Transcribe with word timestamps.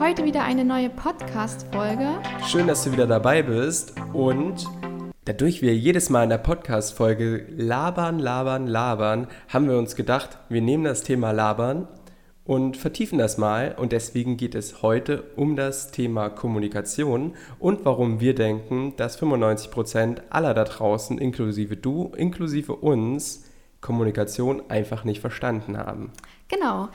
Heute 0.00 0.24
wieder 0.24 0.44
eine 0.44 0.64
neue 0.64 0.88
Podcast-Folge. 0.88 2.22
Schön, 2.46 2.66
dass 2.66 2.84
du 2.84 2.92
wieder 2.92 3.06
dabei 3.06 3.42
bist 3.42 3.92
und 4.14 4.64
dadurch 5.26 5.60
wir 5.60 5.76
jedes 5.76 6.08
Mal 6.08 6.24
in 6.24 6.30
der 6.30 6.38
Podcast-Folge 6.38 7.44
labern, 7.50 8.18
labern, 8.18 8.66
labern, 8.66 9.26
haben 9.50 9.68
wir 9.68 9.76
uns 9.76 9.96
gedacht, 9.96 10.38
wir 10.48 10.62
nehmen 10.62 10.84
das 10.84 11.02
Thema 11.02 11.32
Labern 11.32 11.86
und 12.46 12.78
vertiefen 12.78 13.18
das 13.18 13.36
mal. 13.36 13.74
Und 13.76 13.92
deswegen 13.92 14.38
geht 14.38 14.54
es 14.54 14.80
heute 14.80 15.22
um 15.36 15.54
das 15.54 15.90
Thema 15.90 16.30
Kommunikation 16.30 17.34
und 17.58 17.84
warum 17.84 18.20
wir 18.20 18.34
denken, 18.34 18.94
dass 18.96 19.20
95% 19.20 20.22
aller 20.30 20.54
da 20.54 20.64
draußen, 20.64 21.18
inklusive 21.18 21.76
du, 21.76 22.10
inklusive 22.16 22.74
uns, 22.74 23.44
Kommunikation 23.82 24.62
einfach 24.70 25.04
nicht 25.04 25.20
verstanden 25.20 25.76
haben. 25.76 26.10
Genau. 26.48 26.88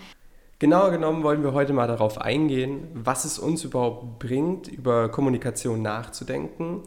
Genauer 0.58 0.92
genommen 0.92 1.24
wollen 1.24 1.44
wir 1.44 1.52
heute 1.52 1.74
mal 1.74 1.88
darauf 1.88 2.22
eingehen, 2.22 2.88
was 2.94 3.26
es 3.26 3.40
uns 3.40 3.66
überhaupt 3.66 4.20
bringt, 4.20 4.70
über 4.70 5.10
Kommunikation 5.10 5.82
nachzudenken. 5.82 6.84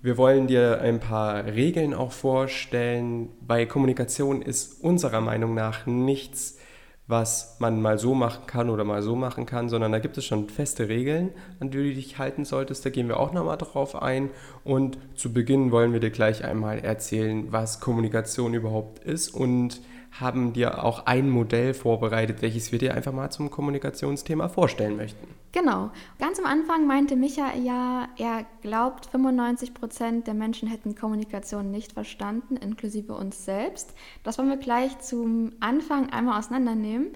Wir 0.00 0.16
wollen 0.18 0.48
dir 0.48 0.80
ein 0.80 0.98
paar 0.98 1.44
Regeln 1.44 1.94
auch 1.94 2.10
vorstellen, 2.10 3.28
weil 3.46 3.68
Kommunikation 3.68 4.42
ist 4.42 4.82
unserer 4.82 5.20
Meinung 5.20 5.54
nach 5.54 5.86
nichts, 5.86 6.58
was 7.06 7.58
man 7.60 7.80
mal 7.80 7.96
so 7.96 8.12
machen 8.12 8.46
kann 8.48 8.68
oder 8.70 8.82
mal 8.82 9.02
so 9.02 9.14
machen 9.14 9.46
kann, 9.46 9.68
sondern 9.68 9.92
da 9.92 10.00
gibt 10.00 10.18
es 10.18 10.24
schon 10.24 10.48
feste 10.48 10.88
Regeln, 10.88 11.30
an 11.60 11.70
die 11.70 11.78
du 11.78 11.94
dich 11.94 12.18
halten 12.18 12.44
solltest. 12.44 12.84
Da 12.84 12.90
gehen 12.90 13.06
wir 13.06 13.20
auch 13.20 13.32
nochmal 13.32 13.58
drauf 13.58 14.02
ein. 14.02 14.30
Und 14.64 14.98
zu 15.14 15.32
Beginn 15.32 15.70
wollen 15.70 15.92
wir 15.92 16.00
dir 16.00 16.10
gleich 16.10 16.44
einmal 16.44 16.80
erzählen, 16.80 17.52
was 17.52 17.78
Kommunikation 17.78 18.54
überhaupt 18.54 19.04
ist 19.04 19.28
und 19.28 19.80
haben 20.20 20.52
dir 20.52 20.84
auch 20.84 21.06
ein 21.06 21.30
Modell 21.30 21.72
vorbereitet, 21.72 22.42
welches 22.42 22.70
wir 22.70 22.78
dir 22.78 22.94
einfach 22.94 23.12
mal 23.12 23.30
zum 23.30 23.50
Kommunikationsthema 23.50 24.48
vorstellen 24.48 24.96
möchten. 24.96 25.26
Genau. 25.52 25.90
Ganz 26.18 26.38
am 26.38 26.46
Anfang 26.46 26.86
meinte 26.86 27.16
Micha 27.16 27.54
ja, 27.54 28.08
er 28.18 28.44
glaubt, 28.60 29.06
95 29.06 29.74
Prozent 29.74 30.26
der 30.26 30.34
Menschen 30.34 30.68
hätten 30.68 30.94
Kommunikation 30.94 31.70
nicht 31.70 31.92
verstanden, 31.92 32.56
inklusive 32.56 33.14
uns 33.14 33.44
selbst. 33.44 33.94
Das 34.22 34.38
wollen 34.38 34.50
wir 34.50 34.58
gleich 34.58 34.98
zum 35.00 35.52
Anfang 35.60 36.10
einmal 36.10 36.38
auseinandernehmen 36.38 37.08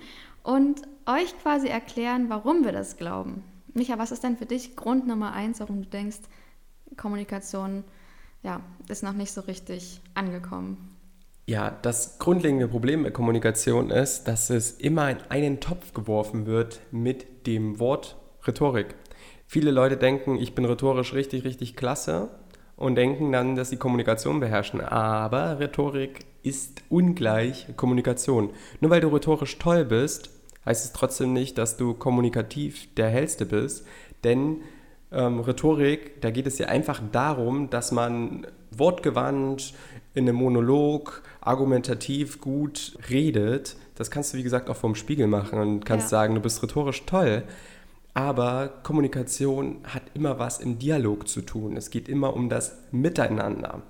und 0.42 0.82
euch 1.06 1.38
quasi 1.42 1.68
erklären, 1.68 2.28
warum 2.28 2.64
wir 2.64 2.72
das 2.72 2.96
glauben. 2.96 3.44
Micha, 3.74 3.98
was 3.98 4.10
ist 4.10 4.24
denn 4.24 4.38
für 4.38 4.46
dich 4.46 4.74
Grund 4.74 5.06
Nummer 5.06 5.32
eins, 5.32 5.60
warum 5.60 5.82
du 5.82 5.88
denkst, 5.88 6.20
Kommunikation 6.96 7.84
ja, 8.42 8.60
ist 8.88 9.02
noch 9.02 9.12
nicht 9.12 9.32
so 9.32 9.42
richtig 9.42 10.00
angekommen? 10.14 10.95
Ja, 11.48 11.78
das 11.82 12.18
grundlegende 12.18 12.66
Problem 12.66 13.04
der 13.04 13.12
Kommunikation 13.12 13.90
ist, 13.90 14.24
dass 14.24 14.50
es 14.50 14.72
immer 14.72 15.08
in 15.10 15.18
einen 15.28 15.60
Topf 15.60 15.92
geworfen 15.94 16.44
wird 16.44 16.80
mit 16.90 17.46
dem 17.46 17.78
Wort 17.78 18.16
Rhetorik. 18.48 18.96
Viele 19.46 19.70
Leute 19.70 19.96
denken, 19.96 20.38
ich 20.38 20.56
bin 20.56 20.64
rhetorisch 20.64 21.14
richtig, 21.14 21.44
richtig 21.44 21.76
klasse 21.76 22.30
und 22.74 22.96
denken 22.96 23.30
dann, 23.30 23.54
dass 23.54 23.70
sie 23.70 23.76
Kommunikation 23.76 24.40
beherrschen. 24.40 24.80
Aber 24.80 25.60
Rhetorik 25.60 26.26
ist 26.42 26.82
ungleich 26.88 27.68
Kommunikation. 27.76 28.50
Nur 28.80 28.90
weil 28.90 29.00
du 29.00 29.08
rhetorisch 29.08 29.56
toll 29.60 29.84
bist, 29.84 30.30
heißt 30.64 30.84
es 30.84 30.92
trotzdem 30.92 31.32
nicht, 31.32 31.58
dass 31.58 31.76
du 31.76 31.94
kommunikativ 31.94 32.92
der 32.96 33.08
Hellste 33.08 33.46
bist. 33.46 33.86
Denn 34.24 34.62
ähm, 35.12 35.38
Rhetorik, 35.38 36.20
da 36.22 36.32
geht 36.32 36.48
es 36.48 36.58
ja 36.58 36.66
einfach 36.66 37.00
darum, 37.12 37.70
dass 37.70 37.92
man 37.92 38.48
wortgewandt 38.72 39.74
in 40.14 40.28
einem 40.28 40.36
Monolog 40.36 41.22
argumentativ 41.46 42.40
gut 42.40 42.98
redet. 43.10 43.76
Das 43.94 44.10
kannst 44.10 44.32
du, 44.32 44.38
wie 44.38 44.42
gesagt, 44.42 44.68
auch 44.68 44.76
vom 44.76 44.94
Spiegel 44.94 45.26
machen 45.26 45.58
und 45.58 45.84
kannst 45.84 46.06
ja. 46.06 46.10
sagen, 46.10 46.34
du 46.34 46.40
bist 46.40 46.62
rhetorisch 46.62 47.04
toll. 47.06 47.44
Aber 48.14 48.70
Kommunikation 48.82 49.78
hat 49.84 50.02
immer 50.14 50.38
was 50.38 50.58
im 50.58 50.78
Dialog 50.78 51.28
zu 51.28 51.42
tun. 51.42 51.76
Es 51.76 51.90
geht 51.90 52.08
immer 52.08 52.34
um 52.34 52.48
das 52.48 52.78
Miteinander. 52.90 53.82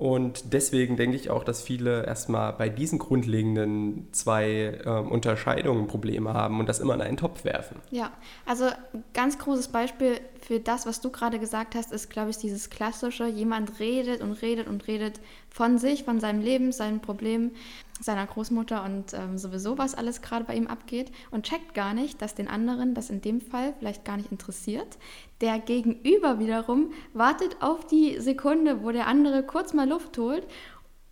Und 0.00 0.54
deswegen 0.54 0.96
denke 0.96 1.14
ich 1.14 1.28
auch, 1.28 1.44
dass 1.44 1.62
viele 1.62 2.06
erstmal 2.06 2.54
bei 2.54 2.70
diesen 2.70 2.98
grundlegenden 2.98 4.08
zwei 4.12 4.80
äh, 4.82 4.88
Unterscheidungen 4.88 5.88
Probleme 5.88 6.32
haben 6.32 6.58
und 6.58 6.70
das 6.70 6.80
immer 6.80 6.94
in 6.94 7.02
einen 7.02 7.16
Topf 7.18 7.44
werfen. 7.44 7.76
Ja, 7.90 8.10
also 8.46 8.64
ganz 9.12 9.38
großes 9.38 9.68
Beispiel 9.68 10.18
für 10.40 10.60
das, 10.60 10.86
was 10.86 11.00
du 11.00 11.10
gerade 11.10 11.38
gesagt 11.38 11.74
hast, 11.74 11.92
ist, 11.92 12.10
glaube 12.10 12.30
ich, 12.30 12.38
dieses 12.38 12.70
klassische, 12.70 13.26
jemand 13.26 13.78
redet 13.78 14.20
und 14.20 14.32
redet 14.42 14.66
und 14.68 14.86
redet 14.86 15.20
von 15.48 15.78
sich, 15.78 16.04
von 16.04 16.20
seinem 16.20 16.40
Leben, 16.40 16.72
seinen 16.72 17.00
Problemen 17.00 17.52
seiner 18.00 18.26
Großmutter 18.26 18.82
und 18.84 19.12
ähm, 19.12 19.38
sowieso, 19.38 19.78
was 19.78 19.94
alles 19.94 20.22
gerade 20.22 20.44
bei 20.44 20.54
ihm 20.54 20.66
abgeht 20.66 21.12
und 21.30 21.44
checkt 21.44 21.74
gar 21.74 21.94
nicht, 21.94 22.20
dass 22.22 22.34
den 22.34 22.48
anderen 22.48 22.94
das 22.94 23.10
in 23.10 23.20
dem 23.20 23.40
Fall 23.40 23.74
vielleicht 23.78 24.04
gar 24.04 24.16
nicht 24.16 24.32
interessiert. 24.32 24.98
Der 25.40 25.58
Gegenüber 25.58 26.38
wiederum 26.38 26.92
wartet 27.12 27.56
auf 27.60 27.86
die 27.86 28.18
Sekunde, 28.18 28.82
wo 28.82 28.90
der 28.90 29.06
andere 29.06 29.42
kurz 29.42 29.74
mal 29.74 29.88
Luft 29.88 30.16
holt 30.18 30.46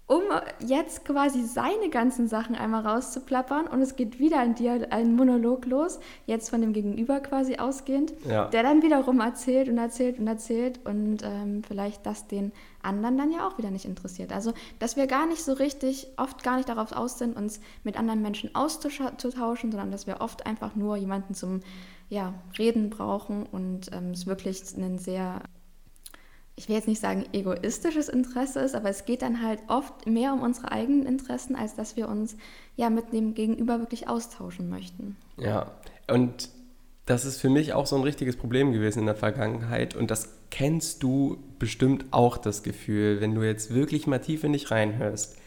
um 0.09 0.23
jetzt 0.59 1.05
quasi 1.05 1.45
seine 1.45 1.91
ganzen 1.91 2.29
Sachen 2.29 2.57
einmal 2.57 2.85
rauszuplappern 2.87 3.67
und 3.67 3.83
es 3.83 3.95
geht 3.95 4.19
wieder 4.19 4.39
ein, 4.39 4.55
Dial 4.55 4.89
ein 4.91 5.15
Monolog 5.15 5.67
los, 5.67 6.01
jetzt 6.27 6.49
von 6.49 6.63
dem 6.63 6.73
Gegenüber 6.73 7.21
quasi 7.21 7.57
ausgehend, 7.57 8.15
ja. 8.27 8.47
der 8.47 8.63
dann 8.63 8.83
wiederum 8.83 9.21
erzählt 9.21 9.69
und 9.69 9.77
erzählt 9.77 10.19
und 10.19 10.27
erzählt 10.27 10.81
und 10.87 11.19
ähm, 11.23 11.63
vielleicht 11.63 12.07
das 12.07 12.27
den 12.27 12.53
anderen 12.83 13.19
dann 13.19 13.31
ja 13.31 13.47
auch 13.47 13.59
wieder 13.59 13.71
nicht 13.71 13.85
interessiert. 13.85 14.33
Also, 14.33 14.55
dass 14.79 14.97
wir 14.97 15.07
gar 15.07 15.27
nicht 15.27 15.45
so 15.45 15.53
richtig, 15.53 16.07
oft 16.17 16.43
gar 16.43 16.57
nicht 16.57 16.71
darauf 16.71 16.93
aus 16.93 17.19
sind, 17.19 17.37
uns 17.37 17.61
mit 17.85 17.99
anderen 17.99 18.23
Menschen 18.23 18.55
auszutauschen, 18.55 19.71
sondern 19.71 19.91
dass 19.91 20.07
wir 20.07 20.23
oft 20.23 20.47
einfach 20.47 20.75
nur 20.75 20.97
jemanden 20.97 21.35
zum 21.35 21.61
ja, 22.09 22.33
Reden 22.59 22.89
brauchen 22.89 23.45
und 23.45 23.91
ähm, 23.93 24.13
es 24.13 24.27
wirklich 24.27 24.63
einen 24.75 24.99
sehr 24.99 25.43
ich 26.59 26.69
will 26.69 26.75
jetzt 26.75 26.89
nicht 26.89 27.01
sagen 27.01 27.25
egoistisches 27.33 28.09
Interesse 28.09 28.59
ist, 28.59 28.75
aber 28.75 28.91
es 28.91 29.05
geht 29.05 29.23
dann 29.23 29.43
halt 29.43 29.61
oft 29.69 30.09
mehr 30.09 30.33
um 30.33 30.43
unsere 30.43 30.73
eigenen 30.73 31.07
Interessen, 31.07 31.55
als 31.55 31.77
dass 31.77 31.97
wir 31.97 32.09
uns 32.09 32.37
ja 32.77 32.91
mit 32.91 33.13
dem 33.13 33.35
Gegenüber 33.35 33.79
wirklich 33.79 34.09
austauschen 34.09 34.69
möchten. 34.69 35.17
Ja, 35.37 35.71
und 36.11 36.51
das 37.07 37.25
ist 37.25 37.41
für 37.41 37.49
mich 37.49 37.75
auch 37.75 37.87
so 37.87 37.95
ein 37.95 38.03
richtiges 38.03 38.37
Problem 38.37 38.73
gewesen 38.73 38.99
in 38.99 39.07
der 39.07 39.15
Vergangenheit 39.15 39.95
und 39.95 40.11
das 40.11 40.31
kennst 40.51 41.05
du 41.05 41.39
bestimmt 41.61 42.07
auch 42.11 42.37
das 42.37 42.65
Gefühl, 42.65 43.21
wenn 43.21 43.37
du 43.37 43.43
jetzt 43.43 43.73
wirklich 43.73 44.09
mal 44.09 44.19
tief 44.19 44.43
in 44.43 44.53
dich 44.53 44.73
reinhörst. 44.73 45.38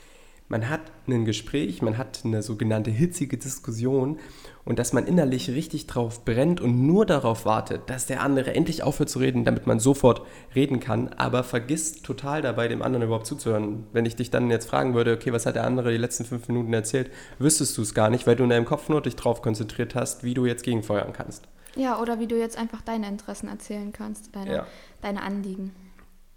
Man 0.51 0.67
hat 0.67 0.81
ein 1.07 1.23
Gespräch, 1.23 1.81
man 1.81 1.97
hat 1.97 2.23
eine 2.25 2.43
sogenannte 2.43 2.91
hitzige 2.91 3.37
Diskussion 3.37 4.19
und 4.65 4.79
dass 4.79 4.91
man 4.91 5.07
innerlich 5.07 5.49
richtig 5.49 5.87
drauf 5.87 6.25
brennt 6.25 6.59
und 6.59 6.85
nur 6.85 7.05
darauf 7.05 7.45
wartet, 7.45 7.89
dass 7.89 8.05
der 8.05 8.21
andere 8.21 8.53
endlich 8.53 8.83
aufhört 8.83 9.09
zu 9.09 9.19
reden, 9.19 9.45
damit 9.45 9.65
man 9.65 9.79
sofort 9.79 10.23
reden 10.53 10.81
kann, 10.81 11.07
aber 11.13 11.45
vergisst 11.45 12.03
total 12.03 12.41
dabei, 12.41 12.67
dem 12.67 12.81
anderen 12.81 13.05
überhaupt 13.05 13.27
zuzuhören. 13.27 13.85
Wenn 13.93 14.05
ich 14.05 14.17
dich 14.17 14.29
dann 14.29 14.51
jetzt 14.51 14.67
fragen 14.69 14.93
würde, 14.93 15.13
okay, 15.13 15.31
was 15.31 15.45
hat 15.45 15.55
der 15.55 15.63
andere 15.63 15.89
die 15.89 15.97
letzten 15.97 16.25
fünf 16.25 16.49
Minuten 16.49 16.73
erzählt, 16.73 17.11
wüsstest 17.39 17.77
du 17.77 17.81
es 17.81 17.93
gar 17.93 18.09
nicht, 18.09 18.27
weil 18.27 18.35
du 18.35 18.43
in 18.43 18.49
deinem 18.49 18.65
Kopf 18.65 18.89
nur 18.89 18.99
dich 18.99 19.15
drauf 19.15 19.41
konzentriert 19.41 19.95
hast, 19.95 20.25
wie 20.25 20.33
du 20.33 20.45
jetzt 20.45 20.63
gegenfeuern 20.63 21.13
kannst. 21.13 21.47
Ja, 21.77 21.97
oder 21.97 22.19
wie 22.19 22.27
du 22.27 22.37
jetzt 22.37 22.57
einfach 22.57 22.81
deine 22.81 23.07
Interessen 23.07 23.47
erzählen 23.47 23.93
kannst, 23.93 24.35
deine, 24.35 24.53
ja. 24.53 24.67
deine 25.01 25.21
Anliegen. 25.21 25.73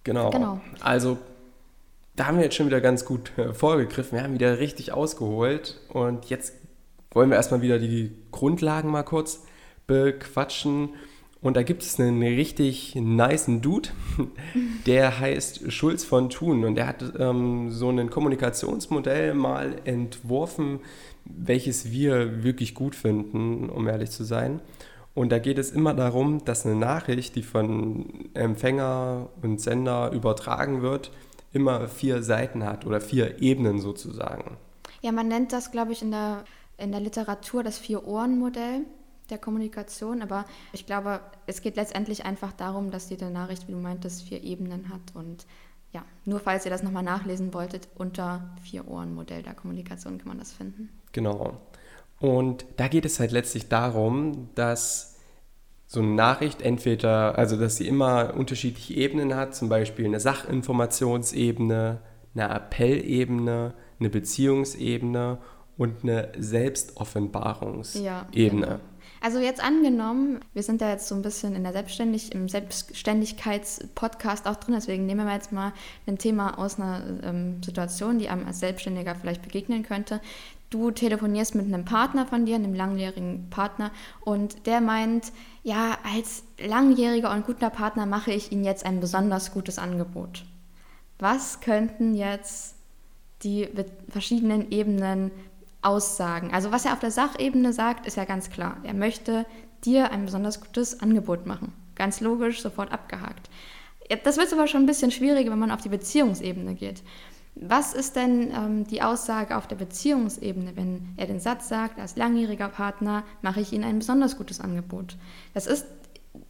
Genau. 0.04 0.31
genau. 0.31 0.60
Also 0.81 1.19
da 2.16 2.26
haben 2.26 2.36
wir 2.36 2.44
jetzt 2.44 2.56
schon 2.56 2.66
wieder 2.66 2.80
ganz 2.80 3.04
gut 3.04 3.36
äh, 3.36 3.52
vorgegriffen. 3.52 4.16
Wir 4.16 4.25
haben 4.25 4.34
wieder 4.34 4.58
richtig 4.58 4.92
ausgeholt 4.92 5.80
und 5.88 6.26
jetzt 6.26 6.54
wollen 7.10 7.30
wir 7.30 7.36
erstmal 7.36 7.62
wieder 7.62 7.78
die 7.78 8.12
Grundlagen 8.30 8.91
mal 8.91 9.02
kurz 9.02 9.44
bequatschen. 9.86 10.91
Und 11.41 11.58
da 11.58 11.62
gibt 11.62 11.82
es 11.82 12.00
einen 12.00 12.22
richtig 12.22 12.94
niceen 12.94 13.60
Dude, 13.60 13.91
der 14.86 15.20
heißt 15.20 15.70
Schulz 15.70 16.02
von 16.02 16.30
Thun 16.30 16.64
und 16.64 16.76
der 16.76 16.86
hat 16.86 17.04
ähm, 17.19 17.70
so 17.70 17.91
ein 17.91 18.08
Kommunikationsmodell 18.08 19.34
mal 19.34 19.76
entworfen, 19.84 20.81
welches 21.26 21.91
wir 21.91 22.44
wirklich 22.44 22.75
gut 22.75 22.94
finden, 22.94 23.69
um 23.69 23.87
ehrlich 23.88 24.11
zu 24.11 24.25
sein. 24.25 24.61
Und 25.12 25.32
da 25.32 25.38
geht 25.38 25.58
es 25.58 25.70
immer 25.70 25.93
darum, 25.93 26.44
dass 26.46 26.64
eine 26.64 26.76
Nachricht, 26.76 27.37
die 27.37 27.43
von 27.43 28.31
Empfänger 28.32 29.28
und 29.43 29.61
Sender 29.61 30.12
übertragen 30.12 30.81
wird, 30.81 31.12
immer 31.54 31.88
vier 31.88 32.22
Seiten 32.22 32.64
hat 32.64 32.84
oder 32.84 33.00
vier 33.00 33.40
Ebenen 33.40 33.78
sozusagen. 33.78 34.56
Ja, 35.00 35.12
man 35.12 35.28
nennt 35.28 35.52
das, 35.52 35.70
glaube 35.70 35.92
ich, 35.92 36.02
in 36.02 36.10
der 36.10 36.44
in 36.76 36.92
der 36.92 37.00
Literatur 37.00 37.62
das 37.62 37.78
Vier-Ohren-Modell 37.78 38.82
der 39.30 39.38
Kommunikation, 39.38 40.22
aber 40.22 40.44
ich 40.72 40.86
glaube, 40.86 41.20
es 41.46 41.62
geht 41.62 41.76
letztendlich 41.76 42.24
einfach 42.24 42.52
darum, 42.52 42.90
dass 42.90 43.08
jede 43.10 43.30
Nachricht, 43.30 43.68
wie 43.68 43.72
du 43.72 43.78
meintest, 43.78 44.22
vier 44.22 44.42
Ebenen 44.42 44.90
hat 44.90 45.14
und 45.14 45.46
ja, 45.92 46.04
nur 46.24 46.40
falls 46.40 46.64
ihr 46.64 46.70
das 46.70 46.82
nochmal 46.82 47.04
nachlesen 47.04 47.54
wolltet, 47.54 47.88
unter 47.94 48.56
Vier-Ohren-Modell 48.62 49.44
der 49.44 49.54
Kommunikation 49.54 50.18
kann 50.18 50.28
man 50.28 50.38
das 50.38 50.52
finden. 50.52 50.88
Genau. 51.12 51.56
Und 52.18 52.66
da 52.76 52.88
geht 52.88 53.04
es 53.04 53.20
halt 53.20 53.30
letztlich 53.30 53.68
darum, 53.68 54.48
dass 54.56 55.13
so 55.94 56.00
eine 56.00 56.11
Nachricht 56.11 56.62
entweder, 56.62 57.38
also 57.38 57.56
dass 57.56 57.76
sie 57.76 57.87
immer 57.87 58.35
unterschiedliche 58.37 58.94
Ebenen 58.94 59.35
hat, 59.35 59.55
zum 59.55 59.69
Beispiel 59.69 60.05
eine 60.05 60.20
Sachinformationsebene, 60.20 62.00
eine 62.35 62.50
Appellebene, 62.50 63.75
eine 63.99 64.11
Beziehungsebene 64.11 65.38
und 65.76 66.02
eine 66.02 66.32
Selbstoffenbarungsebene. 66.37 68.05
Ja, 68.05 68.26
genau. 68.32 68.81
Also 69.20 69.38
jetzt 69.38 69.64
angenommen, 69.64 70.41
wir 70.52 70.62
sind 70.62 70.82
da 70.82 70.91
jetzt 70.91 71.08
so 71.08 71.14
ein 71.14 71.23
bisschen 71.23 71.56
in 71.56 71.62
der 71.62 71.73
Selbstständig 71.73 72.35
im 72.35 72.47
Selbstständigkeitspodcast 72.47 74.47
auch 74.47 74.56
drin, 74.56 74.75
deswegen 74.75 75.06
nehmen 75.06 75.26
wir 75.26 75.32
jetzt 75.32 75.50
mal 75.50 75.73
ein 76.06 76.19
Thema 76.19 76.58
aus 76.58 76.79
einer 76.79 77.02
ähm, 77.23 77.62
Situation, 77.62 78.19
die 78.19 78.29
einem 78.29 78.47
als 78.47 78.61
Selbstständiger 78.61 79.14
vielleicht 79.14 79.40
begegnen 79.40 79.82
könnte. 79.82 80.20
Du 80.75 80.91
telefonierst 80.91 81.55
mit 81.55 81.67
einem 81.67 81.85
Partner 81.85 82.26
von 82.26 82.47
dir, 82.47 82.56
einem 82.56 82.75
langjährigen 82.75 83.49
Partner, 83.49 83.93
und 84.23 84.67
der 84.67 84.81
meint, 84.81 85.31
ja, 85.62 85.97
als 86.03 86.43
langjähriger 86.59 87.31
und 87.31 87.47
guter 87.47 87.71
Partner 87.71 88.06
mache 88.06 88.32
ich 88.32 88.50
Ihnen 88.50 88.65
jetzt 88.65 88.85
ein 88.85 88.99
besonders 88.99 89.53
gutes 89.53 89.79
Angebot. 89.79 90.44
Was 91.21 91.61
könnten 91.61 92.17
jetzt 92.17 92.75
die 93.44 93.69
verschiedenen 94.09 94.73
Ebenen 94.73 95.31
aussagen? 95.81 96.50
Also 96.53 96.73
was 96.73 96.85
er 96.85 96.94
auf 96.94 96.99
der 96.99 97.12
Sachebene 97.12 97.73
sagt, 97.73 98.05
ist 98.09 98.17
ja 98.17 98.25
ganz 98.25 98.50
klar. 98.50 98.79
Er 98.82 98.94
möchte 98.94 99.47
dir 99.85 100.11
ein 100.11 100.25
besonders 100.25 100.61
gutes 100.61 100.99
Angebot 100.99 101.47
machen. 101.47 101.73
Ganz 101.94 102.21
logisch, 102.21 102.61
sofort 102.61 102.91
abgehakt. 102.91 103.49
Das 104.25 104.38
wird 104.38 104.53
aber 104.53 104.67
schon 104.67 104.82
ein 104.82 104.87
bisschen 104.87 105.12
schwieriger, 105.12 105.53
wenn 105.53 105.59
man 105.61 105.71
auf 105.71 105.82
die 105.82 105.88
Beziehungsebene 105.88 106.75
geht. 106.75 107.05
Was 107.56 107.94
ist 107.94 108.16
denn 108.16 108.50
ähm, 108.50 108.84
die 108.84 109.02
Aussage 109.02 109.56
auf 109.56 109.68
der 109.68 109.76
Beziehungsebene, 109.76 110.76
wenn 110.76 111.14
er 111.16 111.26
den 111.26 111.38
Satz 111.38 111.68
sagt, 111.68 112.00
als 112.00 112.16
langjähriger 112.16 112.68
Partner 112.68 113.22
mache 113.42 113.60
ich 113.60 113.72
Ihnen 113.72 113.84
ein 113.84 114.00
besonders 114.00 114.36
gutes 114.36 114.60
Angebot? 114.60 115.16
Das 115.54 115.68
ist, 115.68 115.86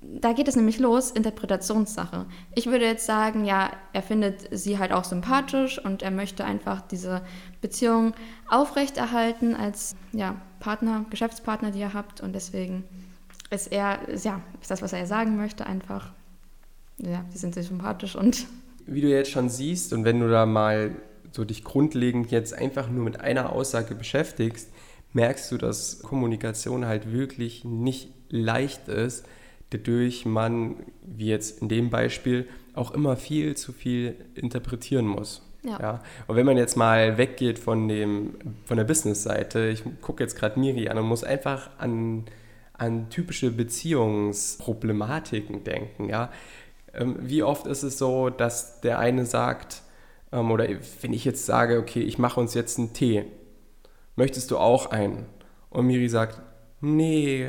da 0.01 0.33
geht 0.33 0.49
es 0.49 0.57
nämlich 0.57 0.79
los, 0.79 1.11
Interpretationssache. 1.11 2.25
Ich 2.55 2.67
würde 2.67 2.87
jetzt 2.87 3.05
sagen, 3.05 3.45
ja, 3.45 3.71
er 3.93 4.03
findet 4.03 4.49
sie 4.51 4.79
halt 4.79 4.93
auch 4.93 5.05
sympathisch 5.05 5.79
und 5.79 6.03
er 6.03 6.11
möchte 6.11 6.47
einfach 6.47 6.81
diese 6.81 7.21
Beziehung 7.61 8.15
aufrechterhalten 8.49 9.55
als 9.55 9.95
ja, 10.13 10.37
Partner, 10.59 11.05
Geschäftspartner, 11.11 11.71
die 11.71 11.81
ihr 11.81 11.93
habt 11.93 12.23
und 12.23 12.33
deswegen 12.33 12.85
ist 13.51 13.71
er, 13.71 13.99
ja, 14.23 14.41
ist 14.63 14.71
das, 14.71 14.81
was 14.81 14.95
er 14.95 15.07
sagen 15.07 15.37
möchte, 15.37 15.67
einfach, 15.67 16.13
ja, 16.97 17.23
die 17.35 17.39
sind 17.39 17.53
sehr 17.53 17.63
sympathisch 17.63 18.17
und 18.17 18.47
wie 18.87 19.01
du 19.01 19.09
jetzt 19.09 19.31
schon 19.31 19.49
siehst 19.49 19.93
und 19.93 20.05
wenn 20.05 20.21
du 20.21 20.29
da 20.29 20.47
mal 20.47 20.93
so 21.33 21.45
dich 21.45 21.65
grundlegend 21.65 22.31
jetzt 22.31 22.55
einfach 22.55 22.89
nur 22.89 23.05
mit 23.05 23.21
einer 23.21 23.53
Aussage 23.53 23.95
beschäftigst, 23.95 24.71
merkst 25.13 25.51
du, 25.53 25.59
dass 25.59 26.03
Kommunikation 26.03 26.87
halt 26.87 27.13
wirklich 27.13 27.65
nicht 27.65 28.11
leicht 28.29 28.89
ist, 28.89 29.27
dadurch 29.71 30.27
man, 30.27 30.77
wie 31.03 31.27
jetzt 31.27 31.63
in 31.63 31.69
dem 31.69 31.91
Beispiel, 31.91 32.47
auch 32.75 32.93
immer 32.93 33.17
viel 33.17 33.57
zu 33.57 33.73
viel 33.73 34.17
interpretieren 34.35 35.07
muss. 35.07 35.43
Ja. 35.65 35.79
ja. 35.81 36.01
Und 36.27 36.37
wenn 36.37 36.47
man 36.47 36.57
jetzt 36.57 36.77
mal 36.77 37.19
weggeht 37.19 37.59
von, 37.59 37.89
dem, 37.89 38.35
von 38.65 38.77
der 38.77 38.85
Business-Seite, 38.85 39.67
ich 39.69 39.83
gucke 40.03 40.23
jetzt 40.23 40.37
gerade 40.37 40.61
Miri 40.61 40.89
an 40.89 40.99
und 40.99 41.07
muss 41.07 41.25
einfach 41.25 41.71
an, 41.79 42.27
an 42.75 43.11
typische 43.11 43.51
Beziehungsproblematiken 43.51 45.65
denken, 45.65 46.09
ja. 46.09 46.31
Ähm, 46.97 47.17
wie 47.21 47.43
oft 47.43 47.67
ist 47.67 47.83
es 47.83 47.99
so, 47.99 48.31
dass 48.31 48.81
der 48.81 48.99
eine 48.99 49.27
sagt, 49.27 49.83
ähm, 50.33 50.51
oder 50.51 50.67
wenn 51.01 51.13
ich 51.13 51.25
jetzt 51.25 51.47
sage, 51.47 51.79
okay, 51.79 52.01
ich 52.01 52.19
mache 52.19 52.41
uns 52.41 52.55
jetzt 52.55 52.79
einen 52.79 52.93
Tee, 52.93 53.25
möchtest 54.17 54.51
du 54.51 54.59
auch 54.59 54.87
einen? 54.87 55.27
Und 55.71 55.87
Miri 55.87 56.09
sagt, 56.09 56.41
nee. 56.81 57.49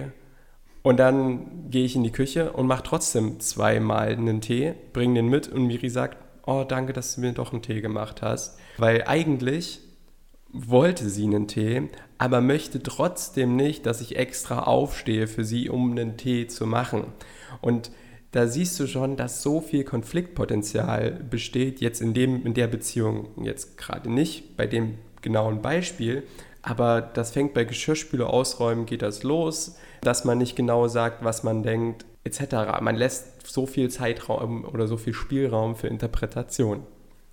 Und 0.82 0.98
dann 0.98 1.70
gehe 1.70 1.86
ich 1.86 1.96
in 1.96 2.04
die 2.04 2.12
Küche 2.12 2.52
und 2.54 2.68
mache 2.68 2.84
trotzdem 2.84 3.40
zweimal 3.40 4.10
einen 4.10 4.42
Tee, 4.42 4.74
bringe 4.94 5.16
den 5.16 5.30
mit 5.30 5.48
und 5.48 5.66
Miri 5.66 5.90
sagt, 5.90 6.18
oh, 6.46 6.64
danke, 6.68 6.94
dass 6.94 7.16
du 7.16 7.22
mir 7.22 7.34
doch 7.34 7.54
einen 7.54 7.62
Tee 7.62 7.82
gemacht 7.82 8.22
hast. 8.22 8.60
Weil 8.78 9.04
eigentlich 9.08 9.82
wollte 10.52 11.10
sie 11.10 11.26
einen 11.26 11.48
Tee, 11.48 11.90
aber 12.18 12.40
möchte 12.40 12.82
trotzdem 12.82 13.56
nicht, 13.56 13.86
dass 13.86 14.00
ich 14.02 14.16
extra 14.16 14.64
aufstehe 14.64 15.28
für 15.28 15.44
sie, 15.44 15.70
um 15.70 15.92
einen 15.92 16.18
Tee 16.18 16.48
zu 16.48 16.66
machen. 16.66 17.08
Und 17.62 17.92
da 18.36 18.48
siehst 18.48 18.78
du 18.82 18.86
schon, 18.86 19.16
dass 19.16 19.42
so 19.42 19.62
viel 19.62 19.86
Konfliktpotenzial 19.86 21.12
besteht, 21.12 21.80
jetzt 21.80 22.02
in, 22.02 22.14
dem, 22.14 22.46
in 22.46 22.54
der 22.54 22.68
Beziehung 22.68 23.30
jetzt 23.42 23.78
gerade 23.78 24.12
nicht, 24.12 24.58
bei 24.58 24.68
dem 24.68 24.96
genauen 25.22 25.62
Beispiel, 25.62 26.24
aber 26.62 27.00
das 27.00 27.32
fängt 27.32 27.54
bei 27.54 27.64
Geschirrspüler 27.64 28.30
ausräumen, 28.30 28.86
geht 28.86 29.04
das 29.04 29.24
los, 29.24 29.78
dass 30.02 30.26
man 30.26 30.38
nicht 30.38 30.58
genau 30.58 30.90
sagt, 30.90 31.24
was 31.24 31.44
man 31.44 31.64
denkt, 31.64 32.06
etc. 32.26 32.82
Man 32.82 32.98
lässt 32.98 33.48
so 33.48 33.66
viel 33.66 33.90
Zeitraum 33.90 34.66
oder 34.66 34.88
so 34.88 34.98
viel 34.98 35.14
Spielraum 35.14 35.78
für 35.78 35.88
Interpretation. 35.88 36.84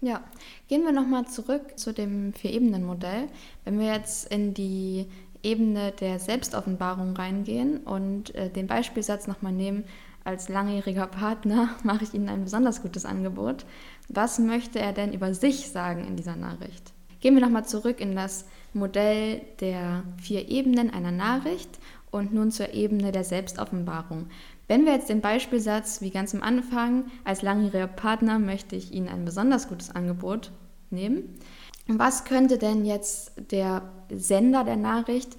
Ja, 0.02 0.22
gehen 0.68 0.84
wir 0.84 0.92
nochmal 0.92 1.26
zurück 1.26 1.80
zu 1.80 1.92
dem 1.92 2.32
Vier-Ebenen-Modell. 2.32 3.26
Wenn 3.64 3.80
wir 3.80 3.92
jetzt 3.92 4.30
in 4.32 4.54
die 4.54 5.06
Ebene 5.42 5.90
der 5.98 6.20
Selbstoffenbarung 6.20 7.16
reingehen 7.16 7.78
und 7.78 8.32
äh, 8.36 8.48
den 8.50 8.68
Beispielsatz 8.68 9.26
nochmal 9.26 9.52
nehmen, 9.52 9.82
als 10.24 10.48
langjähriger 10.48 11.06
Partner 11.06 11.70
mache 11.82 12.04
ich 12.04 12.14
Ihnen 12.14 12.28
ein 12.28 12.44
besonders 12.44 12.82
gutes 12.82 13.04
Angebot. 13.04 13.64
Was 14.08 14.38
möchte 14.38 14.78
er 14.78 14.92
denn 14.92 15.12
über 15.12 15.34
sich 15.34 15.68
sagen 15.70 16.06
in 16.06 16.16
dieser 16.16 16.36
Nachricht? 16.36 16.92
Gehen 17.20 17.34
wir 17.34 17.42
nochmal 17.42 17.64
zurück 17.64 18.00
in 18.00 18.16
das 18.16 18.46
Modell 18.74 19.42
der 19.60 20.02
vier 20.20 20.48
Ebenen 20.48 20.90
einer 20.90 21.12
Nachricht 21.12 21.78
und 22.10 22.32
nun 22.32 22.50
zur 22.50 22.74
Ebene 22.74 23.12
der 23.12 23.24
Selbstoffenbarung. 23.24 24.26
Wenn 24.68 24.84
wir 24.86 24.92
jetzt 24.92 25.08
den 25.08 25.20
Beispielsatz 25.20 26.00
wie 26.00 26.10
ganz 26.10 26.34
am 26.34 26.42
Anfang, 26.42 27.04
als 27.24 27.42
langjähriger 27.42 27.86
Partner 27.86 28.38
möchte 28.38 28.76
ich 28.76 28.92
Ihnen 28.92 29.08
ein 29.08 29.24
besonders 29.24 29.68
gutes 29.68 29.94
Angebot 29.94 30.50
nehmen, 30.90 31.38
was 31.86 32.24
könnte 32.24 32.58
denn 32.58 32.84
jetzt 32.84 33.32
der 33.50 33.82
Sender 34.10 34.64
der 34.64 34.76
Nachricht 34.76 35.36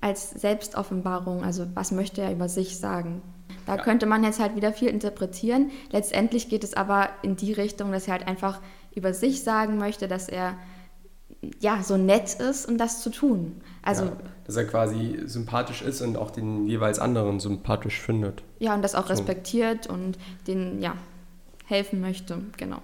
als 0.00 0.30
Selbstoffenbarung, 0.30 1.42
also 1.42 1.66
was 1.74 1.92
möchte 1.92 2.20
er 2.20 2.32
über 2.32 2.48
sich 2.48 2.78
sagen? 2.78 3.22
Da 3.66 3.76
ja. 3.76 3.82
könnte 3.82 4.06
man 4.06 4.24
jetzt 4.24 4.40
halt 4.40 4.56
wieder 4.56 4.72
viel 4.72 4.88
interpretieren. 4.88 5.70
Letztendlich 5.90 6.48
geht 6.48 6.64
es 6.64 6.74
aber 6.74 7.10
in 7.22 7.36
die 7.36 7.52
Richtung, 7.52 7.92
dass 7.92 8.06
er 8.06 8.14
halt 8.14 8.26
einfach 8.26 8.60
über 8.94 9.12
sich 9.12 9.42
sagen 9.42 9.76
möchte, 9.76 10.08
dass 10.08 10.28
er 10.28 10.54
ja 11.60 11.82
so 11.82 11.96
nett 11.96 12.34
ist, 12.34 12.66
um 12.66 12.78
das 12.78 13.02
zu 13.02 13.10
tun. 13.10 13.60
Also 13.82 14.04
ja, 14.04 14.16
dass 14.44 14.56
er 14.56 14.64
quasi 14.64 15.20
sympathisch 15.26 15.82
ist 15.82 16.00
und 16.00 16.16
auch 16.16 16.30
den 16.30 16.66
jeweils 16.66 16.98
anderen 16.98 17.40
sympathisch 17.40 18.00
findet. 18.00 18.42
Ja, 18.58 18.74
und 18.74 18.82
das 18.82 18.94
auch 18.94 19.06
so. 19.06 19.12
respektiert 19.12 19.86
und 19.86 20.16
den 20.46 20.80
ja 20.80 20.94
helfen 21.66 22.00
möchte, 22.00 22.40
genau. 22.56 22.80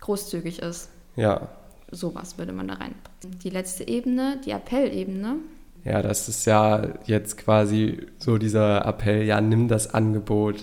Großzügig 0.00 0.60
ist. 0.60 0.90
Ja. 1.16 1.48
Sowas 1.90 2.38
würde 2.38 2.52
man 2.52 2.68
da 2.68 2.74
rein. 2.74 2.94
Die 3.42 3.50
letzte 3.50 3.86
Ebene, 3.86 4.40
die 4.44 4.52
Appellebene, 4.52 5.36
ja, 5.84 6.02
das 6.02 6.28
ist 6.28 6.44
ja 6.44 6.88
jetzt 7.06 7.38
quasi 7.38 8.06
so 8.18 8.38
dieser 8.38 8.84
Appell, 8.86 9.24
ja, 9.24 9.40
nimm 9.40 9.68
das 9.68 9.92
Angebot 9.92 10.62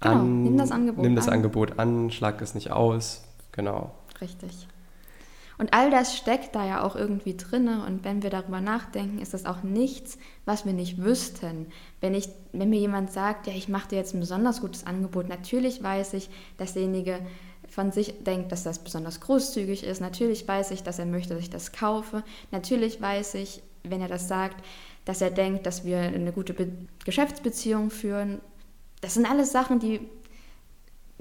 genau, 0.00 0.14
an. 0.14 0.42
Nimm 0.42 0.56
das 0.56 0.70
Angebot 0.70 1.04
Nimm 1.04 1.16
das 1.16 1.28
an. 1.28 1.34
Angebot 1.34 1.78
an, 1.78 2.10
schlag 2.10 2.40
es 2.40 2.54
nicht 2.54 2.70
aus. 2.72 3.22
Genau. 3.52 3.94
Richtig. 4.20 4.66
Und 5.60 5.74
all 5.74 5.90
das 5.90 6.16
steckt 6.16 6.54
da 6.54 6.66
ja 6.66 6.82
auch 6.82 6.96
irgendwie 6.96 7.36
drin. 7.36 7.68
Und 7.68 8.02
wenn 8.02 8.22
wir 8.22 8.30
darüber 8.30 8.62
nachdenken, 8.62 9.18
ist 9.18 9.34
das 9.34 9.44
auch 9.44 9.62
nichts, 9.62 10.16
was 10.46 10.64
wir 10.64 10.72
nicht 10.72 11.02
wüssten. 11.02 11.66
Wenn, 12.00 12.14
ich, 12.14 12.30
wenn 12.52 12.70
mir 12.70 12.80
jemand 12.80 13.12
sagt, 13.12 13.46
ja, 13.46 13.52
ich 13.52 13.68
mache 13.68 13.88
dir 13.88 13.96
jetzt 13.96 14.14
ein 14.14 14.20
besonders 14.20 14.62
gutes 14.62 14.86
Angebot, 14.86 15.28
natürlich 15.28 15.82
weiß 15.82 16.14
ich, 16.14 16.30
dass 16.56 16.72
derjenige 16.72 17.18
von 17.68 17.92
sich 17.92 18.24
denkt, 18.24 18.52
dass 18.52 18.62
das 18.62 18.78
besonders 18.78 19.20
großzügig 19.20 19.84
ist. 19.84 20.00
Natürlich 20.00 20.48
weiß 20.48 20.70
ich, 20.70 20.82
dass 20.82 20.98
er 20.98 21.04
möchte, 21.04 21.34
dass 21.34 21.42
ich 21.42 21.50
das 21.50 21.72
kaufe. 21.72 22.24
Natürlich 22.50 23.02
weiß 23.02 23.34
ich, 23.34 23.62
wenn 23.82 24.00
er 24.00 24.08
das 24.08 24.28
sagt, 24.28 24.64
dass 25.04 25.20
er 25.20 25.30
denkt, 25.30 25.66
dass 25.66 25.84
wir 25.84 25.98
eine 25.98 26.32
gute 26.32 26.54
Be 26.54 26.68
Geschäftsbeziehung 27.04 27.90
führen. 27.90 28.40
Das 29.00 29.14
sind 29.14 29.28
alles 29.28 29.52
Sachen, 29.52 29.80
die 29.80 30.00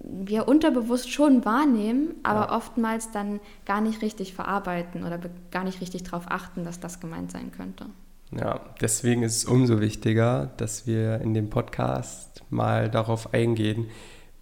wir 0.03 0.47
unterbewusst 0.47 1.11
schon 1.11 1.45
wahrnehmen, 1.45 2.15
aber 2.23 2.47
ja. 2.47 2.55
oftmals 2.55 3.11
dann 3.11 3.39
gar 3.65 3.81
nicht 3.81 4.01
richtig 4.01 4.33
verarbeiten 4.33 5.03
oder 5.03 5.19
gar 5.51 5.63
nicht 5.63 5.81
richtig 5.81 6.03
darauf 6.03 6.25
achten, 6.27 6.63
dass 6.63 6.79
das 6.79 6.99
gemeint 6.99 7.31
sein 7.31 7.51
könnte. 7.51 7.87
Ja, 8.31 8.61
deswegen 8.79 9.23
ist 9.23 9.37
es 9.37 9.45
umso 9.45 9.81
wichtiger, 9.81 10.51
dass 10.57 10.85
wir 10.85 11.19
in 11.21 11.33
dem 11.33 11.49
Podcast 11.49 12.43
mal 12.49 12.89
darauf 12.89 13.33
eingehen, 13.33 13.87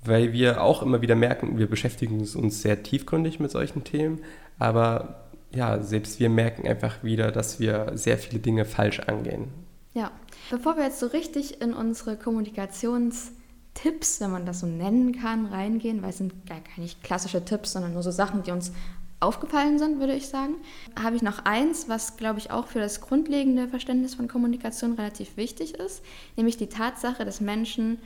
weil 0.04 0.34
wir 0.34 0.62
auch 0.62 0.82
immer 0.82 1.02
wieder 1.02 1.16
merken, 1.16 1.58
wir 1.58 1.70
beschäftigen 1.70 2.20
uns 2.20 2.62
sehr 2.62 2.84
tiefgründig 2.84 3.40
mit 3.40 3.52
solchen 3.52 3.84
Themen, 3.84 4.20
aber 4.60 5.27
ja, 5.54 5.82
selbst 5.82 6.20
wir 6.20 6.30
merken 6.30 6.68
einfach 6.68 7.04
wieder, 7.04 7.32
dass 7.32 7.60
wir 7.60 7.92
sehr 7.96 8.18
viele 8.18 8.40
Dinge 8.40 8.66
falsch 8.66 9.00
angehen. 9.00 9.48
Ja, 9.94 10.12
bevor 10.50 10.78
wir 10.78 10.84
jetzt 10.84 11.00
so 11.00 11.08
richtig 11.08 11.62
in 11.62 11.74
unsere 11.74 12.18
Kommunikationstipps, 12.18 14.22
wenn 14.22 14.32
man 14.32 14.46
das 14.46 14.60
so 14.60 14.68
nennen 14.68 15.20
kann, 15.20 15.48
reingehen, 15.48 16.02
weil 16.02 16.10
es 16.10 16.18
sind 16.18 16.46
gar 16.46 16.60
nicht 16.78 17.04
klassische 17.04 17.44
Tipps, 17.44 17.72
sondern 17.72 17.94
nur 17.94 18.04
so 18.04 18.12
Sachen, 18.12 18.44
die 18.44 18.52
uns 18.52 18.72
aufgefallen 19.20 19.80
sind, 19.80 20.00
würde 20.00 20.14
ich 20.14 20.28
sagen, 20.28 20.56
habe 21.02 21.16
ich 21.16 21.24
noch 21.24 21.46
eins, 21.46 21.90
was, 21.90 22.18
glaube 22.18 22.40
ich, 22.40 22.52
auch 22.52 22.68
für 22.68 22.80
das 22.80 23.02
grundlegende 23.02 23.68
Verständnis 23.68 24.14
von 24.14 24.28
Kommunikation 24.28 24.94
relativ 24.94 25.38
wichtig 25.38 25.74
ist, 25.74 26.04
nämlich 26.36 26.58
die 26.58 26.68
Tatsache, 26.68 27.26
dass 27.26 27.42
Menschen 27.42 27.98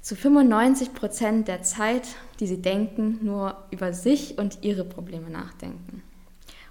zu 0.00 0.14
95 0.14 0.94
Prozent 0.94 1.48
der 1.48 1.62
Zeit, 1.62 2.08
die 2.38 2.46
sie 2.46 2.62
denken, 2.62 3.18
nur 3.22 3.56
über 3.70 3.92
sich 3.92 4.38
und 4.38 4.58
ihre 4.62 4.84
Probleme 4.84 5.30
nachdenken. 5.30 6.02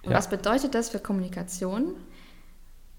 Und 0.03 0.11
ja. 0.11 0.17
was 0.17 0.29
bedeutet 0.29 0.75
das 0.75 0.89
für 0.89 0.99
Kommunikation? 0.99 1.95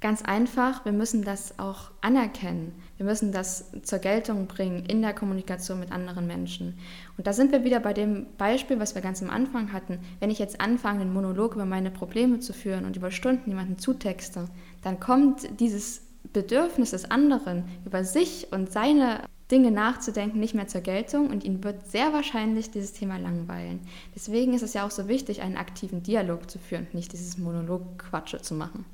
Ganz 0.00 0.23
einfach, 0.23 0.87
wir 0.87 0.92
müssen 0.92 1.25
das 1.25 1.59
auch 1.59 1.90
anerkennen. 2.00 2.75
Wir 2.97 3.04
müssen 3.04 3.33
das 3.33 3.71
zur 3.83 3.99
Geltung 3.99 4.47
bringen 4.47 4.87
in 4.87 5.02
der 5.02 5.12
Kommunikation 5.12 5.78
mit 5.78 5.92
anderen 5.92 6.26
Menschen. 6.26 6.78
Und 7.19 7.26
da 7.26 7.35
sind 7.35 7.52
wir 7.52 7.64
wieder 7.64 7.80
bei 7.80 7.92
dem 7.92 8.26
Beispiel, 8.38 8.80
was 8.80 8.95
wir 8.95 9.02
ganz 9.02 9.23
am 9.23 9.28
Anfang 9.28 9.75
hatten. 9.75 9.99
Wenn 10.19 10.30
ich 10.30 10.38
jetzt 10.38 10.59
anfange, 10.59 11.02
einen 11.02 11.12
Monolog 11.12 11.54
über 11.54 11.66
meine 11.66 11.90
Probleme 11.90 12.40
zu 12.40 12.54
führen 12.54 12.87
und 12.87 12.97
über 12.97 13.11
Stunden 13.11 13.50
jemanden 13.50 13.78
zutexte, 13.78 14.47
dann 14.83 15.00
kommt 15.00 15.61
dieses 15.61 16.00
Bedürfnis 16.33 16.92
des 16.92 17.11
anderen, 17.11 17.64
über 17.85 18.02
sich 18.02 18.49
und 18.52 18.73
seine 18.73 19.21
Dinge 19.50 19.71
nachzudenken, 19.71 20.38
nicht 20.38 20.54
mehr 20.54 20.69
zur 20.69 20.80
Geltung 20.80 21.30
und 21.30 21.45
ihn 21.45 21.62
wird 21.64 21.90
sehr 21.90 22.12
wahrscheinlich 22.12 22.71
dieses 22.71 22.92
Thema 22.92 23.19
langweilen. 23.19 23.80
Deswegen 24.14 24.54
ist 24.54 24.62
es 24.62 24.75
ja 24.75 24.87
auch 24.87 24.90
so 24.90 25.09
wichtig, 25.09 25.42
einen 25.42 25.57
aktiven 25.57 26.02
Dialog 26.02 26.50
zu 26.50 26.59
führen, 26.59 26.87
nicht 26.92 27.12
dieses 27.12 27.38
Monolog-Quatsche 27.38 28.42
zu 28.42 28.54
machen. 28.54 28.85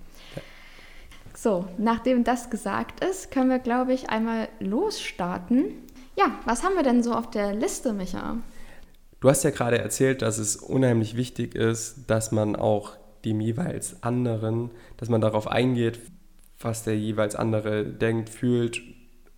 So, 1.35 1.67
nachdem 1.77 2.25
das 2.25 2.49
gesagt 2.49 3.05
ist, 3.05 3.31
können 3.31 3.51
wir, 3.51 3.59
glaube 3.59 3.93
ich, 3.93 4.09
einmal 4.09 4.49
losstarten. 4.59 5.75
Ja, 6.17 6.39
was 6.47 6.63
haben 6.63 6.77
wir 6.77 6.83
denn 6.83 7.03
so 7.03 7.13
auf 7.13 7.31
der 7.31 7.55
Liste, 7.55 7.93
Micha? 7.93 8.39
Du 9.21 9.29
hast 9.29 9.45
ja 9.45 9.51
gerade 9.51 9.79
erzählt, 9.79 10.23
dass 10.23 10.39
es 10.39 10.57
unheimlich 10.57 11.17
wichtig 11.17 11.55
ist, 11.55 12.07
dass 12.07 12.33
man 12.33 12.57
auch 12.57 12.97
dem 13.25 13.41
jeweils 13.41 14.03
anderen, 14.03 14.71
dass 14.97 15.11
man 15.11 15.21
darauf 15.21 15.49
eingeht, 15.49 16.01
was 16.59 16.85
der 16.85 16.97
jeweils 16.97 17.37
andere 17.37 17.85
denkt, 17.85 18.31
fühlt 18.31 18.81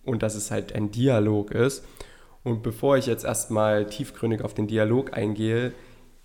und 0.09 0.23
dass 0.23 0.35
es 0.35 0.51
halt 0.51 0.73
ein 0.73 0.91
Dialog 0.91 1.51
ist. 1.51 1.85
Und 2.43 2.63
bevor 2.63 2.97
ich 2.97 3.05
jetzt 3.05 3.25
erstmal 3.25 3.85
tiefgründig 3.85 4.41
auf 4.41 4.53
den 4.53 4.67
Dialog 4.67 5.15
eingehe, 5.15 5.73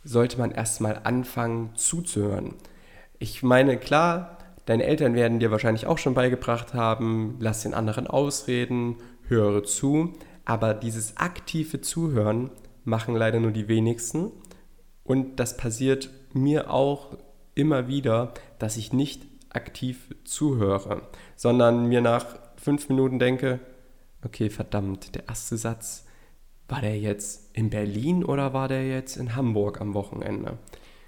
sollte 0.02 0.38
man 0.38 0.50
erstmal 0.50 1.00
anfangen 1.04 1.70
zuzuhören. 1.76 2.54
Ich 3.18 3.42
meine, 3.42 3.78
klar, 3.78 4.38
Deine 4.66 4.84
Eltern 4.84 5.14
werden 5.14 5.40
dir 5.40 5.50
wahrscheinlich 5.50 5.86
auch 5.86 5.98
schon 5.98 6.14
beigebracht 6.14 6.72
haben, 6.72 7.36
lass 7.38 7.62
den 7.62 7.74
anderen 7.74 8.06
ausreden, 8.06 8.96
höre 9.28 9.62
zu. 9.62 10.14
Aber 10.44 10.74
dieses 10.74 11.16
aktive 11.16 11.80
Zuhören 11.80 12.50
machen 12.84 13.14
leider 13.14 13.40
nur 13.40 13.50
die 13.50 13.68
wenigsten. 13.68 14.30
Und 15.02 15.36
das 15.36 15.56
passiert 15.56 16.10
mir 16.32 16.70
auch 16.70 17.16
immer 17.54 17.88
wieder, 17.88 18.32
dass 18.58 18.76
ich 18.76 18.92
nicht 18.92 19.26
aktiv 19.50 20.14
zuhöre, 20.24 21.02
sondern 21.36 21.86
mir 21.86 22.00
nach 22.00 22.26
fünf 22.56 22.88
Minuten 22.88 23.18
denke, 23.18 23.60
okay, 24.24 24.50
verdammt, 24.50 25.14
der 25.14 25.28
erste 25.28 25.56
Satz, 25.56 26.06
war 26.68 26.80
der 26.80 26.98
jetzt 26.98 27.54
in 27.54 27.70
Berlin 27.70 28.24
oder 28.24 28.52
war 28.52 28.68
der 28.68 28.86
jetzt 28.86 29.16
in 29.16 29.36
Hamburg 29.36 29.80
am 29.80 29.94
Wochenende? 29.94 30.58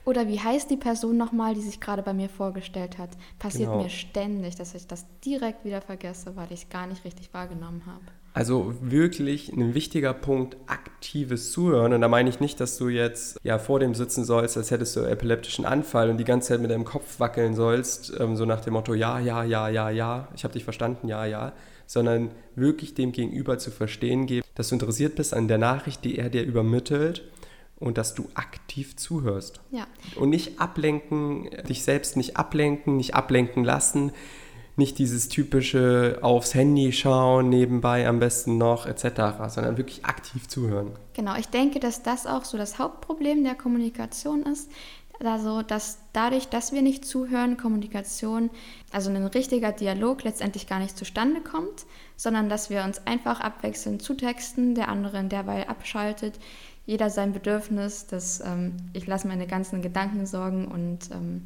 Oder 0.04 0.28
wie 0.28 0.38
heißt 0.38 0.70
die 0.70 0.76
Person 0.76 1.16
nochmal, 1.16 1.54
die 1.54 1.62
sich 1.62 1.80
gerade 1.80 2.02
bei 2.02 2.12
mir 2.12 2.28
vorgestellt 2.28 2.96
hat? 2.96 3.10
Passiert 3.40 3.70
genau. 3.70 3.82
mir 3.82 3.90
ständig, 3.90 4.54
dass 4.54 4.74
ich 4.74 4.86
das 4.86 5.04
direkt 5.24 5.64
wieder 5.64 5.80
vergesse, 5.80 6.36
weil 6.36 6.52
ich 6.52 6.62
es 6.62 6.68
gar 6.68 6.86
nicht 6.86 7.04
richtig 7.04 7.34
wahrgenommen 7.34 7.82
habe. 7.86 8.04
Also 8.32 8.74
wirklich 8.80 9.50
ein 9.52 9.74
wichtiger 9.74 10.12
Punkt, 10.12 10.58
aktives 10.66 11.50
Zuhören. 11.50 11.92
Und 11.92 12.02
da 12.02 12.08
meine 12.08 12.28
ich 12.28 12.38
nicht, 12.38 12.60
dass 12.60 12.76
du 12.76 12.88
jetzt 12.88 13.40
ja 13.42 13.58
vor 13.58 13.80
dem 13.80 13.94
sitzen 13.94 14.24
sollst, 14.24 14.56
als 14.56 14.70
hättest 14.70 14.94
du 14.94 15.00
einen 15.00 15.08
epileptischen 15.08 15.64
Anfall 15.64 16.10
und 16.10 16.18
die 16.18 16.24
ganze 16.24 16.48
Zeit 16.48 16.60
mit 16.60 16.70
deinem 16.70 16.84
Kopf 16.84 17.18
wackeln 17.18 17.56
sollst, 17.56 18.12
ähm, 18.20 18.36
so 18.36 18.44
nach 18.44 18.60
dem 18.60 18.74
Motto, 18.74 18.94
ja, 18.94 19.18
ja, 19.18 19.42
ja, 19.42 19.68
ja, 19.68 19.90
ja, 19.90 20.28
ich 20.36 20.44
habe 20.44 20.52
dich 20.52 20.64
verstanden, 20.64 21.08
ja, 21.08 21.24
ja. 21.24 21.52
Sondern 21.86 22.30
wirklich 22.54 22.94
dem 22.94 23.12
Gegenüber 23.12 23.58
zu 23.58 23.70
verstehen 23.70 24.26
geben, 24.26 24.46
dass 24.54 24.68
du 24.68 24.74
interessiert 24.74 25.14
bist 25.14 25.34
an 25.34 25.48
der 25.48 25.58
Nachricht, 25.58 26.04
die 26.04 26.18
er 26.18 26.30
dir 26.30 26.44
übermittelt 26.44 27.22
und 27.78 27.98
dass 27.98 28.14
du 28.14 28.28
aktiv 28.34 28.96
zuhörst. 28.96 29.60
Ja. 29.70 29.86
Und 30.16 30.30
nicht 30.30 30.60
ablenken, 30.60 31.50
dich 31.68 31.84
selbst 31.84 32.16
nicht 32.16 32.36
ablenken, 32.36 32.96
nicht 32.96 33.14
ablenken 33.14 33.64
lassen, 33.64 34.12
nicht 34.76 34.98
dieses 34.98 35.28
typische 35.28 36.18
aufs 36.20 36.54
Handy 36.54 36.92
schauen, 36.92 37.48
nebenbei 37.48 38.06
am 38.06 38.18
besten 38.18 38.58
noch 38.58 38.86
etc., 38.86 39.48
sondern 39.48 39.78
wirklich 39.78 40.04
aktiv 40.04 40.48
zuhören. 40.48 40.92
Genau, 41.14 41.34
ich 41.36 41.48
denke, 41.48 41.80
dass 41.80 42.02
das 42.02 42.26
auch 42.26 42.44
so 42.44 42.58
das 42.58 42.78
Hauptproblem 42.78 43.42
der 43.42 43.54
Kommunikation 43.54 44.42
ist. 44.42 44.70
Also, 45.24 45.62
dass 45.62 45.98
dadurch, 46.12 46.48
dass 46.48 46.72
wir 46.72 46.82
nicht 46.82 47.04
zuhören, 47.04 47.56
Kommunikation, 47.56 48.50
also 48.92 49.10
ein 49.10 49.26
richtiger 49.26 49.72
Dialog 49.72 50.24
letztendlich 50.24 50.66
gar 50.66 50.78
nicht 50.78 50.96
zustande 50.96 51.40
kommt, 51.40 51.86
sondern 52.16 52.48
dass 52.48 52.70
wir 52.70 52.84
uns 52.84 53.06
einfach 53.06 53.40
abwechselnd 53.40 54.02
zutexten, 54.02 54.74
der 54.74 54.88
andere 54.88 55.18
in 55.18 55.28
derweil 55.28 55.64
abschaltet, 55.64 56.38
jeder 56.84 57.10
sein 57.10 57.32
Bedürfnis, 57.32 58.06
dass 58.06 58.40
ähm, 58.40 58.76
ich 58.92 59.06
lasse 59.06 59.26
meine 59.26 59.46
ganzen 59.46 59.82
Gedankensorgen 59.82 60.68
und 60.68 61.10
ähm, 61.10 61.42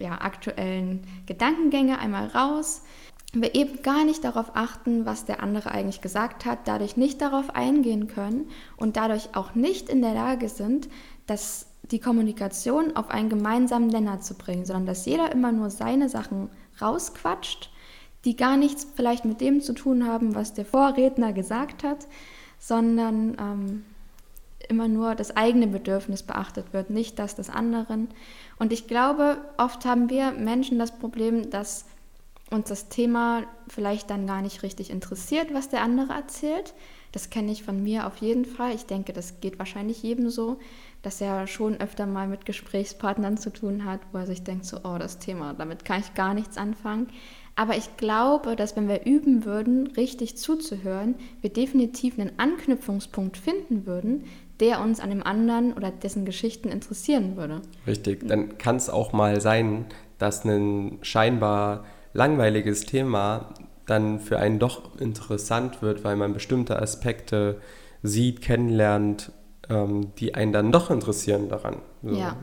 ja, 0.00 0.20
aktuellen 0.20 1.06
Gedankengänge 1.26 1.98
einmal 1.98 2.26
raus. 2.28 2.82
Wir 3.32 3.54
eben 3.54 3.82
gar 3.82 4.04
nicht 4.04 4.24
darauf 4.24 4.56
achten, 4.56 5.06
was 5.06 5.24
der 5.24 5.40
andere 5.40 5.70
eigentlich 5.70 6.00
gesagt 6.00 6.44
hat, 6.44 6.66
dadurch 6.66 6.96
nicht 6.96 7.20
darauf 7.20 7.50
eingehen 7.54 8.08
können 8.08 8.48
und 8.76 8.96
dadurch 8.96 9.36
auch 9.36 9.54
nicht 9.54 9.88
in 9.88 10.02
der 10.02 10.14
Lage 10.14 10.48
sind, 10.48 10.88
dass 11.26 11.69
die 11.90 11.98
Kommunikation 11.98 12.96
auf 12.96 13.10
einen 13.10 13.28
gemeinsamen 13.28 13.88
Nenner 13.88 14.20
zu 14.20 14.34
bringen, 14.34 14.64
sondern 14.64 14.86
dass 14.86 15.06
jeder 15.06 15.32
immer 15.32 15.52
nur 15.52 15.70
seine 15.70 16.08
Sachen 16.08 16.48
rausquatscht, 16.80 17.70
die 18.24 18.36
gar 18.36 18.56
nichts 18.56 18.86
vielleicht 18.94 19.24
mit 19.24 19.40
dem 19.40 19.60
zu 19.60 19.72
tun 19.72 20.06
haben, 20.06 20.34
was 20.34 20.54
der 20.54 20.64
Vorredner 20.64 21.32
gesagt 21.32 21.82
hat, 21.82 22.06
sondern 22.58 23.36
ähm, 23.40 23.84
immer 24.68 24.88
nur 24.88 25.14
das 25.14 25.36
eigene 25.36 25.66
Bedürfnis 25.66 26.22
beachtet 26.22 26.72
wird, 26.72 26.90
nicht 26.90 27.18
das 27.18 27.34
des 27.34 27.50
anderen. 27.50 28.08
Und 28.58 28.72
ich 28.72 28.86
glaube, 28.86 29.38
oft 29.56 29.84
haben 29.84 30.10
wir 30.10 30.32
Menschen 30.32 30.78
das 30.78 30.96
Problem, 30.96 31.50
dass 31.50 31.86
uns 32.50 32.68
das 32.68 32.88
Thema 32.88 33.44
vielleicht 33.68 34.10
dann 34.10 34.26
gar 34.26 34.42
nicht 34.42 34.62
richtig 34.62 34.90
interessiert, 34.90 35.54
was 35.54 35.68
der 35.68 35.82
andere 35.82 36.12
erzählt. 36.12 36.74
Das 37.12 37.30
kenne 37.30 37.50
ich 37.50 37.62
von 37.62 37.82
mir 37.82 38.06
auf 38.06 38.18
jeden 38.18 38.44
Fall. 38.44 38.74
Ich 38.74 38.86
denke, 38.86 39.12
das 39.12 39.40
geht 39.40 39.58
wahrscheinlich 39.58 40.02
jedem 40.02 40.30
so, 40.30 40.58
dass 41.02 41.20
er 41.20 41.46
schon 41.46 41.80
öfter 41.80 42.06
mal 42.06 42.28
mit 42.28 42.44
Gesprächspartnern 42.44 43.38
zu 43.38 43.50
tun 43.50 43.84
hat, 43.84 44.00
wo 44.12 44.18
er 44.18 44.26
sich 44.26 44.44
denkt, 44.44 44.66
so, 44.66 44.78
oh, 44.84 44.96
das 44.98 45.18
Thema, 45.18 45.54
damit 45.54 45.84
kann 45.84 46.00
ich 46.00 46.14
gar 46.14 46.34
nichts 46.34 46.56
anfangen. 46.56 47.08
Aber 47.56 47.76
ich 47.76 47.96
glaube, 47.96 48.56
dass 48.56 48.76
wenn 48.76 48.88
wir 48.88 49.04
üben 49.06 49.44
würden, 49.44 49.88
richtig 49.88 50.36
zuzuhören, 50.38 51.14
wir 51.40 51.50
definitiv 51.50 52.18
einen 52.18 52.38
Anknüpfungspunkt 52.38 53.36
finden 53.36 53.86
würden, 53.86 54.24
der 54.60 54.80
uns 54.80 55.00
an 55.00 55.10
dem 55.10 55.22
anderen 55.22 55.72
oder 55.72 55.90
dessen 55.90 56.24
Geschichten 56.24 56.68
interessieren 56.68 57.36
würde. 57.36 57.62
Richtig, 57.86 58.26
dann 58.28 58.58
kann 58.58 58.76
es 58.76 58.90
auch 58.90 59.12
mal 59.12 59.40
sein, 59.40 59.86
dass 60.18 60.44
ein 60.44 60.98
scheinbar 61.02 61.84
langweiliges 62.12 62.84
Thema 62.84 63.54
dann 63.86 64.20
für 64.20 64.38
einen 64.38 64.58
doch 64.58 65.00
interessant 65.00 65.82
wird, 65.82 66.04
weil 66.04 66.16
man 66.16 66.32
bestimmte 66.32 66.80
Aspekte 66.80 67.60
sieht, 68.02 68.42
kennenlernt, 68.42 69.32
ähm, 69.70 70.12
die 70.18 70.34
einen 70.34 70.52
dann 70.52 70.72
doch 70.72 70.90
interessieren 70.90 71.48
daran. 71.48 71.76
So. 72.02 72.14
Ja. 72.14 72.36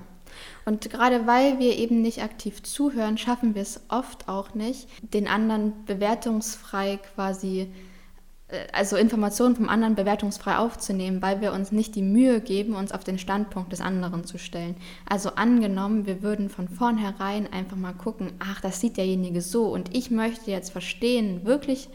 Und 0.65 0.89
gerade 0.89 1.27
weil 1.27 1.59
wir 1.59 1.77
eben 1.77 2.01
nicht 2.01 2.21
aktiv 2.21 2.63
zuhören, 2.63 3.17
schaffen 3.17 3.55
wir 3.55 3.61
es 3.61 3.81
oft 3.89 4.27
auch 4.27 4.53
nicht, 4.53 4.87
den 5.13 5.27
anderen 5.27 5.85
bewertungsfrei 5.85 6.99
quasi 7.15 7.71
äh, 8.49 8.67
also 8.73 8.95
Informationen 8.95 9.55
vom 9.55 9.69
anderen 9.69 9.95
bewertungsfrei 9.95 10.57
aufzunehmen, 10.57 11.21
weil 11.21 11.41
wir 11.41 11.53
uns 11.53 11.71
nicht 11.71 11.95
die 11.95 12.01
Mühe 12.01 12.41
geben, 12.41 12.75
uns 12.75 12.91
auf 12.91 13.03
den 13.03 13.19
Standpunkt 13.19 13.71
des 13.71 13.81
anderen 13.81 14.25
zu 14.25 14.37
stellen. 14.37 14.75
Also 15.07 15.31
angenommen, 15.35 16.05
wir 16.05 16.21
würden 16.21 16.49
von 16.49 16.67
vornherein 16.67 17.51
einfach 17.51 17.77
mal 17.77 17.93
gucken, 17.93 18.33
ach, 18.39 18.61
das 18.61 18.81
sieht 18.81 18.97
derjenige 18.97 19.41
so 19.41 19.67
und 19.67 19.95
ich 19.95 20.11
möchte 20.11 20.51
jetzt 20.51 20.71
verstehen, 20.71 21.45
wirklich 21.45 21.89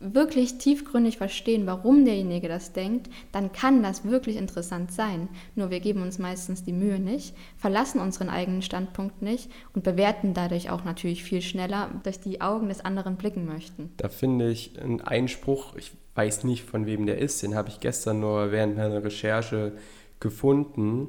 wirklich 0.00 0.58
tiefgründig 0.58 1.16
verstehen, 1.16 1.66
warum 1.66 2.04
derjenige 2.04 2.48
das 2.48 2.72
denkt, 2.72 3.08
dann 3.32 3.52
kann 3.52 3.82
das 3.82 4.04
wirklich 4.04 4.36
interessant 4.36 4.92
sein. 4.92 5.28
Nur 5.54 5.70
wir 5.70 5.80
geben 5.80 6.02
uns 6.02 6.18
meistens 6.18 6.64
die 6.64 6.72
Mühe 6.72 6.98
nicht, 6.98 7.34
verlassen 7.56 8.00
unseren 8.00 8.28
eigenen 8.28 8.62
Standpunkt 8.62 9.22
nicht 9.22 9.50
und 9.72 9.84
bewerten 9.84 10.34
dadurch 10.34 10.70
auch 10.70 10.84
natürlich 10.84 11.24
viel 11.24 11.40
schneller 11.40 11.90
durch 12.02 12.20
die 12.20 12.40
Augen 12.40 12.68
des 12.68 12.84
anderen 12.84 13.16
blicken 13.16 13.46
möchten. 13.46 13.92
Da 13.96 14.08
finde 14.08 14.50
ich 14.50 14.80
einen 14.80 15.00
Einspruch, 15.00 15.76
ich 15.76 15.92
weiß 16.14 16.44
nicht 16.44 16.64
von 16.64 16.86
wem 16.86 17.06
der 17.06 17.18
ist, 17.18 17.42
den 17.42 17.54
habe 17.54 17.68
ich 17.68 17.80
gestern 17.80 18.20
nur 18.20 18.52
während 18.52 18.76
meiner 18.76 19.02
Recherche 19.02 19.72
gefunden. 20.20 21.08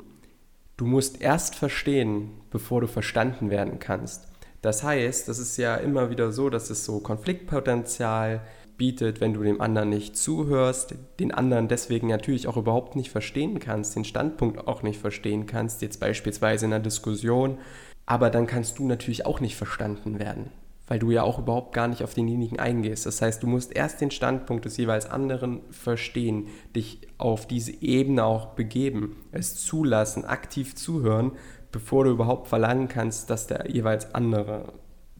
Du 0.77 0.85
musst 0.85 1.21
erst 1.21 1.55
verstehen, 1.55 2.31
bevor 2.49 2.81
du 2.81 2.87
verstanden 2.87 3.49
werden 3.49 3.79
kannst. 3.79 4.27
Das 4.61 4.83
heißt, 4.83 5.27
das 5.27 5.37
ist 5.37 5.57
ja 5.57 5.75
immer 5.75 6.09
wieder 6.09 6.31
so, 6.31 6.49
dass 6.49 6.71
es 6.71 6.85
so 6.85 6.99
Konfliktpotenzial 6.99 8.41
bietet, 8.77 9.22
wenn 9.22 9.34
du 9.34 9.44
dem 9.44 9.62
anderen 9.62 9.89
nicht 9.89 10.17
zuhörst, 10.17 10.96
den 11.20 11.34
anderen 11.34 11.67
deswegen 11.67 12.08
natürlich 12.08 12.48
auch 12.48 12.58
überhaupt 12.58 12.96
nicht 12.96 13.10
verstehen 13.10 13.60
kannst, 13.60 13.96
den 13.96 14.05
Standpunkt 14.05 14.67
auch 14.67 14.84
nicht 14.84 15.00
verstehen 15.00 15.46
kannst, 15.46 15.82
jetzt 15.82 16.00
beispielsweise 16.00 16.65
in 16.65 16.74
einer 16.74 16.84
Diskussion, 16.84 17.58
aber 18.05 18.29
dann 18.29 18.48
kannst 18.48 18.79
du 18.79 18.88
natürlich 18.88 19.25
auch 19.25 19.39
nicht 19.39 19.55
verstanden 19.55 20.20
werden, 20.20 20.51
weil 20.88 21.00
du 21.00 21.12
ja 21.12 21.24
auch 21.24 21.39
überhaupt 21.39 21.74
gar 21.74 21.88
nicht 21.88 22.03
auf 22.03 22.13
denjenigen 22.13 22.60
eingehst. 22.60 23.05
Das 23.05 23.22
heißt, 23.22 23.41
du 23.41 23.48
musst 23.48 23.75
erst 23.75 24.01
den 24.01 24.12
Standpunkt 24.12 24.65
des 24.65 24.77
jeweils 24.77 25.10
anderen 25.10 25.62
verstehen, 25.72 26.48
dich 26.75 27.01
auf 27.17 27.48
diese 27.48 27.82
Ebene 27.82 28.25
auch 28.25 28.48
begeben, 28.55 29.15
es 29.32 29.55
zulassen, 29.55 30.25
aktiv 30.25 30.75
zuhören, 30.75 31.32
bevor 31.72 32.03
du 32.03 32.12
überhaupt 32.12 32.48
verlangen 32.48 32.88
kannst, 32.88 33.29
dass 33.29 33.48
der 33.48 33.72
jeweils 33.72 34.13
andere 34.13 34.74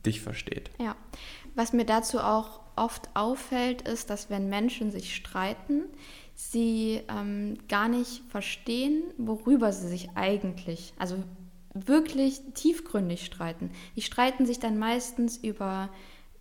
dich 0.06 0.22
versteht. 0.22 0.70
Ja, 0.80 0.96
was 1.56 1.74
mir 1.74 1.86
dazu 1.86 2.20
auch 2.20 2.65
oft 2.76 3.10
auffällt, 3.14 3.82
ist, 3.88 4.10
dass 4.10 4.30
wenn 4.30 4.50
Menschen 4.50 4.92
sich 4.92 5.16
streiten, 5.16 5.84
sie 6.36 7.02
ähm, 7.10 7.58
gar 7.70 7.88
nicht 7.88 8.24
verstehen, 8.30 9.04
worüber 9.18 9.72
sie 9.72 9.88
sich 9.88 10.10
eigentlich, 10.16 10.94
also 10.98 11.18
wirklich 11.74 12.42
tiefgründig 12.54 13.26
streiten. 13.26 13.72
Die 13.96 14.02
streiten 14.02 14.46
sich 14.46 14.60
dann 14.60 14.78
meistens 14.78 15.38
über 15.38 15.90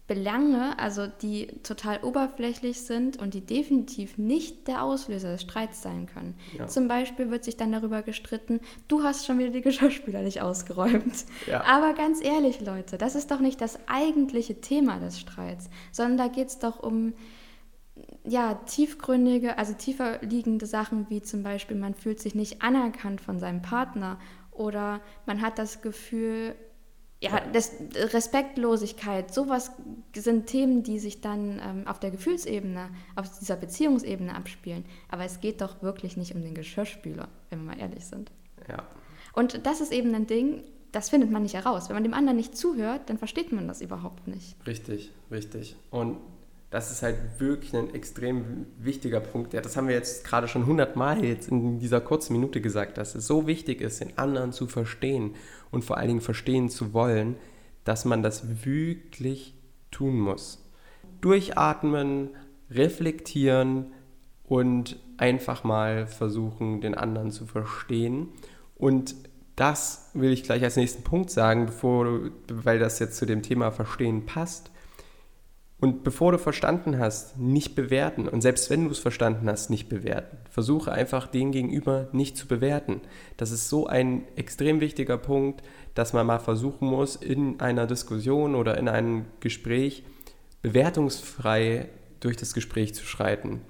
Belange, 0.06 0.78
also 0.78 1.06
die 1.06 1.46
total 1.62 2.04
oberflächlich 2.04 2.82
sind 2.82 3.16
und 3.16 3.32
die 3.32 3.40
definitiv 3.40 4.18
nicht 4.18 4.68
der 4.68 4.82
Auslöser 4.82 5.32
des 5.32 5.42
Streits 5.42 5.80
sein 5.80 6.06
können. 6.06 6.34
Ja. 6.58 6.66
Zum 6.66 6.88
Beispiel 6.88 7.30
wird 7.30 7.42
sich 7.44 7.56
dann 7.56 7.72
darüber 7.72 8.02
gestritten, 8.02 8.60
du 8.86 9.02
hast 9.02 9.24
schon 9.24 9.38
wieder 9.38 9.48
die 9.48 9.62
Geschirrspüler 9.62 10.20
nicht 10.20 10.42
ausgeräumt. 10.42 11.24
Ja. 11.46 11.64
Aber 11.64 11.94
ganz 11.94 12.22
ehrlich, 12.22 12.60
Leute, 12.60 12.98
das 12.98 13.14
ist 13.14 13.30
doch 13.30 13.40
nicht 13.40 13.62
das 13.62 13.78
eigentliche 13.86 14.60
Thema 14.60 14.98
des 14.98 15.18
Streits, 15.18 15.70
sondern 15.90 16.18
da 16.18 16.28
geht 16.28 16.48
es 16.48 16.58
doch 16.58 16.82
um 16.82 17.14
ja, 18.24 18.54
tiefgründige, 18.54 19.56
also 19.56 19.72
tiefer 19.72 20.20
liegende 20.22 20.66
Sachen, 20.66 21.08
wie 21.08 21.22
zum 21.22 21.42
Beispiel, 21.42 21.76
man 21.76 21.94
fühlt 21.94 22.20
sich 22.20 22.34
nicht 22.34 22.60
anerkannt 22.60 23.22
von 23.22 23.38
seinem 23.38 23.62
Partner 23.62 24.18
oder 24.50 25.00
man 25.26 25.40
hat 25.40 25.58
das 25.58 25.80
Gefühl, 25.80 26.54
ja, 27.20 27.40
das, 27.52 27.72
Respektlosigkeit, 27.94 29.32
sowas 29.32 29.72
sind 30.14 30.46
Themen, 30.46 30.82
die 30.82 30.98
sich 30.98 31.20
dann 31.20 31.60
ähm, 31.64 31.86
auf 31.86 31.98
der 31.98 32.10
Gefühlsebene, 32.10 32.90
auf 33.16 33.38
dieser 33.38 33.56
Beziehungsebene 33.56 34.34
abspielen. 34.34 34.84
Aber 35.08 35.24
es 35.24 35.40
geht 35.40 35.60
doch 35.60 35.82
wirklich 35.82 36.16
nicht 36.16 36.34
um 36.34 36.42
den 36.42 36.54
Geschirrspüler, 36.54 37.28
wenn 37.50 37.60
wir 37.60 37.74
mal 37.74 37.80
ehrlich 37.80 38.04
sind. 38.04 38.30
Ja. 38.68 38.84
Und 39.32 39.66
das 39.66 39.80
ist 39.80 39.92
eben 39.92 40.14
ein 40.14 40.26
Ding, 40.26 40.62
das 40.92 41.10
findet 41.10 41.30
man 41.30 41.42
nicht 41.42 41.54
heraus. 41.54 41.88
Wenn 41.88 41.96
man 41.96 42.04
dem 42.04 42.14
anderen 42.14 42.36
nicht 42.36 42.56
zuhört, 42.56 43.08
dann 43.10 43.18
versteht 43.18 43.52
man 43.52 43.66
das 43.66 43.80
überhaupt 43.80 44.28
nicht. 44.28 44.56
Richtig, 44.66 45.10
richtig. 45.30 45.76
Und 45.90 46.18
das 46.74 46.90
ist 46.90 47.04
halt 47.04 47.16
wirklich 47.38 47.72
ein 47.76 47.94
extrem 47.94 48.66
wichtiger 48.80 49.20
Punkt. 49.20 49.52
Ja, 49.52 49.60
das 49.60 49.76
haben 49.76 49.86
wir 49.86 49.94
jetzt 49.94 50.24
gerade 50.24 50.48
schon 50.48 50.66
hundertmal 50.66 51.24
jetzt 51.24 51.48
in 51.48 51.78
dieser 51.78 52.00
kurzen 52.00 52.32
Minute 52.32 52.60
gesagt, 52.60 52.98
dass 52.98 53.14
es 53.14 53.28
so 53.28 53.46
wichtig 53.46 53.80
ist, 53.80 54.00
den 54.00 54.18
anderen 54.18 54.50
zu 54.50 54.66
verstehen 54.66 55.36
und 55.70 55.84
vor 55.84 55.98
allen 55.98 56.08
Dingen 56.08 56.20
verstehen 56.20 56.68
zu 56.68 56.92
wollen, 56.92 57.36
dass 57.84 58.04
man 58.04 58.24
das 58.24 58.64
wirklich 58.64 59.54
tun 59.92 60.18
muss. 60.18 60.68
Durchatmen, 61.20 62.30
reflektieren 62.72 63.92
und 64.42 64.98
einfach 65.16 65.62
mal 65.62 66.08
versuchen, 66.08 66.80
den 66.80 66.96
anderen 66.96 67.30
zu 67.30 67.46
verstehen. 67.46 68.30
Und 68.74 69.14
das 69.54 70.10
will 70.12 70.32
ich 70.32 70.42
gleich 70.42 70.64
als 70.64 70.74
nächsten 70.74 71.04
Punkt 71.04 71.30
sagen, 71.30 71.66
bevor, 71.66 72.32
weil 72.48 72.80
das 72.80 72.98
jetzt 72.98 73.16
zu 73.16 73.26
dem 73.26 73.42
Thema 73.42 73.70
Verstehen 73.70 74.26
passt. 74.26 74.72
Und 75.84 76.02
bevor 76.02 76.32
du 76.32 76.38
verstanden 76.38 76.98
hast, 76.98 77.36
nicht 77.36 77.74
bewerten. 77.74 78.26
Und 78.26 78.40
selbst 78.40 78.70
wenn 78.70 78.86
du 78.86 78.90
es 78.90 78.98
verstanden 78.98 79.50
hast, 79.50 79.68
nicht 79.68 79.90
bewerten. 79.90 80.38
Versuche 80.48 80.90
einfach 80.90 81.26
den 81.26 81.52
Gegenüber 81.52 82.08
nicht 82.12 82.38
zu 82.38 82.46
bewerten. 82.46 83.02
Das 83.36 83.50
ist 83.50 83.68
so 83.68 83.86
ein 83.86 84.26
extrem 84.34 84.80
wichtiger 84.80 85.18
Punkt, 85.18 85.62
dass 85.94 86.14
man 86.14 86.26
mal 86.26 86.38
versuchen 86.38 86.88
muss, 86.88 87.16
in 87.16 87.60
einer 87.60 87.86
Diskussion 87.86 88.54
oder 88.54 88.78
in 88.78 88.88
einem 88.88 89.26
Gespräch 89.40 90.04
bewertungsfrei 90.62 91.90
durch 92.20 92.38
das 92.38 92.54
Gespräch 92.54 92.94
zu 92.94 93.04
schreiten. 93.04 93.60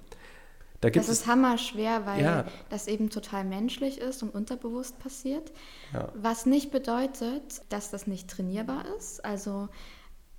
Da 0.83 0.91
das 0.91 1.09
ist 1.09 1.27
hammerschwer, 1.27 2.07
weil 2.07 2.23
ja. 2.23 2.45
das 2.71 2.87
eben 2.87 3.11
total 3.11 3.45
menschlich 3.45 3.99
ist 3.99 4.23
und 4.23 4.33
unterbewusst 4.33 5.01
passiert. 5.01 5.51
Ja. 5.93 6.11
Was 6.15 6.47
nicht 6.47 6.71
bedeutet, 6.71 7.63
dass 7.71 7.91
das 7.91 8.07
nicht 8.07 8.31
trainierbar 8.31 8.85
ist. 8.99 9.25
Also 9.25 9.69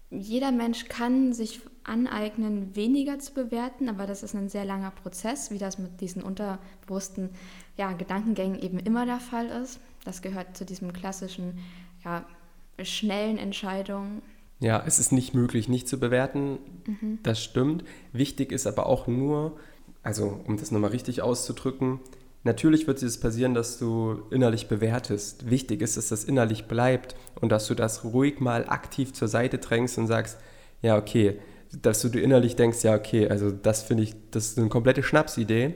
jeder 0.10 0.52
Mensch 0.52 0.88
kann 0.88 1.34
sich 1.34 1.62
aneignen, 1.84 2.76
weniger 2.76 3.20
zu 3.20 3.34
bewerten, 3.34 3.90
aber 3.90 4.08
das 4.08 4.24
ist 4.24 4.36
ein 4.36 4.50
sehr 4.50 4.66
langer 4.66 4.92
Prozess, 4.92 5.52
wie 5.52 5.58
das 5.58 5.78
mit 5.78 6.02
diesen 6.02 6.24
unterbewussten 6.24 7.30
ja, 7.78 7.92
Gedankengängen 7.94 8.60
eben 8.60 8.80
immer 8.80 9.06
der 9.06 9.20
Fall 9.20 9.48
ist. 9.48 9.80
Das 10.04 10.22
gehört 10.22 10.56
zu 10.56 10.66
diesem 10.66 10.94
klassischen, 10.94 11.60
ja, 12.04 12.26
schnellen 12.82 13.38
Entscheidungen. 13.38 14.22
Ja, 14.60 14.84
es 14.86 15.00
ist 15.00 15.12
nicht 15.12 15.34
möglich, 15.34 15.68
nicht 15.68 15.88
zu 15.88 16.00
bewerten. 16.00 16.60
Mhm. 16.86 17.20
Das 17.24 17.44
stimmt. 17.44 17.84
Wichtig 18.14 18.52
ist 18.52 18.68
aber 18.68 18.86
auch 18.86 19.08
nur, 19.08 19.58
also 20.02 20.40
um 20.46 20.58
das 20.58 20.72
nochmal 20.72 20.92
richtig 20.92 21.22
auszudrücken, 21.22 22.00
Natürlich 22.46 22.86
wird 22.86 23.02
es 23.02 23.20
passieren, 23.20 23.56
dass 23.56 23.80
du 23.80 24.22
innerlich 24.30 24.68
bewertest. 24.68 25.50
Wichtig 25.50 25.82
ist, 25.82 25.98
dass 25.98 26.10
das 26.10 26.24
innerlich 26.24 26.66
bleibt 26.66 27.16
und 27.42 27.52
dass 27.52 27.66
du 27.66 27.74
das 27.74 28.04
ruhig 28.04 28.40
mal 28.40 28.70
aktiv 28.70 29.14
zur 29.14 29.28
Seite 29.28 29.58
drängst 29.58 29.98
und 29.98 30.06
sagst, 30.06 30.38
ja, 30.84 30.96
okay, 30.96 31.40
dass 31.82 32.04
du 32.04 32.10
dir 32.10 32.22
innerlich 32.22 32.56
denkst, 32.56 32.84
ja, 32.84 32.94
okay, 32.94 33.28
also 33.28 33.50
das 33.50 33.82
finde 33.82 34.04
ich, 34.04 34.14
das 34.30 34.50
ist 34.50 34.60
eine 34.60 34.70
komplette 34.70 35.02
Schnapsidee. 35.02 35.74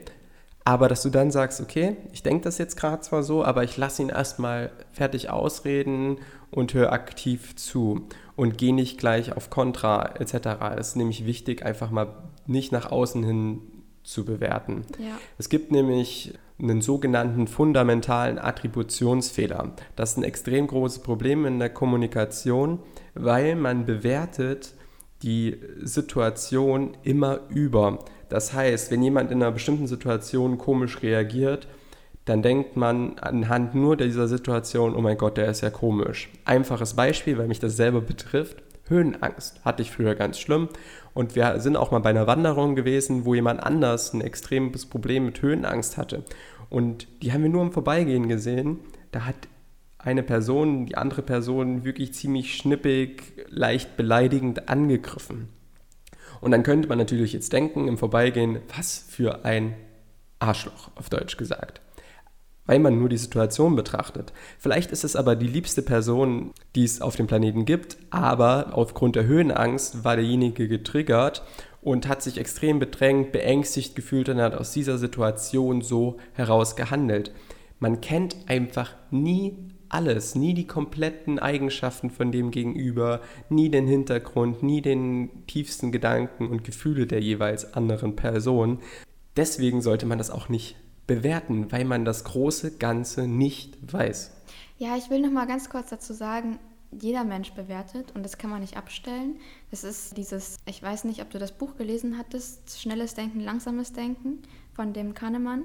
Aber 0.62 0.86
dass 0.86 1.02
du 1.02 1.10
dann 1.10 1.32
sagst, 1.32 1.60
okay, 1.60 1.96
ich 2.12 2.22
denke 2.22 2.44
das 2.44 2.58
jetzt 2.58 2.76
gerade 2.76 3.00
zwar 3.00 3.24
so, 3.24 3.44
aber 3.44 3.64
ich 3.64 3.76
lasse 3.76 4.02
ihn 4.02 4.08
erstmal 4.08 4.70
fertig 4.92 5.28
ausreden 5.28 6.18
und 6.52 6.72
höre 6.72 6.92
aktiv 6.92 7.56
zu 7.56 8.06
und 8.36 8.58
gehe 8.58 8.74
nicht 8.74 8.96
gleich 8.96 9.36
auf 9.36 9.50
Kontra 9.50 10.14
etc. 10.20 10.34
Das 10.76 10.88
ist 10.88 10.96
nämlich 10.96 11.26
wichtig, 11.26 11.64
einfach 11.64 11.90
mal 11.90 12.14
nicht 12.46 12.70
nach 12.70 12.92
außen 12.92 13.24
hin 13.24 13.62
zu 14.04 14.24
bewerten. 14.24 14.84
Ja. 14.98 15.18
Es 15.36 15.48
gibt 15.48 15.72
nämlich 15.72 16.34
einen 16.62 16.80
sogenannten 16.80 17.46
fundamentalen 17.46 18.38
Attributionsfehler. 18.38 19.72
Das 19.96 20.12
ist 20.12 20.16
ein 20.18 20.24
extrem 20.24 20.66
großes 20.66 21.00
Problem 21.02 21.46
in 21.46 21.58
der 21.58 21.70
Kommunikation, 21.70 22.80
weil 23.14 23.56
man 23.56 23.86
bewertet 23.86 24.74
die 25.22 25.56
Situation 25.82 26.96
immer 27.02 27.40
über. 27.48 27.98
Das 28.28 28.52
heißt, 28.52 28.90
wenn 28.90 29.02
jemand 29.02 29.30
in 29.30 29.42
einer 29.42 29.52
bestimmten 29.52 29.86
Situation 29.86 30.58
komisch 30.58 31.02
reagiert, 31.02 31.66
dann 32.24 32.42
denkt 32.42 32.76
man 32.76 33.18
anhand 33.18 33.74
nur 33.74 33.96
dieser 33.96 34.28
Situation, 34.28 34.94
oh 34.94 35.00
mein 35.00 35.18
Gott, 35.18 35.36
der 35.36 35.48
ist 35.48 35.62
ja 35.62 35.70
komisch. 35.70 36.30
Einfaches 36.44 36.94
Beispiel, 36.94 37.38
weil 37.38 37.48
mich 37.48 37.58
das 37.58 37.76
selber 37.76 38.00
betrifft. 38.00 38.62
Höhenangst 38.88 39.64
hatte 39.64 39.82
ich 39.82 39.90
früher 39.90 40.14
ganz 40.14 40.38
schlimm. 40.38 40.68
Und 41.14 41.34
wir 41.34 41.60
sind 41.60 41.76
auch 41.76 41.90
mal 41.90 41.98
bei 42.00 42.10
einer 42.10 42.26
Wanderung 42.26 42.76
gewesen, 42.76 43.24
wo 43.24 43.34
jemand 43.34 43.62
anders 43.62 44.12
ein 44.12 44.20
extremes 44.20 44.86
Problem 44.86 45.26
mit 45.26 45.42
Höhenangst 45.42 45.96
hatte. 45.96 46.24
Und 46.68 47.08
die 47.22 47.32
haben 47.32 47.42
wir 47.42 47.50
nur 47.50 47.62
im 47.62 47.72
Vorbeigehen 47.72 48.28
gesehen. 48.28 48.78
Da 49.12 49.24
hat 49.26 49.48
eine 49.98 50.22
Person, 50.22 50.86
die 50.86 50.96
andere 50.96 51.22
Person 51.22 51.84
wirklich 51.84 52.14
ziemlich 52.14 52.56
schnippig, 52.56 53.44
leicht 53.48 53.96
beleidigend 53.96 54.68
angegriffen. 54.68 55.48
Und 56.40 56.52
dann 56.52 56.62
könnte 56.62 56.88
man 56.88 56.98
natürlich 56.98 57.32
jetzt 57.32 57.52
denken 57.52 57.86
im 57.86 57.98
Vorbeigehen, 57.98 58.60
was 58.74 59.04
für 59.08 59.44
ein 59.44 59.74
Arschloch, 60.38 60.90
auf 60.94 61.10
Deutsch 61.10 61.36
gesagt 61.36 61.82
weil 62.66 62.78
man 62.78 62.98
nur 62.98 63.08
die 63.08 63.16
Situation 63.16 63.76
betrachtet. 63.76 64.32
Vielleicht 64.58 64.92
ist 64.92 65.04
es 65.04 65.16
aber 65.16 65.36
die 65.36 65.46
liebste 65.46 65.82
Person, 65.82 66.52
die 66.74 66.84
es 66.84 67.00
auf 67.00 67.16
dem 67.16 67.26
Planeten 67.26 67.64
gibt, 67.64 67.96
aber 68.10 68.70
aufgrund 68.72 69.16
der 69.16 69.26
Höhenangst 69.26 70.04
war 70.04 70.16
derjenige 70.16 70.68
getriggert 70.68 71.42
und 71.82 72.08
hat 72.08 72.22
sich 72.22 72.38
extrem 72.38 72.78
bedrängt, 72.78 73.32
beängstigt 73.32 73.96
gefühlt 73.96 74.28
und 74.28 74.40
hat 74.40 74.54
aus 74.54 74.72
dieser 74.72 74.98
Situation 74.98 75.80
so 75.80 76.18
heraus 76.32 76.76
gehandelt. 76.76 77.32
Man 77.78 78.00
kennt 78.00 78.36
einfach 78.46 78.94
nie 79.10 79.56
alles, 79.88 80.34
nie 80.34 80.54
die 80.54 80.66
kompletten 80.66 81.38
Eigenschaften 81.38 82.10
von 82.10 82.30
dem 82.30 82.50
Gegenüber, 82.50 83.20
nie 83.48 83.70
den 83.70 83.86
Hintergrund, 83.86 84.62
nie 84.62 84.82
den 84.82 85.46
tiefsten 85.46 85.90
Gedanken 85.90 86.48
und 86.48 86.62
Gefühle 86.62 87.06
der 87.06 87.20
jeweils 87.20 87.74
anderen 87.74 88.14
Person. 88.14 88.78
Deswegen 89.36 89.82
sollte 89.82 90.06
man 90.06 90.18
das 90.18 90.30
auch 90.30 90.48
nicht 90.48 90.76
bewerten, 91.10 91.72
weil 91.72 91.84
man 91.84 92.04
das 92.04 92.22
große 92.22 92.76
Ganze 92.76 93.26
nicht 93.26 93.92
weiß. 93.92 94.30
Ja, 94.78 94.96
ich 94.96 95.10
will 95.10 95.20
noch 95.20 95.32
mal 95.32 95.48
ganz 95.48 95.68
kurz 95.68 95.90
dazu 95.90 96.12
sagen, 96.12 96.60
jeder 96.92 97.24
Mensch 97.24 97.50
bewertet 97.52 98.12
und 98.14 98.22
das 98.22 98.38
kann 98.38 98.48
man 98.48 98.60
nicht 98.60 98.76
abstellen. 98.76 99.40
Das 99.72 99.82
ist 99.82 100.16
dieses, 100.16 100.58
ich 100.66 100.80
weiß 100.80 101.02
nicht, 101.02 101.20
ob 101.20 101.30
du 101.30 101.40
das 101.40 101.50
Buch 101.50 101.76
gelesen 101.76 102.16
hattest, 102.16 102.80
Schnelles 102.80 103.14
Denken, 103.14 103.40
Langsames 103.40 103.92
Denken 103.92 104.38
von 104.72 104.92
dem 104.92 105.12
Kahnemann. 105.12 105.64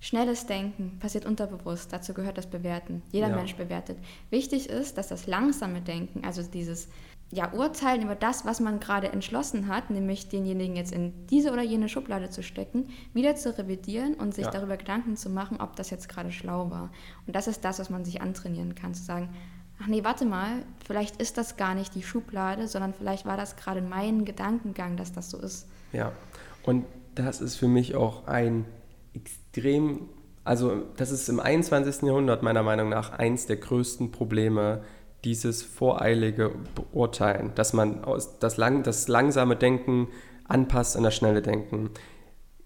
Schnelles 0.00 0.46
Denken 0.46 0.98
passiert 0.98 1.26
unterbewusst, 1.26 1.92
dazu 1.92 2.14
gehört 2.14 2.38
das 2.38 2.46
Bewerten. 2.46 3.02
Jeder 3.12 3.28
ja. 3.28 3.36
Mensch 3.36 3.54
bewertet. 3.54 3.98
Wichtig 4.30 4.70
ist, 4.70 4.96
dass 4.96 5.08
das 5.08 5.26
langsame 5.26 5.82
Denken, 5.82 6.24
also 6.24 6.42
dieses 6.42 6.88
ja, 7.30 7.52
urteilen 7.52 8.02
über 8.02 8.14
das, 8.14 8.44
was 8.44 8.60
man 8.60 8.78
gerade 8.78 9.08
entschlossen 9.12 9.66
hat, 9.66 9.90
nämlich 9.90 10.28
denjenigen 10.28 10.76
jetzt 10.76 10.92
in 10.92 11.26
diese 11.26 11.52
oder 11.52 11.62
jene 11.62 11.88
Schublade 11.88 12.30
zu 12.30 12.42
stecken, 12.42 12.88
wieder 13.12 13.34
zu 13.34 13.56
revidieren 13.58 14.14
und 14.14 14.34
sich 14.34 14.44
ja. 14.44 14.50
darüber 14.50 14.76
Gedanken 14.76 15.16
zu 15.16 15.28
machen, 15.28 15.60
ob 15.60 15.74
das 15.74 15.90
jetzt 15.90 16.08
gerade 16.08 16.30
schlau 16.30 16.70
war. 16.70 16.92
Und 17.26 17.34
das 17.34 17.48
ist 17.48 17.64
das, 17.64 17.80
was 17.80 17.90
man 17.90 18.04
sich 18.04 18.20
antrainieren 18.20 18.76
kann, 18.76 18.94
zu 18.94 19.02
sagen, 19.02 19.30
ach 19.82 19.88
nee, 19.88 20.04
warte 20.04 20.24
mal, 20.24 20.62
vielleicht 20.84 21.20
ist 21.20 21.36
das 21.36 21.56
gar 21.56 21.74
nicht 21.74 21.94
die 21.94 22.02
Schublade, 22.02 22.68
sondern 22.68 22.94
vielleicht 22.94 23.26
war 23.26 23.36
das 23.36 23.56
gerade 23.56 23.82
mein 23.82 24.24
Gedankengang, 24.24 24.96
dass 24.96 25.12
das 25.12 25.28
so 25.30 25.38
ist. 25.38 25.68
Ja, 25.92 26.12
und 26.62 26.84
das 27.16 27.40
ist 27.40 27.56
für 27.56 27.68
mich 27.68 27.96
auch 27.96 28.26
ein 28.28 28.66
extrem, 29.14 30.08
also 30.44 30.82
das 30.96 31.10
ist 31.10 31.28
im 31.28 31.40
21. 31.40 32.02
Jahrhundert 32.02 32.42
meiner 32.44 32.62
Meinung 32.62 32.88
nach 32.88 33.10
eins 33.10 33.46
der 33.46 33.56
größten 33.56 34.12
Probleme, 34.12 34.84
dieses 35.26 35.62
voreilige 35.62 36.52
Beurteilen, 36.74 37.50
dass 37.56 37.72
man 37.72 38.00
das, 38.40 38.56
lang, 38.56 38.84
das 38.84 39.08
langsame 39.08 39.56
Denken 39.56 40.08
anpasst 40.48 40.96
an 40.96 41.02
das 41.02 41.14
schnelle 41.14 41.42
Denken. 41.42 41.90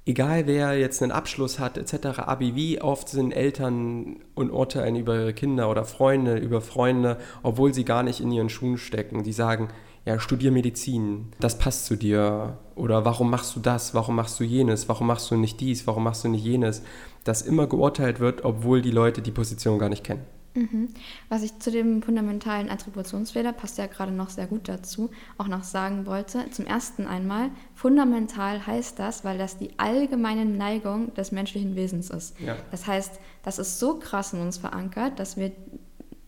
Egal 0.05 0.47
wer 0.47 0.79
jetzt 0.79 1.03
einen 1.03 1.13
Abschluss 1.13 1.59
hat, 1.59 1.79
etc., 1.79 2.21
Abi, 2.21 2.55
wie 2.55 2.81
oft 2.81 3.09
sind 3.09 3.33
Eltern 3.33 4.17
und 4.35 4.51
urteilen 4.51 4.97
über 4.97 5.15
ihre 5.15 5.35
Kinder 5.35 5.71
oder 5.71 5.85
Freunde, 5.85 6.37
über 6.37 6.61
Freunde, 6.61 7.19
obwohl 7.43 7.73
sie 7.73 7.85
gar 7.85 8.03
nicht 8.03 8.21
in 8.21 8.31
ihren 8.31 8.49
Schuhen 8.51 8.77
stecken. 8.77 9.23
Die 9.23 9.33
sagen, 9.33 9.69
ja, 10.05 10.19
studier 10.19 10.51
Medizin, 10.51 11.33
das 11.41 11.59
passt 11.59 11.87
zu 11.87 11.97
dir. 11.97 12.59
Oder 12.75 13.05
warum 13.05 13.31
machst 13.31 13.57
du 13.57 13.61
das? 13.61 13.95
Warum 13.95 14.17
machst 14.17 14.41
du 14.41 14.45
jenes? 14.45 14.89
Warum 14.89 15.07
machst 15.07 15.31
du 15.31 15.37
nicht 15.37 15.61
dies? 15.61 15.87
Warum 15.87 16.05
machst 16.05 16.25
du 16.25 16.29
nicht 16.29 16.45
jenes? 16.45 16.83
Dass 17.25 17.43
immer 17.43 17.67
geurteilt 17.67 18.21
wird, 18.21 18.45
obwohl 18.45 18.83
die 18.83 18.91
Leute 18.91 19.23
die 19.23 19.31
Position 19.31 19.79
gar 19.79 19.91
nicht 19.91 20.05
kennen. 20.05 20.25
Mhm. 20.55 20.89
Was 21.29 21.43
ich 21.43 21.59
zu 21.59 21.71
dem 21.71 22.03
fundamentalen 22.03 22.71
Attributionsfehler, 22.71 23.53
passt 23.53 23.79
ja 23.79 23.87
gerade 23.87 24.13
noch 24.13 24.31
sehr 24.31 24.47
gut 24.47 24.69
dazu, 24.69 25.11
auch 25.39 25.47
noch 25.47 25.63
sagen 25.63 26.07
wollte. 26.07 26.51
Zum 26.51 26.67
ersten 26.67 27.07
einmal, 27.07 27.51
fundamental 27.75 28.67
heißt 28.67 28.99
das, 28.99 29.25
weil 29.25 29.39
das 29.39 29.59
die 29.59 29.71
allgemeine 29.79 30.45
Neigung 30.45 31.15
des 31.15 31.33
menschlichen 31.33 31.77
Wesens 31.77 32.11
ist. 32.11 32.39
Ja. 32.41 32.57
Das 32.71 32.87
heißt, 32.87 33.21
das 33.43 33.59
ist 33.59 33.79
so 33.79 33.99
krass 33.99 34.33
in 34.33 34.41
uns 34.41 34.59
verankert, 34.59 35.19
dass 35.19 35.37
wir, 35.37 35.53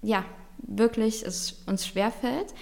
ja, 0.02 0.24
wirklich 0.58 1.24
es 1.26 1.62
uns 1.66 1.86
schwerfällt. 1.86 2.54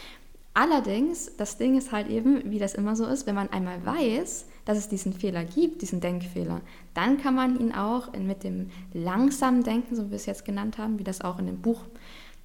Allerdings, 0.54 1.36
das 1.36 1.58
Ding 1.58 1.78
ist 1.78 1.92
halt 1.92 2.08
eben, 2.08 2.50
wie 2.50 2.58
das 2.58 2.74
immer 2.74 2.96
so 2.96 3.06
ist, 3.06 3.26
wenn 3.26 3.34
man 3.34 3.50
einmal 3.50 3.84
weiß, 3.84 4.46
dass 4.64 4.78
es 4.78 4.88
diesen 4.88 5.12
Fehler 5.12 5.44
gibt, 5.44 5.82
diesen 5.82 6.00
Denkfehler, 6.00 6.60
dann 6.94 7.18
kann 7.18 7.34
man 7.34 7.58
ihn 7.58 7.72
auch 7.72 8.12
mit 8.12 8.44
dem 8.44 8.70
langsamen 8.92 9.62
Denken, 9.62 9.96
so 9.96 10.06
wie 10.06 10.10
wir 10.10 10.16
es 10.16 10.26
jetzt 10.26 10.44
genannt 10.44 10.78
haben, 10.78 10.98
wie 10.98 11.04
das 11.04 11.20
auch 11.20 11.38
in 11.38 11.46
dem 11.46 11.60
Buch 11.60 11.84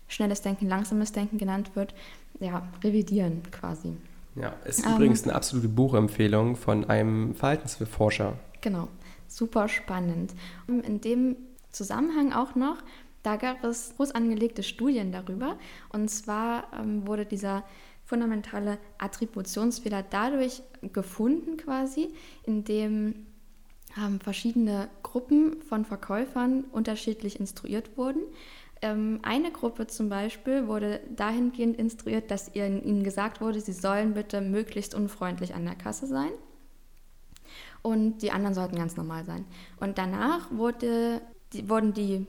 Schnelles 0.07 0.41
Denken, 0.41 0.67
langsames 0.67 1.11
Denken 1.11 1.37
genannt 1.37 1.71
wird, 1.73 1.95
ja, 2.39 2.67
revidieren 2.83 3.41
quasi. 3.51 3.97
Ja, 4.35 4.53
es 4.65 4.79
ist 4.79 4.85
ähm, 4.85 4.95
übrigens 4.95 5.23
eine 5.23 5.33
absolute 5.33 5.67
Buchempfehlung 5.67 6.55
von 6.55 6.85
einem 6.89 7.33
Verhaltensforscher. 7.33 8.33
Genau, 8.61 8.87
super 9.27 9.67
spannend. 9.67 10.33
In 10.67 11.01
dem 11.01 11.37
Zusammenhang 11.71 12.33
auch 12.33 12.55
noch, 12.55 12.77
da 13.23 13.37
gab 13.37 13.63
es 13.63 13.95
groß 13.97 14.11
angelegte 14.11 14.61
Studien 14.61 15.11
darüber. 15.11 15.57
Und 15.89 16.09
zwar 16.09 16.65
ähm, 16.79 17.07
wurde 17.07 17.25
dieser 17.25 17.63
fundamentale 18.03 18.77
Attributionsfehler 18.99 20.03
dadurch 20.07 20.61
gefunden 20.93 21.57
quasi, 21.57 22.09
indem 22.43 23.25
ähm, 23.97 24.19
verschiedene 24.19 24.89
Gruppen 25.03 25.61
von 25.61 25.85
Verkäufern 25.85 26.65
unterschiedlich 26.71 27.39
instruiert 27.39 27.97
wurden. 27.97 28.21
Ähm, 28.81 29.19
eine 29.23 29.51
Gruppe 29.51 29.87
zum 29.87 30.09
Beispiel 30.09 30.67
wurde 30.67 30.99
dahingehend 31.15 31.77
instruiert, 31.77 32.29
dass 32.29 32.53
ihnen 32.53 33.03
gesagt 33.03 33.41
wurde, 33.41 33.61
sie 33.61 33.73
sollen 33.73 34.13
bitte 34.13 34.41
möglichst 34.41 34.93
unfreundlich 34.93 35.55
an 35.55 35.65
der 35.65 35.75
Kasse 35.75 36.07
sein. 36.07 36.31
Und 37.81 38.23
die 38.23 38.31
anderen 38.31 38.55
sollten 38.55 38.75
ganz 38.75 38.97
normal 38.97 39.25
sein. 39.25 39.45
Und 39.79 39.97
danach 39.97 40.51
wurde, 40.51 41.21
die, 41.53 41.69
wurden 41.69 41.93
die 41.93 42.25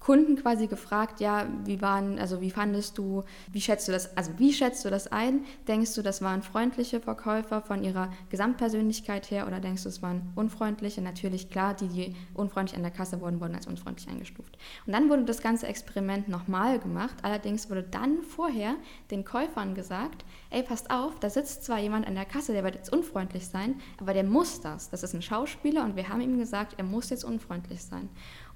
Kunden 0.00 0.36
quasi 0.36 0.68
gefragt, 0.68 1.20
ja, 1.20 1.46
wie 1.64 1.82
waren, 1.82 2.18
also 2.18 2.40
wie 2.40 2.50
fandest 2.50 2.96
du, 2.98 3.24
wie 3.52 3.60
schätzt 3.60 3.88
du 3.88 3.92
das, 3.92 4.16
also 4.16 4.32
wie 4.38 4.52
schätzt 4.52 4.84
du 4.84 4.90
das 4.90 5.08
ein? 5.08 5.44
Denkst 5.66 5.94
du, 5.94 6.02
das 6.02 6.22
waren 6.22 6.42
freundliche 6.42 7.00
Verkäufer 7.00 7.62
von 7.62 7.82
ihrer 7.82 8.10
Gesamtpersönlichkeit 8.30 9.30
her 9.30 9.46
oder 9.46 9.60
denkst 9.60 9.82
du, 9.82 9.88
es 9.88 10.00
waren 10.00 10.32
unfreundliche? 10.36 11.02
Natürlich, 11.02 11.50
klar, 11.50 11.74
die, 11.74 11.88
die 11.88 12.16
unfreundlich 12.32 12.76
an 12.76 12.82
der 12.82 12.92
Kasse 12.92 13.20
wurden, 13.20 13.40
wurden 13.40 13.56
als 13.56 13.66
unfreundlich 13.66 14.08
eingestuft. 14.08 14.56
Und 14.86 14.92
dann 14.92 15.10
wurde 15.10 15.24
das 15.24 15.42
ganze 15.42 15.66
Experiment 15.66 16.28
nochmal 16.28 16.78
gemacht, 16.78 17.16
allerdings 17.22 17.68
wurde 17.68 17.82
dann 17.82 18.22
vorher 18.22 18.76
den 19.10 19.24
Käufern 19.24 19.74
gesagt, 19.74 20.24
ey, 20.50 20.62
passt 20.62 20.90
auf, 20.90 21.18
da 21.18 21.28
sitzt 21.28 21.64
zwar 21.64 21.80
jemand 21.80 22.06
an 22.06 22.14
der 22.14 22.24
Kasse, 22.24 22.52
der 22.52 22.64
wird 22.64 22.76
jetzt 22.76 22.92
unfreundlich 22.92 23.48
sein, 23.48 23.80
aber 24.00 24.14
der 24.14 24.24
muss 24.24 24.60
das. 24.60 24.90
Das 24.90 25.02
ist 25.02 25.12
ein 25.12 25.22
Schauspieler 25.22 25.84
und 25.84 25.96
wir 25.96 26.08
haben 26.08 26.20
ihm 26.20 26.38
gesagt, 26.38 26.74
er 26.78 26.84
muss 26.84 27.10
jetzt 27.10 27.24
unfreundlich 27.24 27.82
sein. 27.82 28.08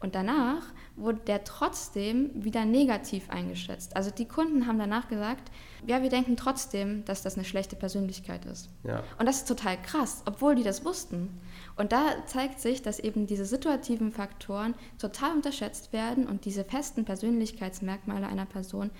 Und 0.03 0.17
danach 0.17 0.62
wurde 0.97 1.21
der 1.27 1.45
trotzdem 1.45 2.31
wieder 2.35 2.65
negativ 2.65 3.31
eingeschätzt. 3.31 3.97
Also 3.97 4.11
die 4.11 4.27
Kunden 4.27 4.67
haben 4.67 4.79
danach 4.79 5.09
gesagt, 5.09 5.51
ja, 5.87 6.03
wir 6.03 6.11
denken 6.11 6.37
trotzdem, 6.37 7.05
dass 7.05 7.23
das 7.23 7.37
eine 7.37 7.45
schlechte 7.45 7.77
Persönlichkeit 7.77 8.45
ist. 8.45 8.69
Ja. 8.85 9.03
Und 9.19 9.27
das 9.27 9.38
ist 9.38 9.49
total 9.49 9.81
krass, 9.81 10.23
obwohl 10.27 10.57
die 10.57 10.65
das 10.65 10.85
wussten. 10.85 11.41
Und 11.77 11.93
da 11.93 12.27
zeigt 12.27 12.61
sich, 12.61 12.83
dass 12.83 12.99
eben 12.99 13.27
diese 13.27 13.45
situativen 13.45 14.11
Faktoren 14.12 14.75
total 14.99 15.33
unterschätzt 15.37 15.93
werden 15.93 16.27
und 16.27 16.45
diese 16.45 16.65
festen 16.65 17.05
Persönlichkeitsmerkmale 17.05 18.27
einer 18.27 18.47
Person 18.47 18.91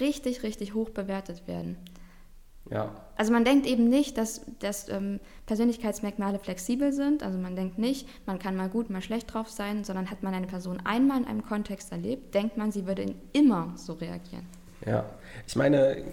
richtig, 0.00 0.44
richtig 0.44 0.74
hoch 0.74 0.90
bewertet 0.90 1.46
werden. 1.46 1.76
Ja. 2.70 2.94
Also 3.16 3.32
man 3.32 3.44
denkt 3.44 3.66
eben 3.66 3.88
nicht, 3.88 4.18
dass, 4.18 4.42
dass 4.58 4.88
ähm, 4.88 5.20
Persönlichkeitsmerkmale 5.46 6.38
flexibel 6.38 6.92
sind. 6.92 7.22
Also 7.22 7.38
man 7.38 7.54
denkt 7.54 7.78
nicht, 7.78 8.08
man 8.26 8.38
kann 8.38 8.56
mal 8.56 8.68
gut, 8.68 8.90
mal 8.90 9.02
schlecht 9.02 9.32
drauf 9.32 9.50
sein, 9.50 9.84
sondern 9.84 10.10
hat 10.10 10.22
man 10.22 10.34
eine 10.34 10.46
Person 10.46 10.80
einmal 10.84 11.18
in 11.18 11.26
einem 11.26 11.44
Kontext 11.44 11.92
erlebt, 11.92 12.34
denkt 12.34 12.56
man, 12.56 12.72
sie 12.72 12.86
würde 12.86 13.14
immer 13.32 13.72
so 13.76 13.92
reagieren. 13.94 14.46
Ja, 14.86 15.04
ich 15.46 15.56
meine, 15.56 16.04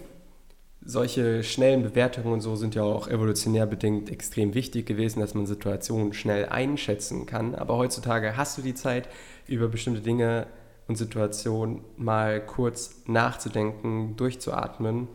solche 0.84 1.42
schnellen 1.42 1.82
Bewertungen 1.82 2.32
und 2.32 2.40
so 2.40 2.56
sind 2.56 2.74
ja 2.74 2.82
auch 2.82 3.08
evolutionär 3.08 3.66
bedingt 3.66 4.10
extrem 4.10 4.54
wichtig 4.54 4.86
gewesen, 4.86 5.20
dass 5.20 5.34
man 5.34 5.46
Situationen 5.46 6.12
schnell 6.12 6.46
einschätzen 6.46 7.26
kann. 7.26 7.54
Aber 7.54 7.76
heutzutage 7.76 8.36
hast 8.36 8.58
du 8.58 8.62
die 8.62 8.74
Zeit, 8.74 9.08
über 9.46 9.68
bestimmte 9.68 10.00
Dinge 10.00 10.46
und 10.88 10.96
Situationen 10.96 11.84
mal 11.96 12.44
kurz 12.44 13.02
nachzudenken, 13.06 14.16
durchzuatmen 14.16 15.08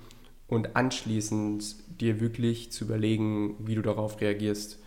und 0.47 0.75
anschließend 0.75 1.75
dir 2.01 2.19
wirklich 2.19 2.71
zu 2.71 2.85
überlegen, 2.85 3.55
wie 3.59 3.75
du 3.75 3.81
darauf 3.81 4.21
reagierst 4.21 4.79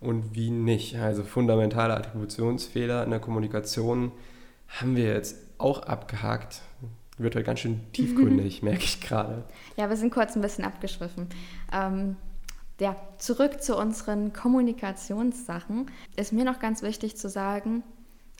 und 0.00 0.34
wie 0.34 0.50
nicht. 0.50 0.96
Also 0.96 1.22
fundamentale 1.22 1.94
Attributionsfehler 1.94 3.04
in 3.04 3.10
der 3.10 3.20
Kommunikation 3.20 4.12
haben 4.68 4.96
wir 4.96 5.04
jetzt 5.04 5.36
auch 5.58 5.82
abgehakt. 5.82 6.62
Wird 7.18 7.36
heute 7.36 7.44
ganz 7.44 7.60
schön 7.60 7.80
tiefgründig, 7.92 8.62
merke 8.62 8.84
ich 8.84 9.00
gerade. 9.00 9.44
Ja, 9.76 9.88
wir 9.88 9.96
sind 9.96 10.12
kurz 10.12 10.34
ein 10.34 10.42
bisschen 10.42 10.64
abgeschwiffen. 10.64 11.28
Ähm, 11.72 12.16
ja, 12.80 12.96
zurück 13.18 13.62
zu 13.62 13.76
unseren 13.76 14.32
Kommunikationssachen. 14.32 15.90
Ist 16.16 16.32
mir 16.32 16.44
noch 16.44 16.58
ganz 16.58 16.82
wichtig 16.82 17.16
zu 17.16 17.28
sagen, 17.28 17.84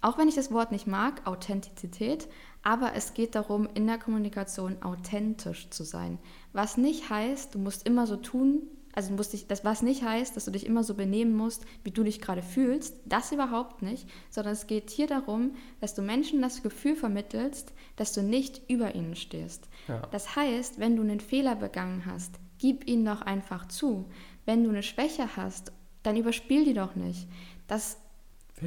auch 0.01 0.19
wenn 0.19 0.27
ich 0.27 0.35
das 0.35 0.51
Wort 0.51 0.73
nicht 0.73 0.89
mag, 0.89 1.27
Authentizität, 1.27 2.29
aber 2.63 2.95
es 2.95 3.15
geht 3.15 3.35
darum, 3.35 3.69
in 3.75 3.87
der 3.87 3.99
Kommunikation 3.99 4.83
authentisch 4.83 5.71
zu 5.71 5.85
sein. 5.85 6.19
Was 6.53 6.77
nicht 6.77 7.11
heißt, 7.11 7.55
du 7.55 7.59
musst 7.59 7.87
immer 7.87 8.07
so 8.07 8.17
tun, 8.17 8.63
also 8.95 9.09
du 9.09 9.17
musst 9.17 9.33
dich, 9.33 9.47
das 9.47 9.65
was 9.65 9.83
nicht 9.83 10.03
heißt, 10.03 10.37
dass 10.37 10.45
du 10.45 10.51
dich 10.51 10.67
immer 10.67 10.85
so 10.85 10.95
benehmen 10.95 11.35
musst, 11.35 11.65
wie 11.83 11.91
du 11.91 12.05
dich 12.05 12.21
gerade 12.21 12.43
fühlst, 12.43 12.95
das 13.07 13.33
überhaupt 13.33 13.83
nicht, 13.83 14.07
sondern 14.31 14.53
es 14.53 14.67
geht 14.67 14.91
hier 14.91 15.07
darum, 15.07 15.53
dass 15.81 15.95
du 15.95 16.03
Menschen 16.03 16.43
das 16.43 16.63
Gefühl 16.63 16.95
vermittelst, 16.95 17.73
dass 17.97 18.13
du 18.13 18.23
nicht 18.23 18.61
über 18.71 18.95
ihnen 18.95 19.17
stehst. 19.17 19.69
Ja. 19.89 20.03
Das 20.11 20.37
heißt, 20.37 20.79
wenn 20.79 20.97
du 20.97 21.03
einen 21.03 21.21
Fehler 21.21 21.57
begangen 21.57 22.05
hast, 22.07 22.39
gib 22.59 22.87
ihn 22.87 23.05
doch 23.05 23.23
einfach 23.23 23.67
zu. 23.69 24.05
Wenn 24.45 24.63
du 24.63 24.71
eine 24.71 24.83
Schwäche 24.83 25.37
hast, 25.37 25.73
dann 26.03 26.17
überspiel 26.17 26.65
die 26.65 26.75
doch 26.75 26.95
nicht. 26.95 27.29
Das 27.69 27.97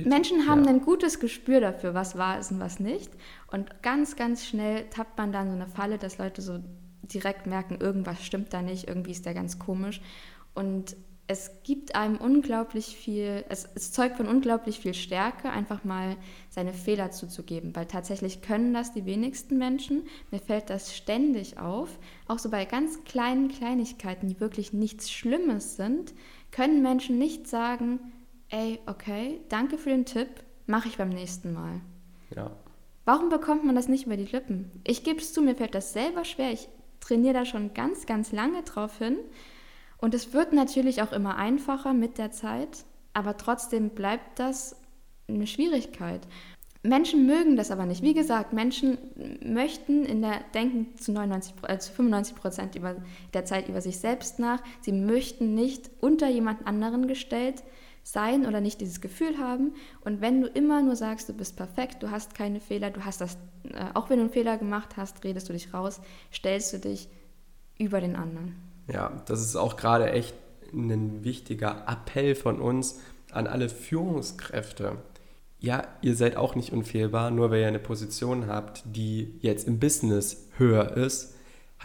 Menschen 0.04 0.48
haben 0.48 0.64
ja. 0.66 0.70
ein 0.70 0.82
gutes 0.82 1.20
Gespür 1.20 1.62
dafür, 1.62 1.94
was 1.94 2.18
wahr 2.18 2.40
ist 2.40 2.52
und 2.52 2.60
was 2.60 2.80
nicht. 2.80 3.12
Und 3.52 3.82
ganz, 3.82 4.16
ganz 4.16 4.46
schnell 4.46 4.90
tappt 4.90 5.18
man 5.18 5.32
dann 5.32 5.50
so 5.50 5.56
eine 5.56 5.68
Falle, 5.68 5.98
dass 5.98 6.18
Leute 6.18 6.42
so 6.42 6.60
direkt 7.04 7.48
merken, 7.48 7.78
irgendwas 7.80 8.24
stimmt 8.24 8.54
da 8.54 8.62
nicht, 8.62 8.88
irgendwie 8.88 9.12
ist 9.12 9.26
der 9.26 9.34
ganz 9.34 9.60
komisch. 9.60 10.02
Und 10.54 10.96
es 11.28 11.52
gibt 11.64 11.96
einem 11.96 12.18
unglaublich 12.18 12.96
viel, 12.96 13.46
es, 13.50 13.68
es, 13.74 13.92
zeugt 13.92 14.18
von 14.18 14.28
unglaublich 14.28 14.80
viel 14.80 14.94
Stärke, 14.94 15.50
einfach 15.50 15.84
mal 15.84 16.18
seine 16.50 16.74
Fehler 16.74 17.10
zuzugeben, 17.12 17.76
weil 17.76 17.88
tatsächlich 17.88 18.42
können 18.42 18.74
das 18.74 18.94
die 18.94 19.06
wenigsten 19.06 19.58
Menschen. 19.58 20.04
Mir 20.30 20.40
fällt 20.40 20.70
das 20.70 20.96
ständig 20.96 21.58
auf, 21.58 21.98
auch 22.28 22.38
so 22.38 22.52
bei 22.52 22.66
ganz 22.66 23.04
kleinen 23.06 23.48
Kleinigkeiten, 23.48 24.28
die 24.28 24.40
wirklich 24.40 24.72
nichts 24.72 25.12
Schlimmes 25.12 25.78
sind, 25.78 26.14
können 26.52 26.84
Menschen 26.84 27.18
nicht 27.18 27.48
sagen, 27.48 28.00
ey, 28.50 28.80
okay, 28.86 29.42
danke 29.50 29.78
für 29.78 29.90
den 29.90 30.06
Tipp, 30.06 30.28
mache 30.68 30.88
ich 30.88 30.98
beim 30.98 31.10
nächsten 31.10 31.54
Mal. 31.54 31.82
Ja. 32.36 32.52
Warum 33.06 33.30
bekommt 33.30 33.64
man 33.64 33.76
das 33.76 33.88
nicht 33.88 34.08
über 34.08 34.18
die 34.18 34.26
Lippen? 34.26 34.72
Ich 34.84 35.04
gebe 35.04 35.20
es 35.20 35.34
zu, 35.34 35.42
mir 35.42 35.56
fällt 35.56 35.76
das 35.76 35.94
selber 35.94 36.26
schwer. 36.26 36.52
Ich 36.52 36.68
trainiere 37.00 37.36
da 37.36 37.46
schon 37.46 37.74
ganz, 37.74 38.06
ganz 38.08 38.32
lange 38.32 38.64
drauf 38.64 38.98
hin. 38.98 39.18
Und 39.98 40.14
es 40.14 40.34
wird 40.34 40.54
natürlich 40.54 41.02
auch 41.02 41.12
immer 41.12 41.38
einfacher 41.38 41.94
mit 41.94 42.18
der 42.18 42.32
Zeit, 42.32 42.84
aber 43.14 43.38
trotzdem 43.38 43.92
bleibt 43.92 44.40
das 44.40 44.76
eine 45.28 45.48
Schwierigkeit. 45.48 46.28
Menschen 46.82 47.26
mögen 47.26 47.56
das 47.56 47.72
aber 47.72 47.86
nicht. 47.86 48.04
Wie 48.04 48.14
gesagt, 48.14 48.54
Menschen 48.54 48.98
möchten 49.44 50.06
in 50.06 50.22
der 50.22 50.42
denken 50.54 50.96
zu, 50.98 51.12
99, 51.12 51.54
äh, 51.68 51.80
zu 51.80 51.92
95 51.94 52.36
Prozent 52.36 52.80
der 53.34 53.46
Zeit 53.46 53.70
über 53.70 53.82
sich 53.82 54.00
selbst 54.00 54.40
nach. 54.40 54.62
Sie 54.82 54.92
möchten 54.92 55.56
nicht 55.56 55.90
unter 56.02 56.30
jemand 56.30 56.68
anderen 56.68 57.08
gestellt 57.08 57.64
sein 58.06 58.46
oder 58.46 58.62
nicht 58.62 58.82
dieses 58.82 59.02
Gefühl 59.02 59.40
haben. 59.40 59.74
Und 60.02 60.22
wenn 60.22 60.42
du 60.42 60.48
immer 60.48 60.82
nur 60.84 60.96
sagst, 60.96 61.28
du 61.28 61.34
bist 61.34 61.58
perfekt, 61.58 62.04
du 62.04 62.12
hast 62.12 62.36
keine 62.36 62.60
Fehler, 62.60 62.92
du 62.92 63.04
hast 63.04 63.20
das, 63.20 63.36
äh, 63.64 63.86
auch 63.96 64.10
wenn 64.10 64.18
du 64.18 64.26
einen 64.26 64.32
Fehler 64.32 64.58
gemacht 64.58 64.96
hast, 64.96 65.24
redest 65.24 65.50
du 65.50 65.54
dich 65.54 65.74
raus, 65.74 66.00
stellst 66.32 66.72
du 66.72 66.80
dich 66.80 67.10
über 67.80 68.00
den 68.00 68.16
anderen. 68.16 68.56
Ja, 68.88 69.24
das 69.26 69.42
ist 69.42 69.56
auch 69.56 69.76
gerade 69.76 70.12
echt 70.12 70.36
ein 70.72 71.24
wichtiger 71.24 71.86
Appell 71.88 72.36
von 72.36 72.62
uns 72.62 73.00
an 73.32 73.48
alle 73.48 73.70
Führungskräfte. 73.70 74.98
Ja, 75.60 75.88
ihr 76.04 76.16
seid 76.16 76.38
auch 76.38 76.54
nicht 76.54 76.74
unfehlbar, 76.74 77.32
nur 77.32 77.50
weil 77.50 77.62
ihr 77.62 77.68
eine 77.68 77.80
Position 77.80 78.46
habt, 78.46 78.84
die 78.86 79.34
jetzt 79.40 79.68
im 79.68 79.80
Business 79.80 80.48
höher 80.58 80.96
ist, 80.96 81.35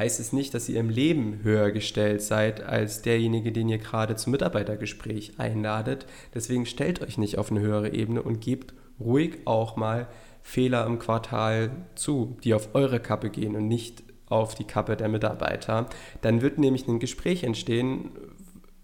heißt 0.01 0.19
es 0.19 0.33
nicht, 0.33 0.55
dass 0.55 0.67
ihr 0.71 0.81
im 0.81 0.89
Leben 0.89 1.41
höher 1.43 1.73
gestellt 1.73 2.23
seid 2.23 2.63
als 2.63 3.03
derjenige, 3.03 3.53
den 3.53 3.69
ihr 3.69 3.77
gerade 3.77 4.17
zum 4.17 4.31
Mitarbeitergespräch 4.31 5.35
einladet. 5.37 6.07
Deswegen 6.35 6.65
stellt 6.65 7.03
euch 7.03 7.19
nicht 7.19 7.37
auf 7.37 7.51
eine 7.51 7.61
höhere 7.61 7.93
Ebene 7.93 8.23
und 8.23 8.41
gebt 8.41 8.73
ruhig 8.99 9.41
auch 9.45 9.77
mal 9.77 10.09
Fehler 10.43 10.87
im 10.87 10.99
Quartal 10.99 11.71
zu, 11.97 12.39
die 12.43 12.55
auf 12.55 12.75
eure 12.75 12.99
Kappe 12.99 13.29
gehen 13.29 13.55
und 13.57 13.69
nicht 13.69 14.03
auf 14.27 14.55
die 14.55 14.65
Kappe 14.65 14.97
der 14.97 15.11
Mitarbeiter. 15.11 15.87
Dann 16.23 16.41
wird 16.41 16.57
nämlich 16.57 16.89
ein 16.89 16.99
Gespräch 16.99 17.45
entstehen, 17.45 18.11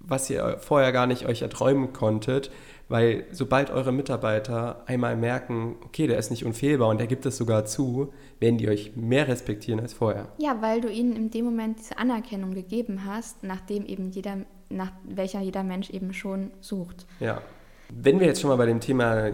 was 0.00 0.28
ihr 0.28 0.58
vorher 0.58 0.92
gar 0.92 1.06
nicht 1.06 1.24
euch 1.24 1.40
erträumen 1.40 1.94
konntet, 1.94 2.50
weil 2.88 3.24
sobald 3.32 3.70
eure 3.70 3.92
Mitarbeiter 3.92 4.84
einmal 4.86 5.16
merken, 5.16 5.76
okay, 5.84 6.06
der 6.06 6.18
ist 6.18 6.30
nicht 6.30 6.44
unfehlbar 6.44 6.88
und 6.88 6.98
der 6.98 7.06
gibt 7.06 7.26
es 7.26 7.36
sogar 7.36 7.64
zu, 7.64 8.12
werden 8.38 8.58
die 8.58 8.68
euch 8.68 8.94
mehr 8.94 9.26
respektieren 9.28 9.80
als 9.80 9.92
vorher. 9.92 10.28
Ja, 10.38 10.62
weil 10.62 10.80
du 10.80 10.90
ihnen 10.90 11.16
in 11.16 11.30
dem 11.30 11.44
Moment 11.44 11.78
diese 11.80 11.98
Anerkennung 11.98 12.54
gegeben 12.54 13.04
hast, 13.04 13.42
nachdem 13.42 13.84
eben 13.86 14.10
jeder, 14.10 14.38
nach 14.68 14.92
welcher 15.04 15.40
jeder 15.40 15.64
Mensch 15.64 15.90
eben 15.90 16.12
schon 16.12 16.50
sucht. 16.60 17.06
Ja. 17.20 17.42
Wenn 17.88 18.18
wir 18.18 18.26
jetzt 18.26 18.40
schon 18.40 18.50
mal 18.50 18.56
bei 18.56 18.66
dem 18.66 18.80
Thema 18.80 19.30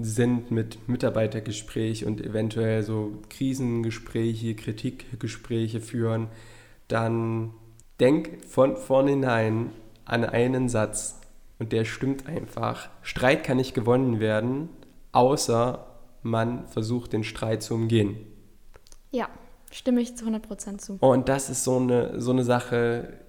sind 0.00 0.52
mit 0.52 0.88
Mitarbeitergespräch 0.88 2.04
und 2.06 2.20
eventuell 2.20 2.84
so 2.84 3.18
Krisengespräche, 3.30 4.54
Kritikgespräche 4.54 5.80
führen, 5.80 6.28
dann 6.86 7.52
denk 7.98 8.44
von 8.46 8.76
vornherein 8.76 9.70
an 10.04 10.24
einen 10.24 10.68
Satz 10.68 11.20
und 11.58 11.72
der 11.72 11.84
stimmt 11.84 12.26
einfach. 12.26 12.88
Streit 13.02 13.44
kann 13.44 13.56
nicht 13.56 13.74
gewonnen 13.74 14.20
werden, 14.20 14.68
außer 15.12 15.86
man 16.22 16.66
versucht, 16.66 17.12
den 17.12 17.24
Streit 17.24 17.62
zu 17.62 17.74
umgehen. 17.74 18.16
Ja, 19.10 19.28
stimme 19.70 20.00
ich 20.00 20.16
zu 20.16 20.26
100% 20.26 20.78
zu. 20.78 20.96
Und 21.00 21.28
das 21.28 21.48
ist 21.48 21.64
so 21.64 21.78
eine, 21.78 22.20
so 22.20 22.32
eine 22.32 22.44
Sache, 22.44 23.20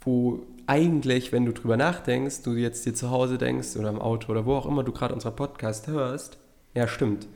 wo 0.00 0.40
eigentlich, 0.66 1.32
wenn 1.32 1.44
du 1.44 1.52
drüber 1.52 1.76
nachdenkst, 1.76 2.42
du 2.42 2.52
jetzt 2.52 2.86
dir 2.86 2.94
zu 2.94 3.10
Hause 3.10 3.38
denkst 3.38 3.76
oder 3.76 3.88
im 3.88 4.00
Auto 4.00 4.30
oder 4.30 4.46
wo 4.46 4.54
auch 4.54 4.66
immer 4.66 4.84
du 4.84 4.92
gerade 4.92 5.14
unseren 5.14 5.36
Podcast 5.36 5.88
hörst, 5.88 6.38
ja, 6.74 6.86
stimmt. 6.86 7.26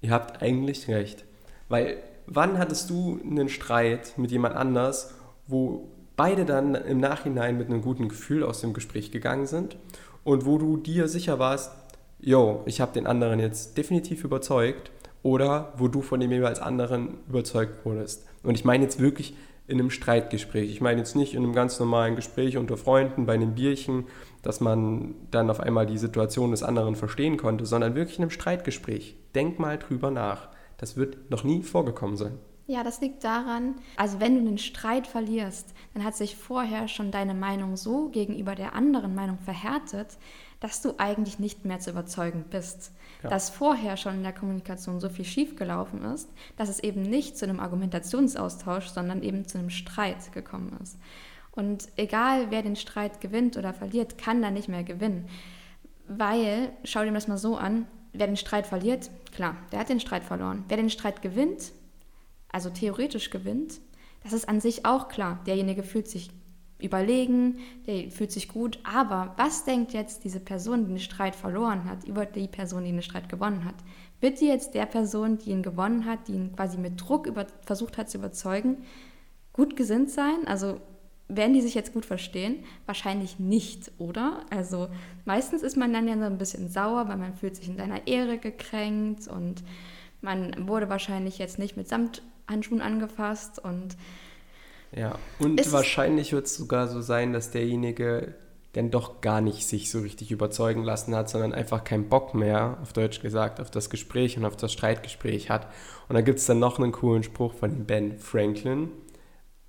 Ihr 0.00 0.10
habt 0.10 0.42
eigentlich 0.42 0.88
recht. 0.88 1.24
Weil 1.68 1.98
wann 2.26 2.58
hattest 2.58 2.88
du 2.90 3.20
einen 3.22 3.48
Streit 3.48 4.16
mit 4.16 4.30
jemand 4.30 4.54
anders, 4.54 5.14
wo 5.46 5.88
beide 6.18 6.44
dann 6.44 6.74
im 6.74 6.98
Nachhinein 6.98 7.56
mit 7.56 7.68
einem 7.68 7.80
guten 7.80 8.08
Gefühl 8.08 8.42
aus 8.42 8.60
dem 8.60 8.74
Gespräch 8.74 9.12
gegangen 9.12 9.46
sind 9.46 9.78
und 10.24 10.44
wo 10.44 10.58
du 10.58 10.76
dir 10.76 11.08
sicher 11.08 11.38
warst, 11.38 11.72
yo, 12.18 12.62
ich 12.66 12.80
habe 12.80 12.92
den 12.92 13.06
anderen 13.06 13.38
jetzt 13.38 13.78
definitiv 13.78 14.24
überzeugt 14.24 14.90
oder 15.22 15.72
wo 15.76 15.88
du 15.88 16.02
von 16.02 16.20
dem 16.20 16.32
jeweils 16.32 16.60
anderen 16.60 17.18
überzeugt 17.28 17.86
wurdest. 17.86 18.26
Und 18.42 18.56
ich 18.56 18.64
meine 18.64 18.84
jetzt 18.84 18.98
wirklich 19.00 19.36
in 19.68 19.78
einem 19.78 19.90
Streitgespräch. 19.90 20.70
Ich 20.70 20.80
meine 20.80 20.98
jetzt 20.98 21.14
nicht 21.14 21.34
in 21.34 21.44
einem 21.44 21.52
ganz 21.52 21.78
normalen 21.78 22.16
Gespräch 22.16 22.56
unter 22.56 22.76
Freunden 22.76 23.26
bei 23.26 23.34
einem 23.34 23.54
Bierchen, 23.54 24.06
dass 24.42 24.60
man 24.60 25.14
dann 25.30 25.50
auf 25.50 25.60
einmal 25.60 25.86
die 25.86 25.98
Situation 25.98 26.50
des 26.50 26.62
anderen 26.62 26.96
verstehen 26.96 27.36
konnte, 27.36 27.64
sondern 27.64 27.94
wirklich 27.94 28.18
in 28.18 28.24
einem 28.24 28.30
Streitgespräch. 28.30 29.14
Denk 29.34 29.58
mal 29.58 29.78
drüber 29.78 30.10
nach. 30.10 30.48
Das 30.78 30.96
wird 30.96 31.30
noch 31.30 31.44
nie 31.44 31.62
vorgekommen 31.62 32.16
sein. 32.16 32.38
Ja, 32.70 32.84
das 32.84 33.00
liegt 33.00 33.24
daran, 33.24 33.76
also 33.96 34.20
wenn 34.20 34.34
du 34.34 34.40
einen 34.46 34.58
Streit 34.58 35.06
verlierst, 35.06 35.72
dann 35.94 36.04
hat 36.04 36.14
sich 36.14 36.36
vorher 36.36 36.86
schon 36.86 37.10
deine 37.10 37.32
Meinung 37.32 37.78
so 37.78 38.10
gegenüber 38.10 38.54
der 38.54 38.74
anderen 38.74 39.14
Meinung 39.14 39.38
verhärtet, 39.38 40.18
dass 40.60 40.82
du 40.82 40.92
eigentlich 40.98 41.38
nicht 41.38 41.64
mehr 41.64 41.80
zu 41.80 41.90
überzeugen 41.92 42.44
bist. 42.50 42.92
Ja. 43.22 43.30
Dass 43.30 43.48
vorher 43.48 43.96
schon 43.96 44.16
in 44.16 44.22
der 44.22 44.34
Kommunikation 44.34 45.00
so 45.00 45.08
viel 45.08 45.24
schiefgelaufen 45.24 46.04
ist, 46.04 46.28
dass 46.58 46.68
es 46.68 46.80
eben 46.80 47.00
nicht 47.00 47.38
zu 47.38 47.46
einem 47.46 47.58
Argumentationsaustausch, 47.58 48.88
sondern 48.88 49.22
eben 49.22 49.48
zu 49.48 49.56
einem 49.56 49.70
Streit 49.70 50.30
gekommen 50.34 50.76
ist. 50.82 50.98
Und 51.52 51.88
egal, 51.96 52.50
wer 52.50 52.60
den 52.60 52.76
Streit 52.76 53.22
gewinnt 53.22 53.56
oder 53.56 53.72
verliert, 53.72 54.18
kann 54.18 54.42
da 54.42 54.50
nicht 54.50 54.68
mehr 54.68 54.84
gewinnen. 54.84 55.26
Weil, 56.06 56.70
schau 56.84 57.02
dir 57.02 57.12
das 57.12 57.28
mal 57.28 57.38
so 57.38 57.56
an, 57.56 57.86
wer 58.12 58.26
den 58.26 58.36
Streit 58.36 58.66
verliert, 58.66 59.10
klar, 59.34 59.56
der 59.72 59.78
hat 59.78 59.88
den 59.88 60.00
Streit 60.00 60.24
verloren. 60.24 60.64
Wer 60.68 60.76
den 60.76 60.90
Streit 60.90 61.22
gewinnt, 61.22 61.72
also 62.50 62.70
theoretisch 62.70 63.30
gewinnt, 63.30 63.80
das 64.22 64.32
ist 64.32 64.48
an 64.48 64.60
sich 64.60 64.84
auch 64.84 65.08
klar. 65.08 65.40
Derjenige 65.46 65.82
fühlt 65.82 66.08
sich 66.08 66.30
überlegen, 66.80 67.58
der 67.86 68.10
fühlt 68.10 68.30
sich 68.30 68.48
gut, 68.48 68.78
aber 68.84 69.34
was 69.36 69.64
denkt 69.64 69.92
jetzt 69.92 70.24
diese 70.24 70.40
Person, 70.40 70.84
die 70.84 70.92
den 70.92 71.00
Streit 71.00 71.34
verloren 71.34 71.84
hat, 71.84 72.04
über 72.04 72.24
die 72.24 72.46
Person, 72.46 72.84
die 72.84 72.92
den 72.92 73.02
Streit 73.02 73.28
gewonnen 73.28 73.64
hat? 73.64 73.74
Wird 74.20 74.40
die 74.40 74.46
jetzt 74.46 74.74
der 74.74 74.86
Person, 74.86 75.38
die 75.38 75.50
ihn 75.50 75.62
gewonnen 75.62 76.04
hat, 76.04 76.28
die 76.28 76.32
ihn 76.32 76.54
quasi 76.54 76.78
mit 76.78 77.00
Druck 77.00 77.26
über, 77.26 77.46
versucht 77.64 77.98
hat 77.98 78.10
zu 78.10 78.18
überzeugen, 78.18 78.78
gut 79.52 79.76
gesinnt 79.76 80.10
sein? 80.10 80.46
Also 80.46 80.80
werden 81.28 81.52
die 81.52 81.60
sich 81.60 81.74
jetzt 81.74 81.92
gut 81.92 82.06
verstehen? 82.06 82.64
Wahrscheinlich 82.86 83.38
nicht, 83.38 83.92
oder? 83.98 84.46
Also 84.50 84.88
meistens 85.24 85.62
ist 85.62 85.76
man 85.76 85.92
dann 85.92 86.08
ja 86.08 86.16
so 86.16 86.24
ein 86.24 86.38
bisschen 86.38 86.68
sauer, 86.68 87.08
weil 87.08 87.18
man 87.18 87.34
fühlt 87.34 87.56
sich 87.56 87.68
in 87.68 87.76
seiner 87.76 88.06
Ehre 88.06 88.38
gekränkt 88.38 89.28
und 89.28 89.62
man 90.20 90.68
wurde 90.68 90.88
wahrscheinlich 90.88 91.38
jetzt 91.38 91.58
nicht 91.58 91.76
mit 91.76 91.88
Samt 91.88 92.22
Handschuhen 92.48 92.80
angefasst 92.80 93.58
und 93.58 93.96
ja, 94.90 95.18
und 95.38 95.70
wahrscheinlich 95.70 96.32
wird 96.32 96.46
es 96.46 96.56
sogar 96.56 96.88
so 96.88 97.02
sein, 97.02 97.32
dass 97.32 97.50
derjenige 97.50 98.34
dann 98.72 98.90
doch 98.90 99.20
gar 99.20 99.40
nicht 99.40 99.66
sich 99.66 99.90
so 99.90 100.00
richtig 100.00 100.30
überzeugen 100.30 100.82
lassen 100.82 101.14
hat, 101.14 101.28
sondern 101.28 101.52
einfach 101.52 101.84
keinen 101.84 102.08
Bock 102.08 102.34
mehr, 102.34 102.78
auf 102.82 102.92
Deutsch 102.92 103.20
gesagt, 103.20 103.60
auf 103.60 103.70
das 103.70 103.90
Gespräch 103.90 104.36
und 104.36 104.44
auf 104.44 104.56
das 104.56 104.72
Streitgespräch 104.72 105.50
hat. 105.50 105.66
Und 106.08 106.14
da 106.14 106.20
gibt 106.20 106.38
es 106.38 106.46
dann 106.46 106.58
noch 106.58 106.78
einen 106.78 106.92
coolen 106.92 107.22
Spruch 107.22 107.54
von 107.54 107.84
Ben 107.84 108.18
Franklin. 108.18 108.90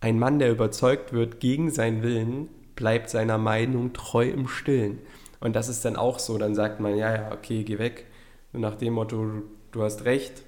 Ein 0.02 0.20
Mann, 0.20 0.40
der 0.40 0.52
überzeugt 0.52 1.12
wird 1.12 1.40
gegen 1.40 1.72
seinen 1.72 2.04
Willen, 2.04 2.50
bleibt 2.76 3.10
seiner 3.10 3.38
Meinung 3.38 3.94
treu 3.94 4.30
im 4.30 4.48
Stillen. 4.48 5.00
Und 5.40 5.56
das 5.56 5.70
ist 5.70 5.84
dann 5.86 5.96
auch 5.96 6.20
so, 6.20 6.38
dann 6.38 6.56
sagt 6.56 6.80
man, 6.80 6.98
ja, 6.98 7.14
ja, 7.14 7.32
okay, 7.32 7.64
geh 7.64 7.80
weg. 7.80 8.06
Und 8.54 8.62
nach 8.62 8.76
dem 8.76 8.94
Motto, 8.94 9.44
du 9.72 9.82
hast 9.82 10.06
recht, 10.06 10.44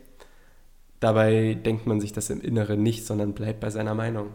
Dabei 1.02 1.56
denkt 1.56 1.88
man 1.88 2.00
sich 2.00 2.14
das 2.14 2.30
im 2.30 2.40
Inneren 2.40 2.82
nicht, 2.82 3.06
sondern 3.06 3.34
bleibt 3.34 3.60
bei 3.60 3.72
seiner 3.72 3.96
Meinung. 3.96 4.28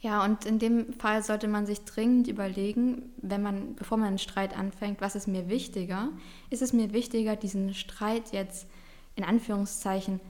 Ja, 0.00 0.24
und 0.24 0.44
in 0.44 0.60
dem 0.60 0.92
Fall 0.92 1.22
sollte 1.24 1.48
man 1.48 1.66
sich 1.66 1.80
dringend 1.80 2.28
überlegen, 2.28 3.12
wenn 3.16 3.42
man, 3.42 3.74
bevor 3.74 3.98
man 3.98 4.08
einen 4.08 4.18
Streit 4.18 4.56
anfängt, 4.56 5.00
was 5.00 5.16
ist 5.16 5.26
mir 5.26 5.48
wichtiger? 5.48 6.10
Ist 6.48 6.62
es 6.62 6.72
mir 6.72 6.92
wichtiger, 6.92 7.34
diesen 7.34 7.74
Streit 7.74 8.32
jetzt 8.32 8.68
in 9.16 9.24
Anführungszeichen 9.24 10.20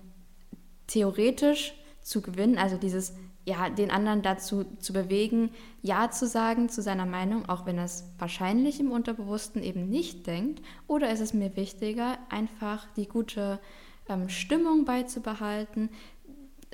theoretisch 0.86 1.74
zu 2.00 2.22
gewinnen, 2.22 2.56
also 2.56 2.78
dieses, 2.78 3.12
ja, 3.44 3.68
den 3.68 3.90
anderen 3.90 4.22
dazu 4.22 4.64
zu 4.78 4.94
bewegen, 4.94 5.50
Ja 5.82 6.10
zu 6.10 6.26
sagen 6.26 6.70
zu 6.70 6.80
seiner 6.80 7.06
Meinung, 7.06 7.50
auch 7.50 7.66
wenn 7.66 7.76
er 7.76 7.84
es 7.84 8.04
wahrscheinlich 8.16 8.80
im 8.80 8.90
Unterbewussten 8.90 9.62
eben 9.62 9.90
nicht 9.90 10.26
denkt? 10.26 10.62
Oder 10.86 11.12
ist 11.12 11.20
es 11.20 11.34
mir 11.34 11.54
wichtiger, 11.54 12.16
einfach 12.30 12.86
die 12.94 13.08
gute 13.08 13.60
ähm, 14.08 14.28
Stimmung 14.28 14.84
beizubehalten? 14.84 15.90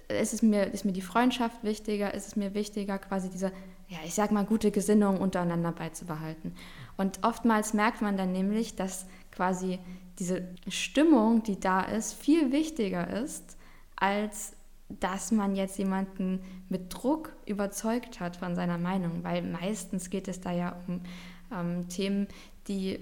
Ist, 0.09 0.35
es 0.35 0.43
mir, 0.43 0.73
ist 0.73 0.85
mir 0.85 0.93
die 0.93 1.03
Freundschaft 1.03 1.63
wichtiger? 1.63 2.13
Ist 2.15 2.27
es 2.27 2.37
mir 2.37 2.55
wichtiger, 2.55 2.99
quasi 2.99 3.31
diese, 3.31 3.53
ja, 3.89 3.99
ich 4.05 4.15
sag 4.15 4.31
mal, 4.33 4.45
gute 4.45 4.71
Gesinnung 4.71 5.21
untereinander 5.21 5.73
beizubehalten? 5.73 6.55
Und 6.97 7.21
oftmals 7.23 7.75
merkt 7.75 8.03
man 8.03 8.17
dann 8.17 8.33
nämlich, 8.33 8.77
dass 8.77 9.07
quasi 9.31 9.79
diese 10.19 10.47
Stimmung, 10.69 11.43
die 11.43 11.59
da 11.59 11.83
ist, 11.83 12.13
viel 12.13 12.53
wichtiger 12.53 13.09
ist, 13.23 13.57
als 13.97 14.55
dass 15.01 15.33
man 15.33 15.57
jetzt 15.57 15.79
jemanden 15.79 16.41
mit 16.69 16.93
Druck 16.93 17.33
überzeugt 17.47 18.21
hat 18.21 18.37
von 18.37 18.55
seiner 18.55 18.79
Meinung, 18.79 19.25
weil 19.25 19.43
meistens 19.43 20.11
geht 20.11 20.29
es 20.29 20.41
da 20.41 20.53
ja 20.53 20.77
um 20.87 21.01
ähm, 21.51 21.89
Themen, 21.89 22.29
die 22.69 23.01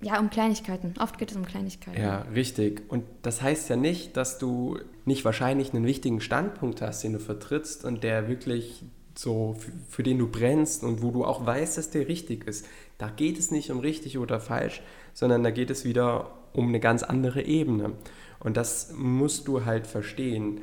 ja, 0.00 0.20
um 0.20 0.30
Kleinigkeiten. 0.30 0.94
Oft 1.00 1.18
geht 1.18 1.32
es 1.32 1.36
um 1.36 1.44
Kleinigkeiten. 1.44 2.00
Ja, 2.00 2.20
richtig. 2.34 2.82
Und 2.88 3.04
das 3.22 3.42
heißt 3.42 3.68
ja 3.68 3.76
nicht, 3.76 4.16
dass 4.16 4.38
du 4.38 4.78
nicht 5.04 5.24
wahrscheinlich 5.24 5.74
einen 5.74 5.84
wichtigen 5.84 6.20
Standpunkt 6.20 6.80
hast, 6.82 7.02
den 7.02 7.14
du 7.14 7.18
vertrittst 7.18 7.84
und 7.84 8.04
der 8.04 8.28
wirklich 8.28 8.84
so, 9.16 9.56
für, 9.58 9.72
für 9.88 10.02
den 10.04 10.18
du 10.18 10.28
brennst 10.28 10.84
und 10.84 11.02
wo 11.02 11.10
du 11.10 11.24
auch 11.24 11.44
weißt, 11.44 11.78
dass 11.78 11.90
der 11.90 12.06
richtig 12.06 12.46
ist. 12.46 12.66
Da 12.96 13.10
geht 13.10 13.38
es 13.38 13.50
nicht 13.50 13.70
um 13.72 13.80
richtig 13.80 14.18
oder 14.18 14.38
falsch, 14.38 14.82
sondern 15.14 15.42
da 15.42 15.50
geht 15.50 15.70
es 15.70 15.84
wieder 15.84 16.30
um 16.52 16.68
eine 16.68 16.78
ganz 16.78 17.02
andere 17.02 17.42
Ebene. 17.42 17.94
Und 18.38 18.56
das 18.56 18.92
musst 18.96 19.48
du 19.48 19.64
halt 19.64 19.88
verstehen. 19.88 20.60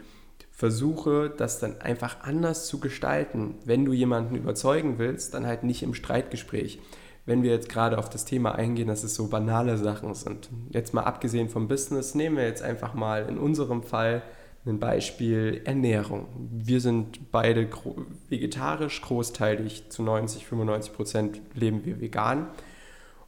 Versuche 0.52 1.34
das 1.36 1.60
dann 1.60 1.82
einfach 1.82 2.22
anders 2.22 2.68
zu 2.68 2.80
gestalten. 2.80 3.56
Wenn 3.66 3.84
du 3.84 3.92
jemanden 3.92 4.36
überzeugen 4.36 4.98
willst, 4.98 5.34
dann 5.34 5.46
halt 5.46 5.64
nicht 5.64 5.84
im 5.84 5.94
Streitgespräch 5.94 6.80
wenn 7.26 7.44
wir 7.44 7.52
jetzt 7.52 7.70
gerade 7.70 7.98
auf 7.98 8.10
das 8.10 8.26
Thema 8.26 8.56
eingehen, 8.56 8.88
dass 8.88 9.04
es 9.04 9.16
so 9.16 9.28
banale 9.28 9.78
Sachen 9.78 10.14
sind. 10.14 10.50
Jetzt 10.70 10.94
mal 10.94 11.04
abgesehen 11.04 11.50
vom 11.50 11.68
Business, 11.68 12.14
nehmen 12.14 12.38
wir 12.38 12.46
jetzt 12.46 12.62
einfach 12.62 12.94
mal 12.94 13.28
in 13.28 13.38
unserem 13.38 13.84
Fall 13.84 14.22
ein 14.66 14.80
Beispiel 14.80 15.62
Ernährung. 15.66 16.28
Wir 16.52 16.82
sind 16.82 17.32
beide 17.32 17.68
vegetarisch, 18.30 19.02
großteilig 19.02 19.90
zu 19.90 20.04
90, 20.04 20.46
95 20.46 20.94
Prozent 20.94 21.42
leben 21.54 21.86
wir 21.86 22.02
vegan. 22.02 22.48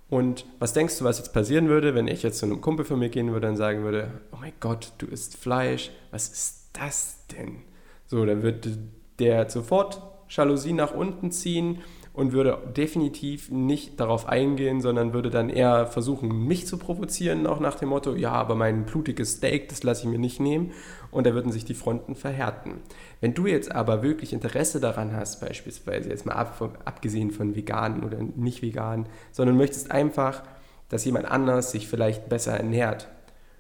Und 0.10 0.46
was 0.58 0.74
denkst 0.74 0.98
du, 0.98 1.06
was 1.06 1.20
jetzt 1.20 1.34
passieren 1.34 1.68
würde, 1.68 1.94
wenn 1.94 2.08
ich 2.08 2.24
jetzt 2.24 2.40
zu 2.40 2.46
einem 2.46 2.62
Kumpel 2.62 2.86
von 2.86 2.98
mir 2.98 3.10
gehen 3.10 3.34
würde 3.34 3.50
und 3.50 3.58
sagen 3.58 3.84
würde, 3.84 4.22
oh 4.32 4.38
mein 4.40 4.54
Gott, 4.60 4.94
du 5.00 5.06
isst 5.06 5.38
Fleisch, 5.38 5.92
was 6.12 6.30
ist 6.30 6.70
das 6.74 7.26
denn? 7.28 7.58
So, 8.06 8.26
dann 8.26 8.42
würde 8.42 8.78
der 9.20 9.50
sofort 9.50 10.02
Jalousie 10.30 10.74
nach 10.74 10.94
unten 10.94 11.32
ziehen 11.32 11.80
und 12.18 12.32
würde 12.32 12.58
definitiv 12.76 13.52
nicht 13.52 14.00
darauf 14.00 14.28
eingehen, 14.28 14.82
sondern 14.82 15.14
würde 15.14 15.30
dann 15.30 15.52
eher 15.52 15.86
versuchen, 15.86 16.48
mich 16.48 16.66
zu 16.66 16.80
provozieren, 16.80 17.46
auch 17.46 17.60
nach 17.60 17.76
dem 17.76 17.90
Motto, 17.90 18.16
ja, 18.16 18.32
aber 18.32 18.56
mein 18.56 18.86
blutiges 18.88 19.34
Steak, 19.34 19.70
das 19.70 19.84
lasse 19.84 20.02
ich 20.02 20.10
mir 20.10 20.18
nicht 20.18 20.40
nehmen. 20.40 20.72
Und 21.12 21.28
da 21.28 21.36
würden 21.36 21.52
sich 21.52 21.64
die 21.64 21.76
Fronten 21.76 22.16
verhärten. 22.16 22.80
Wenn 23.22 23.36
du 23.36 23.46
jetzt 23.46 23.72
aber 23.72 24.02
wirklich 24.02 24.34
Interesse 24.34 24.80
daran 24.80 25.16
hast, 25.16 25.42
beispielsweise 25.42 26.10
jetzt 26.10 26.26
mal 26.26 26.34
ab, 26.34 26.80
abgesehen 26.86 27.30
von 27.30 27.56
veganen 27.56 28.04
oder 28.04 28.18
nicht 28.36 28.64
veganen, 28.64 29.06
sondern 29.32 29.56
möchtest 29.56 29.92
einfach, 29.92 30.42
dass 30.90 31.06
jemand 31.06 31.30
anders 31.30 31.72
sich 31.72 31.88
vielleicht 31.88 32.30
besser 32.30 32.58
ernährt, 32.58 33.10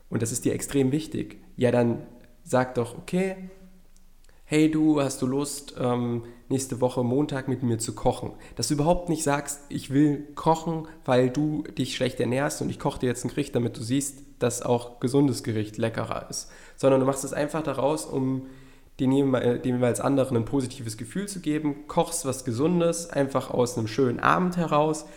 und 0.09 0.23
das 0.23 0.31
ist 0.31 0.45
dir 0.45 0.53
extrem 0.55 0.91
wichtig, 0.91 1.37
ja, 1.57 1.69
dann 1.69 2.07
sag 2.43 2.73
doch, 2.73 2.97
okay, 2.97 3.35
hey 4.49 4.71
du, 4.71 5.01
hast 5.01 5.21
du 5.21 5.27
Lust, 5.27 5.75
ähm, 5.77 6.23
nächste 6.47 6.79
Woche 6.79 7.03
Montag 7.03 7.49
mit 7.49 7.63
mir 7.63 7.79
zu 7.79 7.93
kochen? 7.93 8.31
Dass 8.55 8.69
du 8.69 8.75
überhaupt 8.75 9.10
nicht 9.10 9.21
sagst, 9.21 9.60
ich 9.67 9.91
will 9.91 10.25
kochen, 10.36 10.88
weil 11.03 11.29
du 11.29 11.63
dich 11.63 11.97
schlecht 11.97 12.17
ernährst 12.21 12.62
und 12.62 12.69
ich 12.69 12.79
koche 12.79 12.99
dir 12.99 13.07
jetzt 13.07 13.25
ein 13.25 13.27
Gericht, 13.27 13.53
damit 13.55 13.75
du 13.75 13.83
siehst, 13.83 14.23
dass 14.39 14.62
auch 14.62 15.01
gesundes 15.01 15.43
Gericht 15.43 15.77
leckerer 15.77 16.29
ist. 16.29 16.49
Sondern 16.77 17.01
du 17.01 17.05
machst 17.05 17.25
es 17.25 17.33
einfach 17.33 17.62
daraus, 17.62 18.05
um 18.05 18.43
dem 19.01 19.12
jeweils 19.12 19.99
anderen 19.99 20.38
ein 20.38 20.45
positives 20.45 20.95
Gefühl 20.95 21.27
zu 21.27 21.41
geben, 21.41 21.86
kochst 21.88 22.25
was 22.25 22.45
Gesundes, 22.45 23.10
einfach 23.10 23.51
aus 23.51 23.77
einem 23.77 23.88
schönen 23.88 24.21
Abend 24.21 24.55
heraus, 24.55 25.07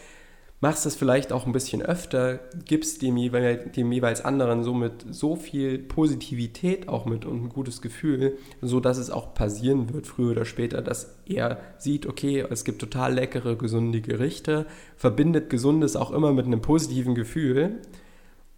machst 0.61 0.85
das 0.85 0.95
vielleicht 0.95 1.33
auch 1.33 1.47
ein 1.47 1.53
bisschen 1.53 1.83
öfter, 1.83 2.41
gibst 2.67 3.03
dem, 3.03 3.17
jeweils, 3.17 3.73
dem 3.73 3.91
jeweils 3.91 4.25
anderen 4.25 4.63
somit 4.63 5.07
so 5.11 5.35
viel 5.37 5.79
Positivität 5.79 6.89
auch 6.89 7.07
mit 7.07 7.25
und 7.25 7.45
ein 7.45 7.49
gutes 7.49 7.81
Gefühl, 7.81 8.37
so 8.61 8.79
dass 8.79 8.99
es 8.99 9.11
auch 9.11 9.35
passieren 9.35 9.93
wird, 9.93 10.07
früher 10.07 10.33
oder 10.33 10.45
später, 10.45 10.83
dass 10.83 11.17
er 11.27 11.59
sieht, 11.79 12.07
okay, 12.07 12.45
es 12.51 12.65
gibt 12.65 12.81
total 12.81 13.15
leckere, 13.15 13.57
gesunde 13.57 14.03
Gerichte, 14.03 14.67
verbindet 14.97 15.49
Gesundes 15.49 15.97
auch 15.97 16.11
immer 16.11 16.33
mit 16.33 16.47
einem 16.47 16.61
positiven 16.61 17.15
Gefühl 17.15 17.79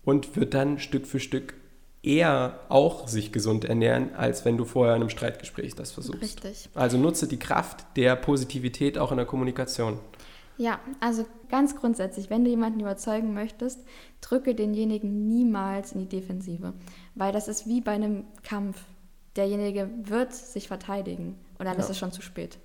und 0.05 0.35
wird 0.37 0.55
dann 0.55 0.81
Stück 0.81 1.07
für 1.07 1.21
Stück 1.21 1.55
eher 2.03 2.59
auch 2.69 3.07
sich 3.07 3.31
gesund 3.31 3.65
ernähren, 3.65 4.15
als 4.17 4.45
wenn 4.45 4.57
du 4.57 4.65
vorher 4.65 4.97
in 4.97 5.03
einem 5.03 5.09
Streitgespräch 5.09 5.77
das 5.77 5.93
versuchst. 5.93 6.21
Richtig. 6.21 6.69
Also 6.75 6.99
nutze 6.99 7.29
die 7.29 7.39
Kraft 7.39 7.87
der 7.97 8.17
Positivität 8.17 8.99
auch 8.99 9.13
in 9.13 9.19
der 9.19 9.27
Kommunikation. 9.27 10.01
Ja, 10.63 10.79
also 11.01 11.27
ganz 11.49 11.75
grundsätzlich, 11.75 12.31
wenn 12.31 12.45
du 12.45 12.51
jemanden 12.51 12.79
überzeugen 12.79 13.35
möchtest, 13.35 13.85
drücke 14.21 14.55
denjenigen 14.55 15.27
niemals 15.27 15.91
in 15.91 15.99
die 15.99 16.09
Defensive, 16.09 16.75
weil 17.17 17.33
das 17.33 17.49
ist 17.49 17.67
wie 17.67 17.81
bei 17.81 17.91
einem 17.91 18.27
Kampf. 18.45 18.81
Derjenige 19.35 19.91
wird 20.05 20.33
sich 20.33 20.69
verteidigen 20.69 21.37
und 21.59 21.65
dann 21.65 21.75
ja. 21.75 21.81
ist 21.81 21.91
es 21.91 21.99
schon 21.99 22.13
zu 22.13 22.23
spät. 22.23 22.61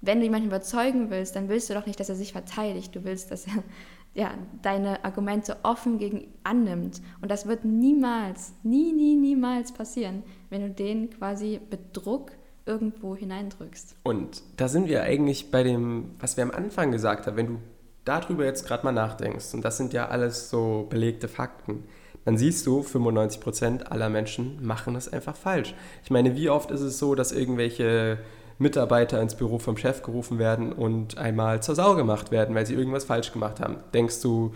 Wenn 0.00 0.20
du 0.20 0.24
jemanden 0.24 0.48
überzeugen 0.48 1.10
willst, 1.10 1.36
dann 1.36 1.50
willst 1.50 1.68
du 1.68 1.74
doch 1.74 1.84
nicht, 1.84 2.00
dass 2.00 2.08
er 2.08 2.14
sich 2.14 2.32
verteidigt. 2.32 2.96
Du 2.96 3.04
willst, 3.04 3.30
dass 3.30 3.46
er 3.46 3.62
ja, 4.14 4.30
deine 4.62 5.04
Argumente 5.04 5.58
offen 5.62 5.98
gegen 5.98 6.28
annimmt. 6.42 7.02
Und 7.20 7.30
das 7.30 7.44
wird 7.44 7.66
niemals, 7.66 8.54
nie, 8.62 8.94
nie, 8.94 9.14
niemals 9.14 9.72
passieren, 9.72 10.22
wenn 10.48 10.62
du 10.62 10.70
den 10.70 11.10
quasi 11.10 11.60
mit 11.70 11.94
Druck 11.94 12.32
irgendwo 12.66 13.16
hineindrückst. 13.16 13.96
Und 14.02 14.42
da 14.56 14.68
sind 14.68 14.88
wir 14.88 15.02
eigentlich 15.02 15.50
bei 15.50 15.62
dem, 15.62 16.10
was 16.18 16.36
wir 16.36 16.44
am 16.44 16.50
Anfang 16.50 16.90
gesagt 16.92 17.26
haben, 17.26 17.36
wenn 17.36 17.46
du 17.46 17.58
darüber 18.04 18.44
jetzt 18.44 18.66
gerade 18.66 18.84
mal 18.84 18.92
nachdenkst, 18.92 19.54
und 19.54 19.64
das 19.64 19.76
sind 19.76 19.92
ja 19.92 20.08
alles 20.08 20.50
so 20.50 20.86
belegte 20.90 21.28
Fakten, 21.28 21.84
dann 22.24 22.36
siehst 22.36 22.66
du, 22.66 22.80
95% 22.80 23.84
aller 23.84 24.08
Menschen 24.08 24.64
machen 24.64 24.96
es 24.96 25.12
einfach 25.12 25.36
falsch. 25.36 25.74
Ich 26.02 26.10
meine, 26.10 26.34
wie 26.34 26.50
oft 26.50 26.72
ist 26.72 26.80
es 26.80 26.98
so, 26.98 27.14
dass 27.14 27.30
irgendwelche 27.30 28.18
Mitarbeiter 28.58 29.22
ins 29.22 29.36
Büro 29.36 29.58
vom 29.58 29.76
Chef 29.76 30.02
gerufen 30.02 30.38
werden 30.38 30.72
und 30.72 31.18
einmal 31.18 31.62
zur 31.62 31.76
Sau 31.76 31.94
gemacht 31.94 32.32
werden, 32.32 32.54
weil 32.54 32.66
sie 32.66 32.74
irgendwas 32.74 33.04
falsch 33.04 33.32
gemacht 33.32 33.60
haben? 33.60 33.76
Denkst 33.94 34.20
du, 34.22 34.54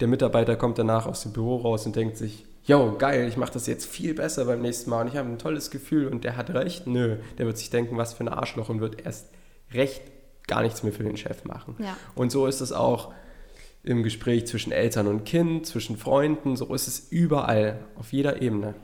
der 0.00 0.08
Mitarbeiter 0.08 0.56
kommt 0.56 0.78
danach 0.78 1.06
aus 1.06 1.22
dem 1.22 1.32
Büro 1.32 1.56
raus 1.56 1.86
und 1.86 1.96
denkt 1.96 2.18
sich, 2.18 2.44
yo, 2.66 2.96
geil, 2.98 3.28
ich 3.28 3.36
mache 3.36 3.52
das 3.52 3.66
jetzt 3.66 3.86
viel 3.86 4.14
besser 4.14 4.44
beim 4.44 4.60
nächsten 4.60 4.90
Mal 4.90 5.02
und 5.02 5.08
ich 5.08 5.16
habe 5.16 5.28
ein 5.28 5.38
tolles 5.38 5.70
Gefühl 5.70 6.08
und 6.08 6.24
der 6.24 6.36
hat 6.36 6.50
recht. 6.50 6.86
Nö, 6.86 7.16
der 7.38 7.46
wird 7.46 7.58
sich 7.58 7.70
denken, 7.70 7.96
was 7.96 8.14
für 8.14 8.24
ein 8.24 8.28
Arschloch 8.28 8.68
und 8.68 8.80
wird 8.80 9.04
erst 9.04 9.30
recht 9.72 10.02
gar 10.46 10.62
nichts 10.62 10.82
mehr 10.82 10.92
für 10.92 11.04
den 11.04 11.16
Chef 11.16 11.44
machen. 11.44 11.76
Ja. 11.78 11.96
Und 12.14 12.30
so 12.30 12.46
ist 12.46 12.60
es 12.60 12.72
auch 12.72 13.12
im 13.82 14.02
Gespräch 14.02 14.46
zwischen 14.46 14.72
Eltern 14.72 15.06
und 15.06 15.24
Kind, 15.24 15.66
zwischen 15.66 15.96
Freunden, 15.96 16.56
so 16.56 16.74
ist 16.74 16.88
es 16.88 17.10
überall, 17.10 17.78
auf 17.96 18.12
jeder 18.12 18.42
Ebene. 18.42 18.74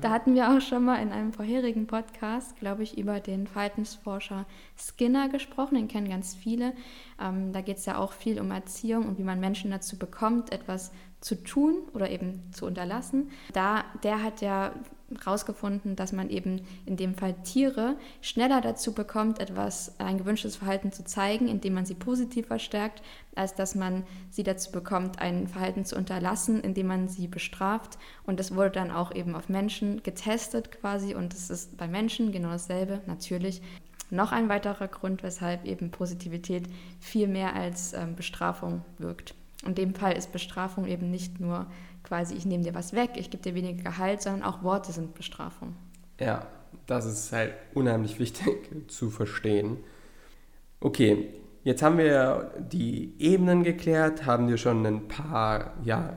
Da 0.00 0.10
hatten 0.10 0.36
wir 0.36 0.50
auch 0.50 0.60
schon 0.60 0.84
mal 0.84 1.02
in 1.02 1.10
einem 1.10 1.32
vorherigen 1.32 1.88
Podcast, 1.88 2.56
glaube 2.60 2.84
ich, 2.84 2.96
über 2.96 3.18
den 3.18 3.48
Verhaltensforscher 3.48 4.46
Skinner 4.76 5.28
gesprochen. 5.28 5.74
Den 5.74 5.88
kennen 5.88 6.08
ganz 6.08 6.36
viele. 6.36 6.74
Ähm, 7.20 7.52
da 7.52 7.60
geht 7.60 7.78
es 7.78 7.86
ja 7.86 7.98
auch 7.98 8.12
viel 8.12 8.40
um 8.40 8.52
Erziehung 8.52 9.06
und 9.06 9.18
wie 9.18 9.24
man 9.24 9.40
Menschen 9.40 9.72
dazu 9.72 9.98
bekommt, 9.98 10.52
etwas 10.52 10.92
zu 11.20 11.34
tun 11.42 11.76
oder 11.94 12.10
eben 12.10 12.42
zu 12.52 12.66
unterlassen. 12.66 13.30
Da, 13.52 13.84
der 14.02 14.22
hat 14.22 14.40
ja 14.40 14.72
herausgefunden, 15.16 15.96
dass 15.96 16.12
man 16.12 16.28
eben 16.28 16.60
in 16.84 16.96
dem 16.96 17.14
Fall 17.14 17.34
Tiere 17.42 17.96
schneller 18.20 18.60
dazu 18.60 18.92
bekommt, 18.92 19.40
etwas, 19.40 19.98
ein 19.98 20.18
gewünschtes 20.18 20.56
Verhalten 20.56 20.92
zu 20.92 21.04
zeigen, 21.04 21.48
indem 21.48 21.74
man 21.74 21.86
sie 21.86 21.94
positiv 21.94 22.48
verstärkt, 22.48 23.02
als 23.34 23.54
dass 23.54 23.74
man 23.74 24.04
sie 24.30 24.42
dazu 24.42 24.70
bekommt, 24.70 25.20
ein 25.20 25.48
Verhalten 25.48 25.84
zu 25.84 25.96
unterlassen, 25.96 26.60
indem 26.60 26.88
man 26.88 27.08
sie 27.08 27.26
bestraft. 27.26 27.98
Und 28.24 28.38
das 28.38 28.54
wurde 28.54 28.72
dann 28.72 28.90
auch 28.90 29.14
eben 29.14 29.34
auf 29.34 29.48
Menschen 29.48 30.02
getestet 30.02 30.72
quasi 30.72 31.14
und 31.14 31.32
es 31.32 31.48
ist 31.48 31.76
bei 31.78 31.88
Menschen 31.88 32.30
genau 32.30 32.50
dasselbe, 32.50 33.00
natürlich. 33.06 33.62
Noch 34.10 34.32
ein 34.32 34.48
weiterer 34.48 34.88
Grund, 34.88 35.22
weshalb 35.22 35.64
eben 35.64 35.90
Positivität 35.90 36.64
viel 36.98 37.28
mehr 37.28 37.54
als 37.54 37.92
ähm, 37.92 38.16
Bestrafung 38.16 38.82
wirkt. 38.96 39.34
In 39.66 39.74
dem 39.74 39.94
Fall 39.94 40.16
ist 40.16 40.32
Bestrafung 40.32 40.86
eben 40.86 41.10
nicht 41.10 41.40
nur 41.40 41.66
quasi, 42.04 42.34
ich 42.34 42.46
nehme 42.46 42.64
dir 42.64 42.74
was 42.74 42.92
weg, 42.92 43.10
ich 43.16 43.30
gebe 43.30 43.42
dir 43.42 43.54
weniger 43.54 43.82
Gehalt, 43.82 44.22
sondern 44.22 44.44
auch 44.44 44.62
Worte 44.62 44.92
sind 44.92 45.14
Bestrafung. 45.14 45.74
Ja, 46.20 46.46
das 46.86 47.06
ist 47.06 47.32
halt 47.32 47.54
unheimlich 47.74 48.18
wichtig 48.18 48.70
zu 48.88 49.10
verstehen. 49.10 49.78
Okay, 50.80 51.28
jetzt 51.64 51.82
haben 51.82 51.98
wir 51.98 52.52
die 52.58 53.14
Ebenen 53.18 53.64
geklärt, 53.64 54.26
haben 54.26 54.48
wir 54.48 54.58
schon 54.58 54.86
ein 54.86 55.08
paar 55.08 55.72
ja, 55.84 56.16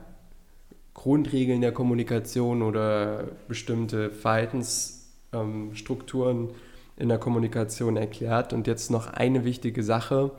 Grundregeln 0.94 1.62
der 1.62 1.72
Kommunikation 1.72 2.62
oder 2.62 3.24
bestimmte 3.48 4.12
Verhaltensstrukturen 4.12 6.50
ähm, 6.50 6.56
in 6.98 7.10
der 7.10 7.18
Kommunikation 7.18 7.98
erklärt. 7.98 8.54
Und 8.54 8.68
jetzt 8.68 8.92
noch 8.92 9.12
eine 9.12 9.46
wichtige 9.46 9.82
Sache, 9.84 10.30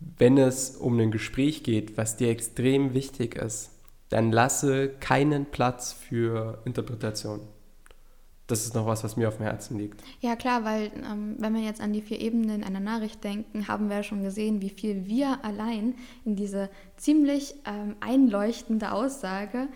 wenn 0.00 0.38
es 0.38 0.76
um 0.76 0.98
ein 0.98 1.10
Gespräch 1.10 1.62
geht, 1.62 1.96
was 1.96 2.16
dir 2.16 2.30
extrem 2.30 2.94
wichtig 2.94 3.36
ist, 3.36 3.70
dann 4.08 4.32
lasse 4.32 4.88
keinen 4.88 5.46
Platz 5.46 5.92
für 5.92 6.60
Interpretation. 6.64 7.40
Das 8.46 8.64
ist 8.64 8.74
noch 8.74 8.86
was, 8.86 9.04
was 9.04 9.16
mir 9.16 9.28
auf 9.28 9.36
dem 9.36 9.46
Herzen 9.46 9.78
liegt. 9.78 10.02
Ja, 10.20 10.34
klar, 10.34 10.64
weil 10.64 10.90
ähm, 11.08 11.36
wenn 11.38 11.54
wir 11.54 11.62
jetzt 11.62 11.80
an 11.80 11.92
die 11.92 12.02
vier 12.02 12.20
Ebenen 12.20 12.64
einer 12.64 12.80
Nachricht 12.80 13.22
denken, 13.22 13.68
haben 13.68 13.88
wir 13.88 13.98
ja 13.98 14.02
schon 14.02 14.24
gesehen, 14.24 14.60
wie 14.60 14.70
viel 14.70 15.06
wir 15.06 15.44
allein 15.44 15.94
in 16.24 16.34
diese 16.34 16.68
ziemlich 16.96 17.54
ähm, 17.64 17.94
einleuchtende 18.00 18.90
Aussage 18.90 19.68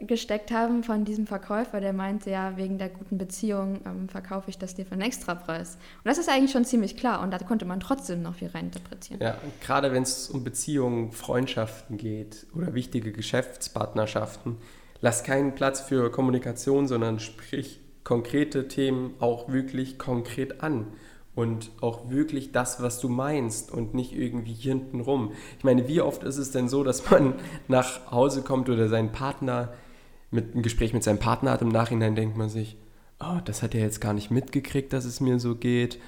gesteckt 0.00 0.50
haben 0.50 0.84
von 0.84 1.04
diesem 1.04 1.26
Verkäufer, 1.26 1.80
der 1.80 1.92
meinte, 1.92 2.30
ja, 2.30 2.56
wegen 2.56 2.78
der 2.78 2.88
guten 2.88 3.18
Beziehung 3.18 3.80
ähm, 3.84 4.08
verkaufe 4.08 4.48
ich 4.50 4.58
das 4.58 4.74
dir 4.74 4.86
für 4.86 4.92
einen 4.92 5.02
Extrapreis. 5.02 5.74
Und 5.74 6.04
das 6.04 6.18
ist 6.18 6.28
eigentlich 6.28 6.52
schon 6.52 6.64
ziemlich 6.64 6.96
klar 6.96 7.20
und 7.20 7.32
da 7.32 7.38
konnte 7.38 7.64
man 7.64 7.80
trotzdem 7.80 8.22
noch 8.22 8.36
viel 8.36 8.48
reininterpretieren. 8.48 9.20
Ja, 9.20 9.36
gerade 9.60 9.92
wenn 9.92 10.04
es 10.04 10.30
um 10.30 10.44
Beziehungen, 10.44 11.10
Freundschaften 11.12 11.96
geht 11.96 12.46
oder 12.54 12.74
wichtige 12.74 13.12
Geschäftspartnerschaften, 13.12 14.56
lass 15.00 15.24
keinen 15.24 15.54
Platz 15.54 15.80
für 15.80 16.10
Kommunikation, 16.10 16.86
sondern 16.86 17.18
sprich 17.18 17.80
konkrete 18.04 18.68
Themen 18.68 19.14
auch 19.18 19.50
wirklich 19.52 19.98
konkret 19.98 20.62
an 20.62 20.86
und 21.34 21.70
auch 21.80 22.10
wirklich 22.10 22.52
das, 22.52 22.82
was 22.82 23.00
du 23.00 23.08
meinst 23.08 23.70
und 23.72 23.94
nicht 23.94 24.12
irgendwie 24.12 24.54
hintenrum. 24.54 25.32
Ich 25.58 25.64
meine, 25.64 25.86
wie 25.86 26.00
oft 26.00 26.22
ist 26.22 26.36
es 26.36 26.52
denn 26.52 26.68
so, 26.68 26.84
dass 26.84 27.10
man 27.10 27.34
nach 27.68 28.10
Hause 28.10 28.42
kommt 28.42 28.68
oder 28.68 28.88
seinen 28.88 29.12
Partner 29.12 29.72
mit 30.30 30.52
einem 30.52 30.62
Gespräch 30.62 30.92
mit 30.92 31.02
seinem 31.02 31.18
Partner 31.18 31.52
hat, 31.52 31.62
im 31.62 31.68
Nachhinein 31.68 32.14
denkt 32.14 32.36
man 32.36 32.48
sich, 32.48 32.76
oh, 33.20 33.38
das 33.44 33.62
hat 33.62 33.74
er 33.74 33.80
jetzt 33.80 34.00
gar 34.00 34.12
nicht 34.12 34.30
mitgekriegt, 34.30 34.92
dass 34.92 35.04
es 35.04 35.20
mir 35.20 35.38
so 35.40 35.56
geht. 35.56 35.98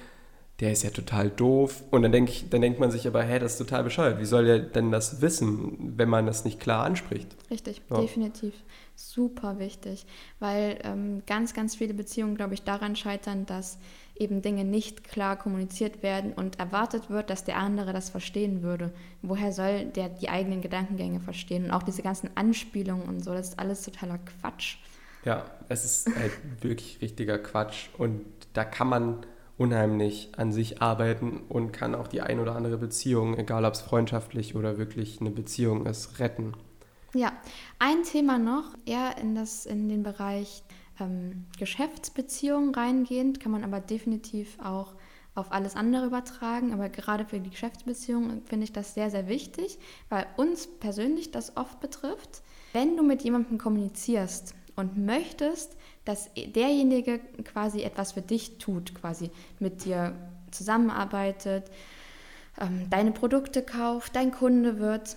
Der 0.61 0.71
ist 0.71 0.83
ja 0.83 0.91
total 0.91 1.31
doof. 1.31 1.83
Und 1.89 2.03
dann, 2.03 2.11
denk 2.11 2.29
ich, 2.29 2.47
dann 2.49 2.61
denkt 2.61 2.79
man 2.79 2.91
sich 2.91 3.07
aber, 3.07 3.23
hä, 3.23 3.39
das 3.39 3.53
ist 3.53 3.57
total 3.57 3.83
bescheuert. 3.83 4.19
Wie 4.19 4.25
soll 4.25 4.45
der 4.45 4.59
denn 4.59 4.91
das 4.91 5.19
wissen, 5.19 5.93
wenn 5.97 6.07
man 6.07 6.27
das 6.27 6.45
nicht 6.45 6.59
klar 6.59 6.85
anspricht? 6.85 7.35
Richtig, 7.49 7.81
ja. 7.89 7.99
definitiv. 7.99 8.53
Super 8.95 9.57
wichtig, 9.57 10.05
weil 10.39 10.77
ähm, 10.83 11.23
ganz, 11.25 11.55
ganz 11.55 11.75
viele 11.75 11.95
Beziehungen, 11.95 12.35
glaube 12.35 12.53
ich, 12.53 12.61
daran 12.61 12.95
scheitern, 12.95 13.47
dass 13.47 13.79
eben 14.15 14.43
Dinge 14.43 14.63
nicht 14.63 15.03
klar 15.03 15.35
kommuniziert 15.35 16.03
werden 16.03 16.33
und 16.33 16.59
erwartet 16.59 17.09
wird, 17.09 17.31
dass 17.31 17.43
der 17.43 17.57
andere 17.57 17.91
das 17.91 18.11
verstehen 18.11 18.61
würde. 18.61 18.93
Woher 19.23 19.51
soll 19.51 19.85
der 19.85 20.09
die 20.09 20.29
eigenen 20.29 20.61
Gedankengänge 20.61 21.19
verstehen? 21.19 21.65
Und 21.65 21.71
auch 21.71 21.81
diese 21.81 22.03
ganzen 22.03 22.29
Anspielungen 22.35 23.07
und 23.07 23.23
so, 23.23 23.33
das 23.33 23.49
ist 23.49 23.59
alles 23.59 23.81
totaler 23.81 24.19
Quatsch. 24.19 24.77
Ja, 25.25 25.45
es 25.69 25.85
ist 25.85 26.15
halt 26.15 26.31
wirklich 26.61 27.01
richtiger 27.01 27.39
Quatsch 27.39 27.89
und 27.97 28.21
da 28.53 28.63
kann 28.63 28.87
man 28.87 29.25
unheimlich 29.61 30.31
an 30.37 30.51
sich 30.51 30.81
arbeiten 30.81 31.41
und 31.47 31.71
kann 31.71 31.93
auch 31.93 32.07
die 32.07 32.21
ein 32.21 32.39
oder 32.39 32.55
andere 32.55 32.77
Beziehung, 32.77 33.37
egal 33.37 33.63
ob 33.63 33.75
es 33.75 33.81
freundschaftlich 33.81 34.55
oder 34.55 34.79
wirklich 34.79 35.21
eine 35.21 35.29
Beziehung 35.29 35.85
ist, 35.85 36.19
retten. 36.19 36.55
Ja, 37.13 37.31
ein 37.77 38.01
Thema 38.01 38.39
noch, 38.39 38.75
eher 38.87 39.19
in, 39.19 39.35
das, 39.35 39.67
in 39.67 39.87
den 39.87 40.01
Bereich 40.01 40.63
ähm, 40.99 41.45
Geschäftsbeziehungen 41.59 42.73
reingehend, 42.73 43.39
kann 43.39 43.51
man 43.51 43.63
aber 43.63 43.79
definitiv 43.79 44.57
auch 44.59 44.95
auf 45.35 45.51
alles 45.51 45.75
andere 45.75 46.07
übertragen. 46.07 46.73
Aber 46.73 46.89
gerade 46.89 47.25
für 47.25 47.39
die 47.39 47.51
Geschäftsbeziehungen 47.51 48.41
finde 48.45 48.63
ich 48.63 48.73
das 48.73 48.95
sehr, 48.95 49.11
sehr 49.11 49.27
wichtig, 49.27 49.77
weil 50.09 50.25
uns 50.37 50.65
persönlich 50.65 51.29
das 51.29 51.55
oft 51.55 51.79
betrifft. 51.79 52.41
Wenn 52.73 52.97
du 52.97 53.03
mit 53.03 53.21
jemandem 53.21 53.59
kommunizierst 53.59 54.55
und 54.75 54.97
möchtest, 54.97 55.77
dass 56.05 56.29
derjenige 56.35 57.19
quasi 57.43 57.83
etwas 57.83 58.13
für 58.13 58.21
dich 58.21 58.57
tut, 58.57 58.95
quasi 58.95 59.29
mit 59.59 59.85
dir 59.85 60.15
zusammenarbeitet, 60.51 61.65
ähm, 62.59 62.87
deine 62.89 63.11
Produkte 63.11 63.61
kauft, 63.61 64.15
dein 64.15 64.31
Kunde 64.31 64.79
wird. 64.79 65.15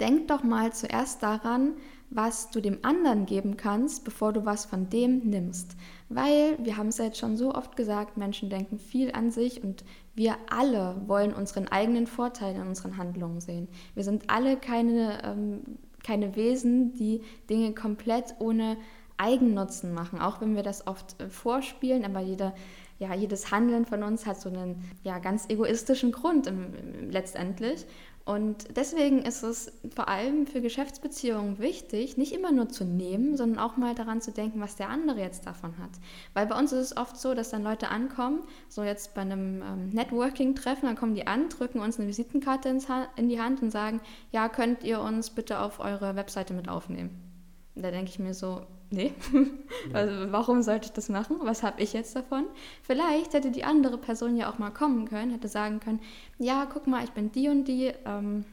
Denk 0.00 0.28
doch 0.28 0.42
mal 0.42 0.72
zuerst 0.72 1.22
daran, 1.22 1.74
was 2.10 2.50
du 2.50 2.60
dem 2.60 2.78
anderen 2.82 3.26
geben 3.26 3.56
kannst, 3.56 4.04
bevor 4.04 4.32
du 4.32 4.44
was 4.44 4.64
von 4.64 4.88
dem 4.88 5.18
nimmst. 5.18 5.76
Weil, 6.08 6.58
wir 6.58 6.76
haben 6.76 6.88
es 6.88 6.98
ja 6.98 7.06
jetzt 7.06 7.18
schon 7.18 7.36
so 7.36 7.54
oft 7.54 7.76
gesagt, 7.76 8.16
Menschen 8.16 8.48
denken 8.48 8.78
viel 8.78 9.12
an 9.12 9.30
sich 9.30 9.62
und 9.62 9.84
wir 10.14 10.36
alle 10.48 11.02
wollen 11.06 11.34
unseren 11.34 11.68
eigenen 11.68 12.06
Vorteil 12.06 12.54
in 12.56 12.62
unseren 12.62 12.96
Handlungen 12.96 13.40
sehen. 13.40 13.68
Wir 13.94 14.04
sind 14.04 14.24
alle 14.28 14.56
keine, 14.56 15.22
ähm, 15.22 15.60
keine 16.02 16.34
Wesen, 16.34 16.94
die 16.94 17.22
Dinge 17.50 17.74
komplett 17.74 18.34
ohne 18.38 18.78
Eigennutzen 19.18 19.92
machen, 19.92 20.20
auch 20.20 20.40
wenn 20.40 20.56
wir 20.56 20.62
das 20.62 20.86
oft 20.86 21.20
äh, 21.20 21.28
vorspielen, 21.28 22.04
aber 22.04 22.20
jeder, 22.20 22.54
ja, 22.98 23.14
jedes 23.14 23.50
Handeln 23.50 23.84
von 23.84 24.02
uns 24.02 24.26
hat 24.26 24.40
so 24.40 24.48
einen 24.48 24.82
ja, 25.02 25.18
ganz 25.18 25.46
egoistischen 25.48 26.12
Grund 26.12 26.46
im, 26.46 26.74
im, 26.74 27.10
letztendlich. 27.10 27.84
Und 28.28 28.76
deswegen 28.76 29.22
ist 29.22 29.42
es 29.42 29.72
vor 29.94 30.08
allem 30.08 30.46
für 30.46 30.60
Geschäftsbeziehungen 30.60 31.58
wichtig, 31.58 32.18
nicht 32.18 32.34
immer 32.34 32.52
nur 32.52 32.68
zu 32.68 32.84
nehmen, 32.84 33.38
sondern 33.38 33.58
auch 33.58 33.78
mal 33.78 33.94
daran 33.94 34.20
zu 34.20 34.32
denken, 34.32 34.60
was 34.60 34.76
der 34.76 34.90
andere 34.90 35.20
jetzt 35.20 35.46
davon 35.46 35.78
hat. 35.78 35.92
Weil 36.34 36.46
bei 36.46 36.58
uns 36.58 36.70
ist 36.72 36.90
es 36.90 36.96
oft 36.98 37.16
so, 37.16 37.32
dass 37.32 37.48
dann 37.48 37.62
Leute 37.62 37.88
ankommen, 37.88 38.40
so 38.68 38.82
jetzt 38.82 39.14
bei 39.14 39.22
einem 39.22 39.62
ähm, 39.62 39.88
Networking-Treffen, 39.92 40.86
dann 40.86 40.96
kommen 40.96 41.14
die 41.14 41.26
an, 41.26 41.48
drücken 41.48 41.80
uns 41.80 41.98
eine 41.98 42.06
Visitenkarte 42.06 42.68
in 43.16 43.30
die 43.30 43.40
Hand 43.40 43.62
und 43.62 43.70
sagen, 43.70 44.02
ja, 44.30 44.50
könnt 44.50 44.84
ihr 44.84 45.00
uns 45.00 45.30
bitte 45.30 45.60
auf 45.60 45.80
eure 45.80 46.14
Webseite 46.14 46.52
mit 46.52 46.68
aufnehmen. 46.68 47.08
Da 47.76 47.90
denke 47.90 48.10
ich 48.10 48.18
mir 48.18 48.34
so, 48.34 48.66
nee, 48.90 49.12
also 49.92 50.32
warum 50.32 50.62
sollte 50.62 50.86
ich 50.86 50.92
das 50.92 51.08
machen? 51.08 51.36
Was 51.42 51.62
habe 51.62 51.80
ich 51.82 51.92
jetzt 51.92 52.14
davon? 52.16 52.46
Vielleicht 52.82 53.34
hätte 53.34 53.50
die 53.50 53.64
andere 53.64 53.98
Person 53.98 54.36
ja 54.36 54.50
auch 54.50 54.58
mal 54.58 54.70
kommen 54.70 55.08
können, 55.08 55.30
hätte 55.32 55.48
sagen 55.48 55.80
können, 55.80 56.00
ja, 56.38 56.66
guck 56.72 56.86
mal, 56.86 57.04
ich 57.04 57.10
bin 57.10 57.32
die 57.32 57.48
und 57.48 57.64
die, 57.64 57.92
ähm, 58.04 58.44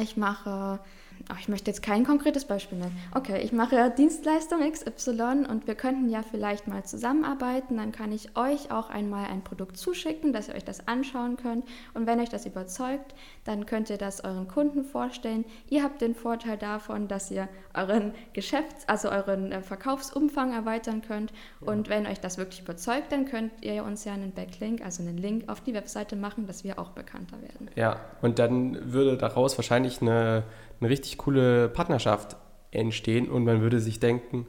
ich 0.00 0.16
mache 0.16 0.80
Ach, 1.28 1.40
ich 1.40 1.48
möchte 1.48 1.70
jetzt 1.70 1.82
kein 1.82 2.04
konkretes 2.04 2.44
Beispiel 2.44 2.78
nennen. 2.78 2.96
Okay, 3.14 3.40
ich 3.42 3.52
mache 3.52 3.76
ja 3.76 3.88
Dienstleistung 3.88 4.60
XY 4.70 5.46
und 5.50 5.66
wir 5.66 5.74
könnten 5.74 6.08
ja 6.08 6.22
vielleicht 6.22 6.68
mal 6.68 6.84
zusammenarbeiten. 6.84 7.76
Dann 7.76 7.92
kann 7.92 8.12
ich 8.12 8.36
euch 8.36 8.70
auch 8.70 8.90
einmal 8.90 9.26
ein 9.26 9.42
Produkt 9.42 9.76
zuschicken, 9.76 10.32
dass 10.32 10.48
ihr 10.48 10.54
euch 10.54 10.64
das 10.64 10.86
anschauen 10.86 11.36
könnt. 11.36 11.64
Und 11.94 12.06
wenn 12.06 12.20
euch 12.20 12.28
das 12.28 12.46
überzeugt, 12.46 13.14
dann 13.44 13.66
könnt 13.66 13.90
ihr 13.90 13.98
das 13.98 14.22
euren 14.22 14.46
Kunden 14.46 14.84
vorstellen. 14.84 15.44
Ihr 15.68 15.82
habt 15.82 16.00
den 16.00 16.14
Vorteil 16.14 16.56
davon, 16.56 17.08
dass 17.08 17.30
ihr 17.30 17.48
euren 17.74 18.12
Geschäfts-, 18.32 18.88
also 18.88 19.10
euren 19.10 19.52
äh, 19.52 19.62
Verkaufsumfang 19.62 20.52
erweitern 20.52 21.02
könnt. 21.02 21.32
Und 21.60 21.88
wenn 21.88 22.06
euch 22.06 22.20
das 22.20 22.38
wirklich 22.38 22.60
überzeugt, 22.60 23.10
dann 23.10 23.24
könnt 23.24 23.52
ihr 23.62 23.84
uns 23.84 24.04
ja 24.04 24.14
einen 24.14 24.32
Backlink, 24.32 24.84
also 24.84 25.02
einen 25.02 25.18
Link 25.18 25.48
auf 25.48 25.60
die 25.60 25.74
Webseite 25.74 26.16
machen, 26.16 26.46
dass 26.46 26.64
wir 26.64 26.78
auch 26.78 26.90
bekannter 26.90 27.40
werden. 27.42 27.70
Ja, 27.74 28.00
und 28.22 28.38
dann 28.38 28.92
würde 28.92 29.16
daraus 29.16 29.58
wahrscheinlich 29.58 30.00
eine 30.00 30.44
eine 30.80 30.90
richtig 30.90 31.18
coole 31.18 31.68
Partnerschaft 31.68 32.36
entstehen 32.70 33.28
und 33.28 33.44
man 33.44 33.60
würde 33.60 33.80
sich 33.80 34.00
denken, 34.00 34.46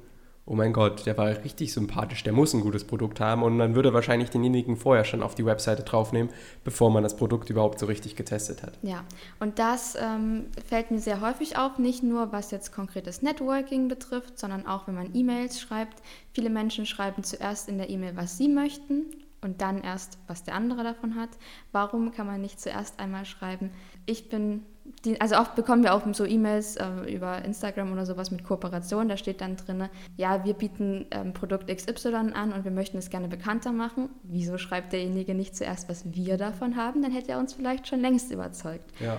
oh 0.47 0.55
mein 0.55 0.71
Gott, 0.71 1.05
der 1.05 1.17
war 1.17 1.27
richtig 1.27 1.73
sympathisch, 1.73 2.23
der 2.23 2.31
muss 2.31 2.53
ein 2.53 2.61
gutes 2.61 2.85
Produkt 2.85 3.19
haben 3.19 3.43
und 3.43 3.57
man 3.57 3.75
würde 3.75 3.93
wahrscheinlich 3.93 4.29
denjenigen 4.29 4.77
vorher 4.77 5.03
schon 5.03 5.21
auf 5.21 5.35
die 5.35 5.45
Webseite 5.45 5.83
draufnehmen, 5.83 6.31
bevor 6.63 6.89
man 6.89 7.03
das 7.03 7.17
Produkt 7.17 7.49
überhaupt 7.49 7.79
so 7.79 7.85
richtig 7.85 8.15
getestet 8.15 8.63
hat. 8.63 8.79
Ja, 8.81 9.03
und 9.41 9.59
das 9.59 9.97
ähm, 9.99 10.45
fällt 10.65 10.89
mir 10.89 10.99
sehr 10.99 11.19
häufig 11.19 11.57
auf, 11.57 11.77
nicht 11.79 12.01
nur 12.01 12.31
was 12.31 12.51
jetzt 12.51 12.71
konkretes 12.71 13.21
Networking 13.21 13.89
betrifft, 13.89 14.39
sondern 14.39 14.65
auch 14.65 14.87
wenn 14.87 14.95
man 14.95 15.13
E-Mails 15.13 15.59
schreibt. 15.59 16.01
Viele 16.31 16.49
Menschen 16.49 16.85
schreiben 16.85 17.23
zuerst 17.23 17.67
in 17.67 17.77
der 17.77 17.89
E-Mail, 17.89 18.15
was 18.15 18.37
sie 18.37 18.47
möchten 18.47 19.05
und 19.41 19.61
dann 19.61 19.81
erst, 19.81 20.17
was 20.27 20.43
der 20.43 20.55
andere 20.55 20.83
davon 20.83 21.15
hat. 21.15 21.29
Warum 21.73 22.11
kann 22.13 22.25
man 22.25 22.39
nicht 22.39 22.61
zuerst 22.61 22.99
einmal 22.99 23.25
schreiben, 23.25 23.71
ich 24.05 24.29
bin, 24.29 24.63
die, 25.05 25.19
also 25.21 25.35
oft 25.35 25.55
bekommen 25.55 25.83
wir 25.83 25.93
auch 25.93 26.01
so 26.13 26.25
E-Mails 26.25 26.77
äh, 26.77 27.13
über 27.13 27.43
Instagram 27.45 27.91
oder 27.93 28.05
sowas 28.05 28.31
mit 28.31 28.43
Kooperation, 28.43 29.07
da 29.07 29.17
steht 29.17 29.41
dann 29.41 29.55
drin, 29.55 29.89
ja, 30.15 30.43
wir 30.43 30.53
bieten 30.53 31.05
ähm, 31.11 31.33
Produkt 31.33 31.67
XY 31.67 32.15
an 32.33 32.51
und 32.51 32.63
wir 32.63 32.71
möchten 32.71 32.97
es 32.97 33.09
gerne 33.09 33.27
bekannter 33.27 33.71
machen. 33.71 34.09
Wieso 34.23 34.57
schreibt 34.57 34.93
derjenige 34.93 35.35
nicht 35.35 35.55
zuerst, 35.55 35.87
was 35.89 36.03
wir 36.13 36.37
davon 36.37 36.75
haben? 36.75 37.01
Dann 37.01 37.11
hätte 37.11 37.31
er 37.31 37.39
uns 37.39 37.53
vielleicht 37.53 37.87
schon 37.87 38.01
längst 38.01 38.31
überzeugt. 38.31 38.91
Ja, 38.99 39.17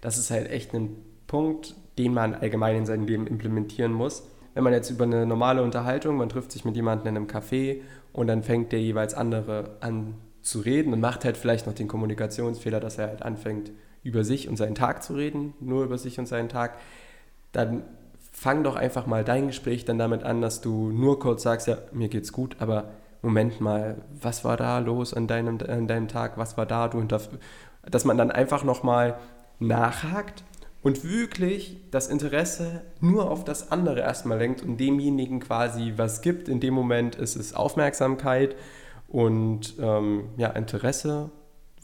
das 0.00 0.18
ist 0.18 0.30
halt 0.30 0.50
echt 0.50 0.74
ein 0.74 0.96
Punkt, 1.26 1.74
den 1.98 2.12
man 2.12 2.34
allgemein 2.34 2.76
in 2.76 2.86
seinem 2.86 3.06
Leben 3.06 3.26
implementieren 3.26 3.92
muss. 3.92 4.24
Wenn 4.54 4.64
man 4.64 4.74
jetzt 4.74 4.90
über 4.90 5.04
eine 5.04 5.24
normale 5.24 5.62
Unterhaltung, 5.62 6.16
man 6.16 6.28
trifft 6.28 6.52
sich 6.52 6.64
mit 6.64 6.76
jemandem 6.76 7.08
in 7.08 7.16
einem 7.16 7.26
Café 7.26 7.80
und 8.12 8.26
dann 8.26 8.42
fängt 8.42 8.72
der 8.72 8.80
jeweils 8.80 9.14
andere 9.14 9.76
an 9.80 10.14
zu 10.42 10.60
reden 10.60 10.92
und 10.92 11.00
macht 11.00 11.24
halt 11.24 11.36
vielleicht 11.36 11.66
noch 11.66 11.74
den 11.74 11.88
Kommunikationsfehler, 11.88 12.80
dass 12.80 12.98
er 12.98 13.08
halt 13.08 13.22
anfängt, 13.22 13.70
über 14.02 14.24
sich 14.24 14.48
und 14.48 14.56
seinen 14.56 14.74
Tag 14.74 15.02
zu 15.02 15.14
reden, 15.14 15.54
nur 15.60 15.84
über 15.84 15.98
sich 15.98 16.18
und 16.18 16.26
seinen 16.26 16.48
Tag, 16.48 16.78
dann 17.52 17.82
fang 18.32 18.64
doch 18.64 18.76
einfach 18.76 19.06
mal 19.06 19.24
dein 19.24 19.46
Gespräch 19.46 19.84
dann 19.84 19.98
damit 19.98 20.24
an, 20.24 20.40
dass 20.40 20.60
du 20.60 20.90
nur 20.90 21.18
kurz 21.18 21.42
sagst, 21.42 21.68
ja, 21.68 21.78
mir 21.92 22.08
geht's 22.08 22.32
gut, 22.32 22.56
aber 22.58 22.90
Moment 23.20 23.60
mal, 23.60 23.98
was 24.20 24.44
war 24.44 24.56
da 24.56 24.80
los 24.80 25.14
an 25.14 25.28
deinem, 25.28 25.58
an 25.68 25.86
deinem 25.86 26.08
Tag, 26.08 26.38
was 26.38 26.56
war 26.56 26.66
da, 26.66 26.88
du 26.88 27.00
dass 27.02 28.04
man 28.04 28.18
dann 28.18 28.30
einfach 28.32 28.64
nochmal 28.64 29.16
nachhakt 29.60 30.42
und 30.82 31.04
wirklich 31.04 31.76
das 31.92 32.08
Interesse 32.08 32.82
nur 33.00 33.30
auf 33.30 33.44
das 33.44 33.70
andere 33.70 34.00
erstmal 34.00 34.38
lenkt 34.38 34.62
und 34.62 34.78
demjenigen 34.78 35.38
quasi 35.38 35.94
was 35.96 36.22
gibt. 36.22 36.48
In 36.48 36.58
dem 36.58 36.74
Moment 36.74 37.14
ist 37.14 37.36
es 37.36 37.54
Aufmerksamkeit 37.54 38.56
und 39.06 39.74
ähm, 39.80 40.24
ja, 40.36 40.48
Interesse, 40.48 41.30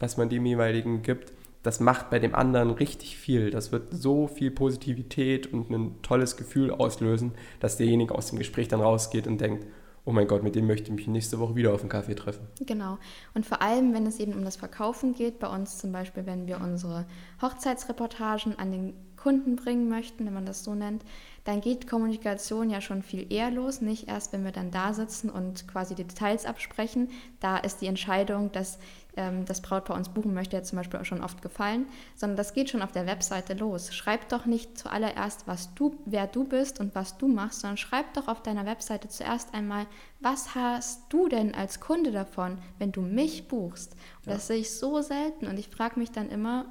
was 0.01 0.16
man 0.16 0.29
dem 0.29 0.45
jeweiligen 0.45 1.03
gibt 1.03 1.33
das 1.63 1.81
macht 1.81 2.11
bei 2.11 2.19
dem 2.19 2.35
anderen 2.35 2.71
richtig 2.71 3.17
viel. 3.17 3.51
Das 3.51 3.73
wird 3.73 3.93
so 3.93 4.27
viel 4.27 4.51
Positivität 4.51 5.53
und 5.53 5.71
ein 5.71 6.03
tolles 6.03 6.37
Gefühl 6.37 6.71
auslösen, 6.71 7.33
dass 7.61 7.77
derjenige 7.77 8.15
aus 8.15 8.29
dem 8.29 8.39
Gespräch 8.39 8.69
dann 8.69 8.81
rausgeht 8.81 9.27
und 9.27 9.41
denkt, 9.41 9.67
oh 10.09 10.13
mein 10.13 10.27
Gott, 10.27 10.43
mit 10.43 10.55
dem 10.55 10.67
möchte 10.67 10.85
ich 10.91 10.97
mich 10.97 11.07
nächste 11.07 11.39
Woche 11.39 11.55
wieder 11.55 11.75
auf 11.75 11.81
einen 11.81 11.91
Kaffee 11.91 12.15
treffen. 12.15 12.47
Genau. 12.61 12.97
Und 13.35 13.45
vor 13.45 13.61
allem, 13.61 13.93
wenn 13.93 14.07
es 14.07 14.19
eben 14.19 14.33
um 14.33 14.43
das 14.43 14.57
Verkaufen 14.57 15.15
geht, 15.15 15.39
bei 15.39 15.49
uns 15.49 15.77
zum 15.77 15.93
Beispiel, 15.93 16.25
wenn 16.25 16.47
wir 16.47 16.63
unsere 16.63 17.05
Hochzeitsreportagen 17.43 18.59
an 18.59 18.73
den 18.73 18.95
Kunden 19.17 19.57
bringen 19.57 19.91
möchten, 19.91 20.25
wenn 20.25 20.33
man 20.33 20.47
das 20.47 20.65
so 20.65 20.75
nennt, 20.75 21.05
dann 21.45 21.61
geht 21.61 21.87
Kommunikation 21.87 22.71
ja 22.71 22.81
schon 22.81 23.03
viel 23.03 23.31
eher 23.31 23.51
los, 23.51 23.83
nicht 23.83 24.09
erst, 24.09 24.33
wenn 24.33 24.45
wir 24.45 24.53
dann 24.53 24.71
da 24.71 24.95
sitzen 24.95 25.29
und 25.29 25.69
quasi 25.69 25.95
die 25.95 26.05
Details 26.05 26.47
absprechen. 26.47 27.11
Da 27.41 27.59
ist 27.59 27.83
die 27.83 27.87
Entscheidung, 27.87 28.51
dass 28.51 28.79
ähm, 29.19 29.45
das 29.45 29.61
Brautpaar 29.61 29.97
uns 29.97 30.09
buchen 30.09 30.33
möchte, 30.33 30.57
ja 30.57 30.62
zum 30.62 30.77
Beispiel 30.77 31.01
auch 31.01 31.05
schon 31.05 31.23
oft 31.23 31.43
gefallen, 31.43 31.87
sondern 32.14 32.37
das 32.37 32.55
geht 32.55 32.71
schon 32.71 32.81
auf 32.81 32.93
der 32.93 33.07
Webseite 33.07 33.55
los. 33.55 33.95
Schreib 33.95 34.29
doch 34.29 34.47
nicht 34.47 34.79
zuallererst, 34.79 35.47
was 35.47 35.75
du, 35.75 35.97
wer 36.07 36.27
du 36.27 36.45
bist 36.45 36.79
und 36.79 36.95
was 36.95 37.19
du 37.19 37.27
machst, 37.27 37.61
sondern 37.61 37.77
schreib 37.77 38.14
doch 38.14 38.29
auf 38.29 38.43
deiner 38.43 38.64
Webseite 38.64 39.09
zuerst 39.09 39.53
einmal, 39.53 39.87
was 40.21 40.55
hast 40.55 41.03
du 41.11 41.29
denn 41.29 41.55
als 41.55 41.81
Kunde 41.81 42.12
davon, 42.12 42.59
wenn 42.79 42.93
du 42.93 43.03
mich 43.03 43.49
buchst? 43.49 43.93
Und 44.21 44.29
ja. 44.29 44.35
das 44.35 44.47
sehe 44.47 44.59
ich 44.59 44.71
so 44.71 45.03
selten 45.03 45.47
und 45.47 45.59
ich 45.59 45.69
frage 45.69 45.99
mich 45.99 46.12
dann 46.12 46.31
immer, 46.31 46.66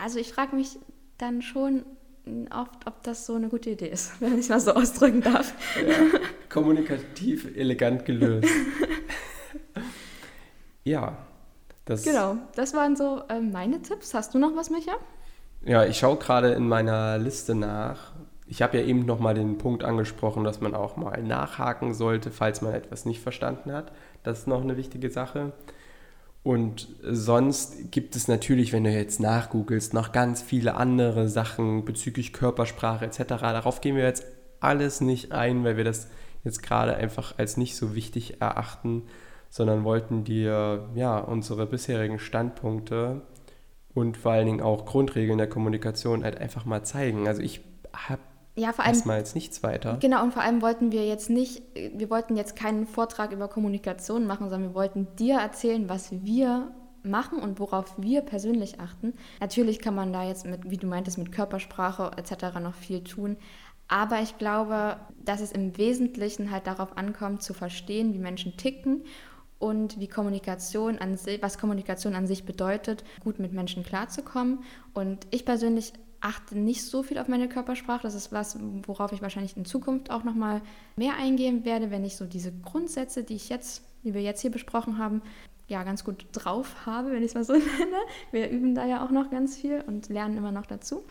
also 0.00 0.18
ich 0.18 0.32
frage 0.32 0.54
mich 0.54 0.78
dann 1.18 1.42
schon, 1.42 1.84
oft, 2.50 2.86
ob 2.86 3.02
das 3.02 3.26
so 3.26 3.34
eine 3.34 3.48
gute 3.48 3.70
Idee 3.70 3.88
ist, 3.88 4.12
wenn 4.20 4.34
ich 4.34 4.40
es 4.40 4.48
mal 4.48 4.60
so 4.60 4.72
ausdrücken 4.72 5.20
darf. 5.20 5.54
Ja, 5.86 6.20
kommunikativ 6.48 7.56
elegant 7.56 8.04
gelöst. 8.04 8.48
ja, 10.84 11.16
Das 11.86 12.02
genau, 12.02 12.36
das 12.56 12.74
waren 12.74 12.96
so 12.96 13.22
äh, 13.28 13.40
meine 13.40 13.80
Tipps. 13.80 14.12
Hast 14.12 14.34
du 14.34 14.38
noch 14.38 14.54
was, 14.56 14.70
Micha? 14.70 14.92
Ja, 15.64 15.84
ich 15.84 15.98
schaue 15.98 16.16
gerade 16.16 16.52
in 16.52 16.68
meiner 16.68 17.16
Liste 17.16 17.54
nach. 17.54 18.12
Ich 18.48 18.60
habe 18.60 18.78
ja 18.78 18.84
eben 18.84 19.06
nochmal 19.06 19.34
den 19.34 19.56
Punkt 19.56 19.82
angesprochen, 19.82 20.44
dass 20.44 20.60
man 20.60 20.74
auch 20.74 20.96
mal 20.96 21.22
nachhaken 21.22 21.94
sollte, 21.94 22.30
falls 22.30 22.60
man 22.60 22.74
etwas 22.74 23.06
nicht 23.06 23.20
verstanden 23.20 23.72
hat. 23.72 23.92
Das 24.24 24.40
ist 24.40 24.46
noch 24.46 24.62
eine 24.62 24.76
wichtige 24.76 25.10
Sache. 25.10 25.52
Und 26.42 26.88
sonst 27.02 27.90
gibt 27.90 28.14
es 28.14 28.28
natürlich, 28.28 28.72
wenn 28.72 28.84
du 28.84 28.90
jetzt 28.90 29.18
nachgoogelst, 29.18 29.94
noch 29.94 30.12
ganz 30.12 30.42
viele 30.42 30.74
andere 30.74 31.28
Sachen 31.28 31.84
bezüglich 31.84 32.32
Körpersprache 32.32 33.04
etc. 33.04 33.22
Darauf 33.40 33.80
gehen 33.80 33.96
wir 33.96 34.04
jetzt 34.04 34.24
alles 34.60 35.00
nicht 35.00 35.32
ein, 35.32 35.64
weil 35.64 35.76
wir 35.76 35.84
das 35.84 36.08
jetzt 36.44 36.62
gerade 36.62 36.96
einfach 36.96 37.38
als 37.38 37.56
nicht 37.56 37.76
so 37.76 37.94
wichtig 37.94 38.40
erachten, 38.40 39.02
sondern 39.50 39.84
wollten 39.84 40.24
dir 40.24 40.88
ja 40.94 41.18
unsere 41.18 41.66
bisherigen 41.66 42.18
Standpunkte 42.18 43.22
und 43.94 44.16
vor 44.16 44.32
allen 44.32 44.46
Dingen 44.46 44.60
auch 44.60 44.84
Grundregeln 44.84 45.38
der 45.38 45.48
Kommunikation 45.48 46.24
halt 46.24 46.38
einfach 46.38 46.64
mal 46.64 46.82
zeigen. 46.84 47.26
Also 47.26 47.42
ich 47.42 47.62
habe 47.92 48.20
ja, 48.54 48.72
vor 48.72 48.84
allem, 48.84 48.94
erstmal 48.94 49.18
jetzt 49.18 49.34
nichts 49.34 49.62
weiter. 49.62 49.98
Genau, 50.00 50.22
und 50.22 50.32
vor 50.32 50.42
allem 50.42 50.62
wollten 50.62 50.90
wir 50.90 51.06
jetzt 51.06 51.28
nicht, 51.28 51.62
wir 51.94 52.08
wollten 52.08 52.36
jetzt 52.36 52.56
keinen 52.56 52.86
Vortrag 52.86 53.32
über 53.32 53.48
Kommunikation 53.48 54.26
machen, 54.26 54.48
sondern 54.48 54.70
wir 54.70 54.74
wollten 54.74 55.08
dir 55.16 55.38
erzählen, 55.38 55.88
was 55.88 56.10
wir 56.10 56.74
machen 57.02 57.38
und 57.38 57.60
worauf 57.60 57.94
wir 57.98 58.22
persönlich 58.22 58.80
achten. 58.80 59.14
Natürlich 59.40 59.78
kann 59.78 59.94
man 59.94 60.12
da 60.12 60.24
jetzt 60.24 60.46
mit, 60.46 60.70
wie 60.70 60.78
du 60.78 60.86
meintest, 60.86 61.18
mit 61.18 61.32
Körpersprache 61.32 62.12
etc. 62.16 62.58
noch 62.60 62.74
viel 62.74 63.04
tun. 63.04 63.36
Aber 63.88 64.20
ich 64.20 64.36
glaube, 64.38 64.96
dass 65.24 65.40
es 65.40 65.52
im 65.52 65.76
Wesentlichen 65.76 66.50
halt 66.50 66.66
darauf 66.66 66.96
ankommt, 66.96 67.42
zu 67.42 67.54
verstehen, 67.54 68.14
wie 68.14 68.18
Menschen 68.18 68.56
ticken 68.56 69.04
und 69.58 69.98
wie 69.98 70.08
Kommunikation 70.08 70.98
an 70.98 71.16
sich, 71.16 71.40
was 71.42 71.58
Kommunikation 71.58 72.14
an 72.14 72.26
sich 72.26 72.44
bedeutet, 72.44 73.04
gut 73.20 73.38
mit 73.38 73.52
Menschen 73.52 73.84
klarzukommen. 73.84 74.60
Und 74.92 75.26
ich 75.30 75.44
persönlich 75.44 75.92
achte 76.20 76.58
nicht 76.58 76.84
so 76.84 77.02
viel 77.02 77.18
auf 77.18 77.28
meine 77.28 77.48
Körpersprache. 77.48 78.02
Das 78.02 78.14
ist 78.14 78.32
was, 78.32 78.58
worauf 78.86 79.12
ich 79.12 79.22
wahrscheinlich 79.22 79.56
in 79.56 79.64
Zukunft 79.64 80.10
auch 80.10 80.24
nochmal 80.24 80.60
mehr 80.96 81.16
eingehen 81.16 81.64
werde, 81.64 81.90
wenn 81.90 82.04
ich 82.04 82.16
so 82.16 82.26
diese 82.26 82.52
Grundsätze, 82.52 83.22
die 83.22 83.36
ich 83.36 83.48
jetzt, 83.48 83.82
die 84.04 84.14
wir 84.14 84.22
jetzt 84.22 84.40
hier 84.40 84.50
besprochen 84.50 84.98
haben, 84.98 85.22
ja, 85.68 85.82
ganz 85.82 86.04
gut 86.04 86.26
drauf 86.32 86.86
habe, 86.86 87.10
wenn 87.10 87.22
ich 87.22 87.30
es 87.30 87.34
mal 87.34 87.44
so 87.44 87.52
nenne. 87.54 87.96
Wir 88.30 88.50
üben 88.50 88.74
da 88.74 88.86
ja 88.86 89.04
auch 89.04 89.10
noch 89.10 89.30
ganz 89.30 89.56
viel 89.56 89.82
und 89.86 90.08
lernen 90.08 90.36
immer 90.36 90.52
noch 90.52 90.66
dazu. 90.66 91.04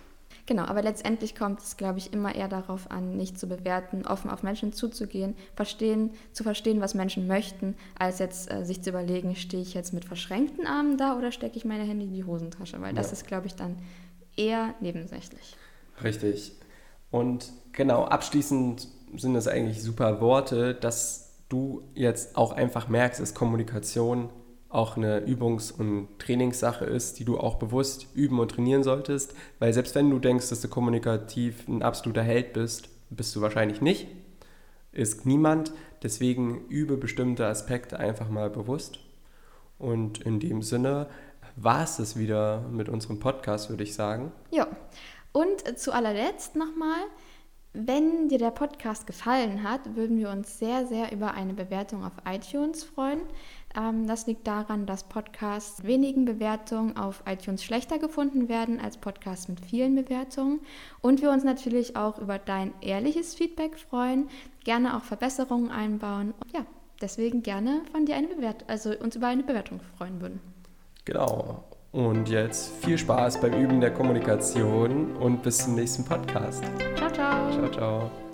Genau, 0.47 0.63
aber 0.63 0.83
letztendlich 0.83 1.35
kommt 1.35 1.59
es, 1.59 1.75
glaube 1.75 1.97
ich, 1.97 2.13
immer 2.13 2.35
eher 2.35 2.47
darauf 2.47 2.91
an, 2.91 3.17
nicht 3.17 3.39
zu 3.39 3.47
bewerten, 3.47 4.05
offen 4.05 4.29
auf 4.29 4.43
Menschen 4.43 4.73
zuzugehen, 4.73 5.35
verstehen, 5.55 6.11
zu 6.33 6.43
verstehen, 6.43 6.81
was 6.81 6.93
Menschen 6.93 7.25
möchten, 7.25 7.75
als 7.97 8.19
jetzt 8.19 8.51
äh, 8.51 8.63
sich 8.63 8.83
zu 8.83 8.91
überlegen, 8.91 9.35
stehe 9.35 9.63
ich 9.63 9.73
jetzt 9.73 9.91
mit 9.91 10.05
verschränkten 10.05 10.67
Armen 10.67 10.97
da 10.97 11.17
oder 11.17 11.31
stecke 11.31 11.57
ich 11.57 11.65
meine 11.65 11.83
Hände 11.83 12.05
in 12.05 12.13
die 12.13 12.23
Hosentasche, 12.23 12.79
weil 12.79 12.95
ja. 12.95 13.01
das 13.01 13.11
ist, 13.11 13.25
glaube 13.25 13.47
ich, 13.47 13.55
dann 13.55 13.77
eher 14.37 14.75
nebensächlich. 14.81 15.55
Richtig. 16.03 16.53
Und 17.09 17.51
genau, 17.71 18.03
abschließend 18.03 18.87
sind 19.17 19.33
das 19.33 19.47
eigentlich 19.47 19.81
super 19.81 20.21
Worte, 20.21 20.75
dass 20.75 21.33
du 21.49 21.83
jetzt 21.95 22.35
auch 22.35 22.51
einfach 22.51 22.87
merkst, 22.87 23.19
dass 23.19 23.33
Kommunikation 23.33 24.29
auch 24.75 24.97
eine 24.97 25.21
Übungs- 25.21 25.71
und 25.71 26.07
Trainingssache 26.19 26.85
ist, 26.85 27.19
die 27.19 27.25
du 27.25 27.39
auch 27.39 27.55
bewusst 27.55 28.07
üben 28.13 28.39
und 28.39 28.51
trainieren 28.51 28.83
solltest, 28.83 29.33
weil 29.59 29.73
selbst 29.73 29.95
wenn 29.95 30.09
du 30.09 30.19
denkst, 30.19 30.49
dass 30.49 30.61
du 30.61 30.67
kommunikativ 30.67 31.67
ein 31.67 31.81
absoluter 31.81 32.23
Held 32.23 32.53
bist, 32.53 32.89
bist 33.09 33.35
du 33.35 33.41
wahrscheinlich 33.41 33.81
nicht, 33.81 34.07
ist 34.91 35.25
niemand, 35.25 35.73
deswegen 36.03 36.65
übe 36.67 36.97
bestimmte 36.97 37.47
Aspekte 37.47 37.99
einfach 37.99 38.29
mal 38.29 38.49
bewusst. 38.49 38.99
Und 39.77 40.19
in 40.19 40.39
dem 40.39 40.61
Sinne 40.61 41.07
war 41.55 41.83
es 41.83 41.97
das 41.97 42.17
wieder 42.17 42.61
mit 42.71 42.89
unserem 42.89 43.19
Podcast, 43.19 43.69
würde 43.69 43.83
ich 43.83 43.93
sagen. 43.93 44.31
Ja, 44.51 44.67
und 45.31 45.77
zu 45.77 45.93
allerletzt 45.93 46.55
nochmal, 46.55 47.03
wenn 47.73 48.29
dir 48.29 48.37
der 48.37 48.51
Podcast 48.51 49.05
gefallen 49.05 49.63
hat, 49.63 49.95
würden 49.95 50.17
wir 50.17 50.29
uns 50.29 50.59
sehr, 50.59 50.85
sehr 50.87 51.11
über 51.11 51.33
eine 51.33 51.53
Bewertung 51.53 52.05
auf 52.05 52.13
iTunes 52.25 52.85
freuen. 52.85 53.19
Ähm, 53.77 54.07
das 54.07 54.27
liegt 54.27 54.47
daran, 54.47 54.85
dass 54.85 55.03
Podcasts 55.03 55.83
wenigen 55.83 56.25
Bewertungen 56.25 56.97
auf 56.97 57.23
iTunes 57.25 57.63
schlechter 57.63 57.99
gefunden 57.99 58.49
werden 58.49 58.79
als 58.79 58.97
Podcasts 58.97 59.47
mit 59.47 59.59
vielen 59.59 59.95
Bewertungen. 59.95 60.59
Und 61.01 61.21
wir 61.21 61.31
uns 61.31 61.43
natürlich 61.43 61.95
auch 61.95 62.19
über 62.19 62.39
dein 62.39 62.73
ehrliches 62.81 63.35
Feedback 63.35 63.77
freuen, 63.77 64.29
gerne 64.63 64.95
auch 64.95 65.03
Verbesserungen 65.03 65.71
einbauen. 65.71 66.33
Ja, 66.53 66.65
deswegen 67.01 67.43
gerne 67.43 67.81
von 67.91 68.05
dir 68.05 68.15
eine 68.15 68.27
Bewertung, 68.27 68.67
also 68.67 68.91
uns 68.97 69.15
über 69.15 69.27
eine 69.27 69.43
Bewertung 69.43 69.79
freuen 69.97 70.21
würden. 70.21 70.39
Genau. 71.05 71.63
Und 71.91 72.27
jetzt 72.27 72.73
viel 72.83 72.97
Spaß 72.97 73.39
beim 73.39 73.53
Üben 73.53 73.79
der 73.79 73.93
Kommunikation 73.93 75.15
und 75.15 75.41
bis 75.43 75.59
zum 75.59 75.75
nächsten 75.75 76.03
Podcast. 76.03 76.61
Ciao, 76.97 77.09
ciao. 77.09 77.51
Ciao, 77.51 77.71
ciao. 77.71 78.24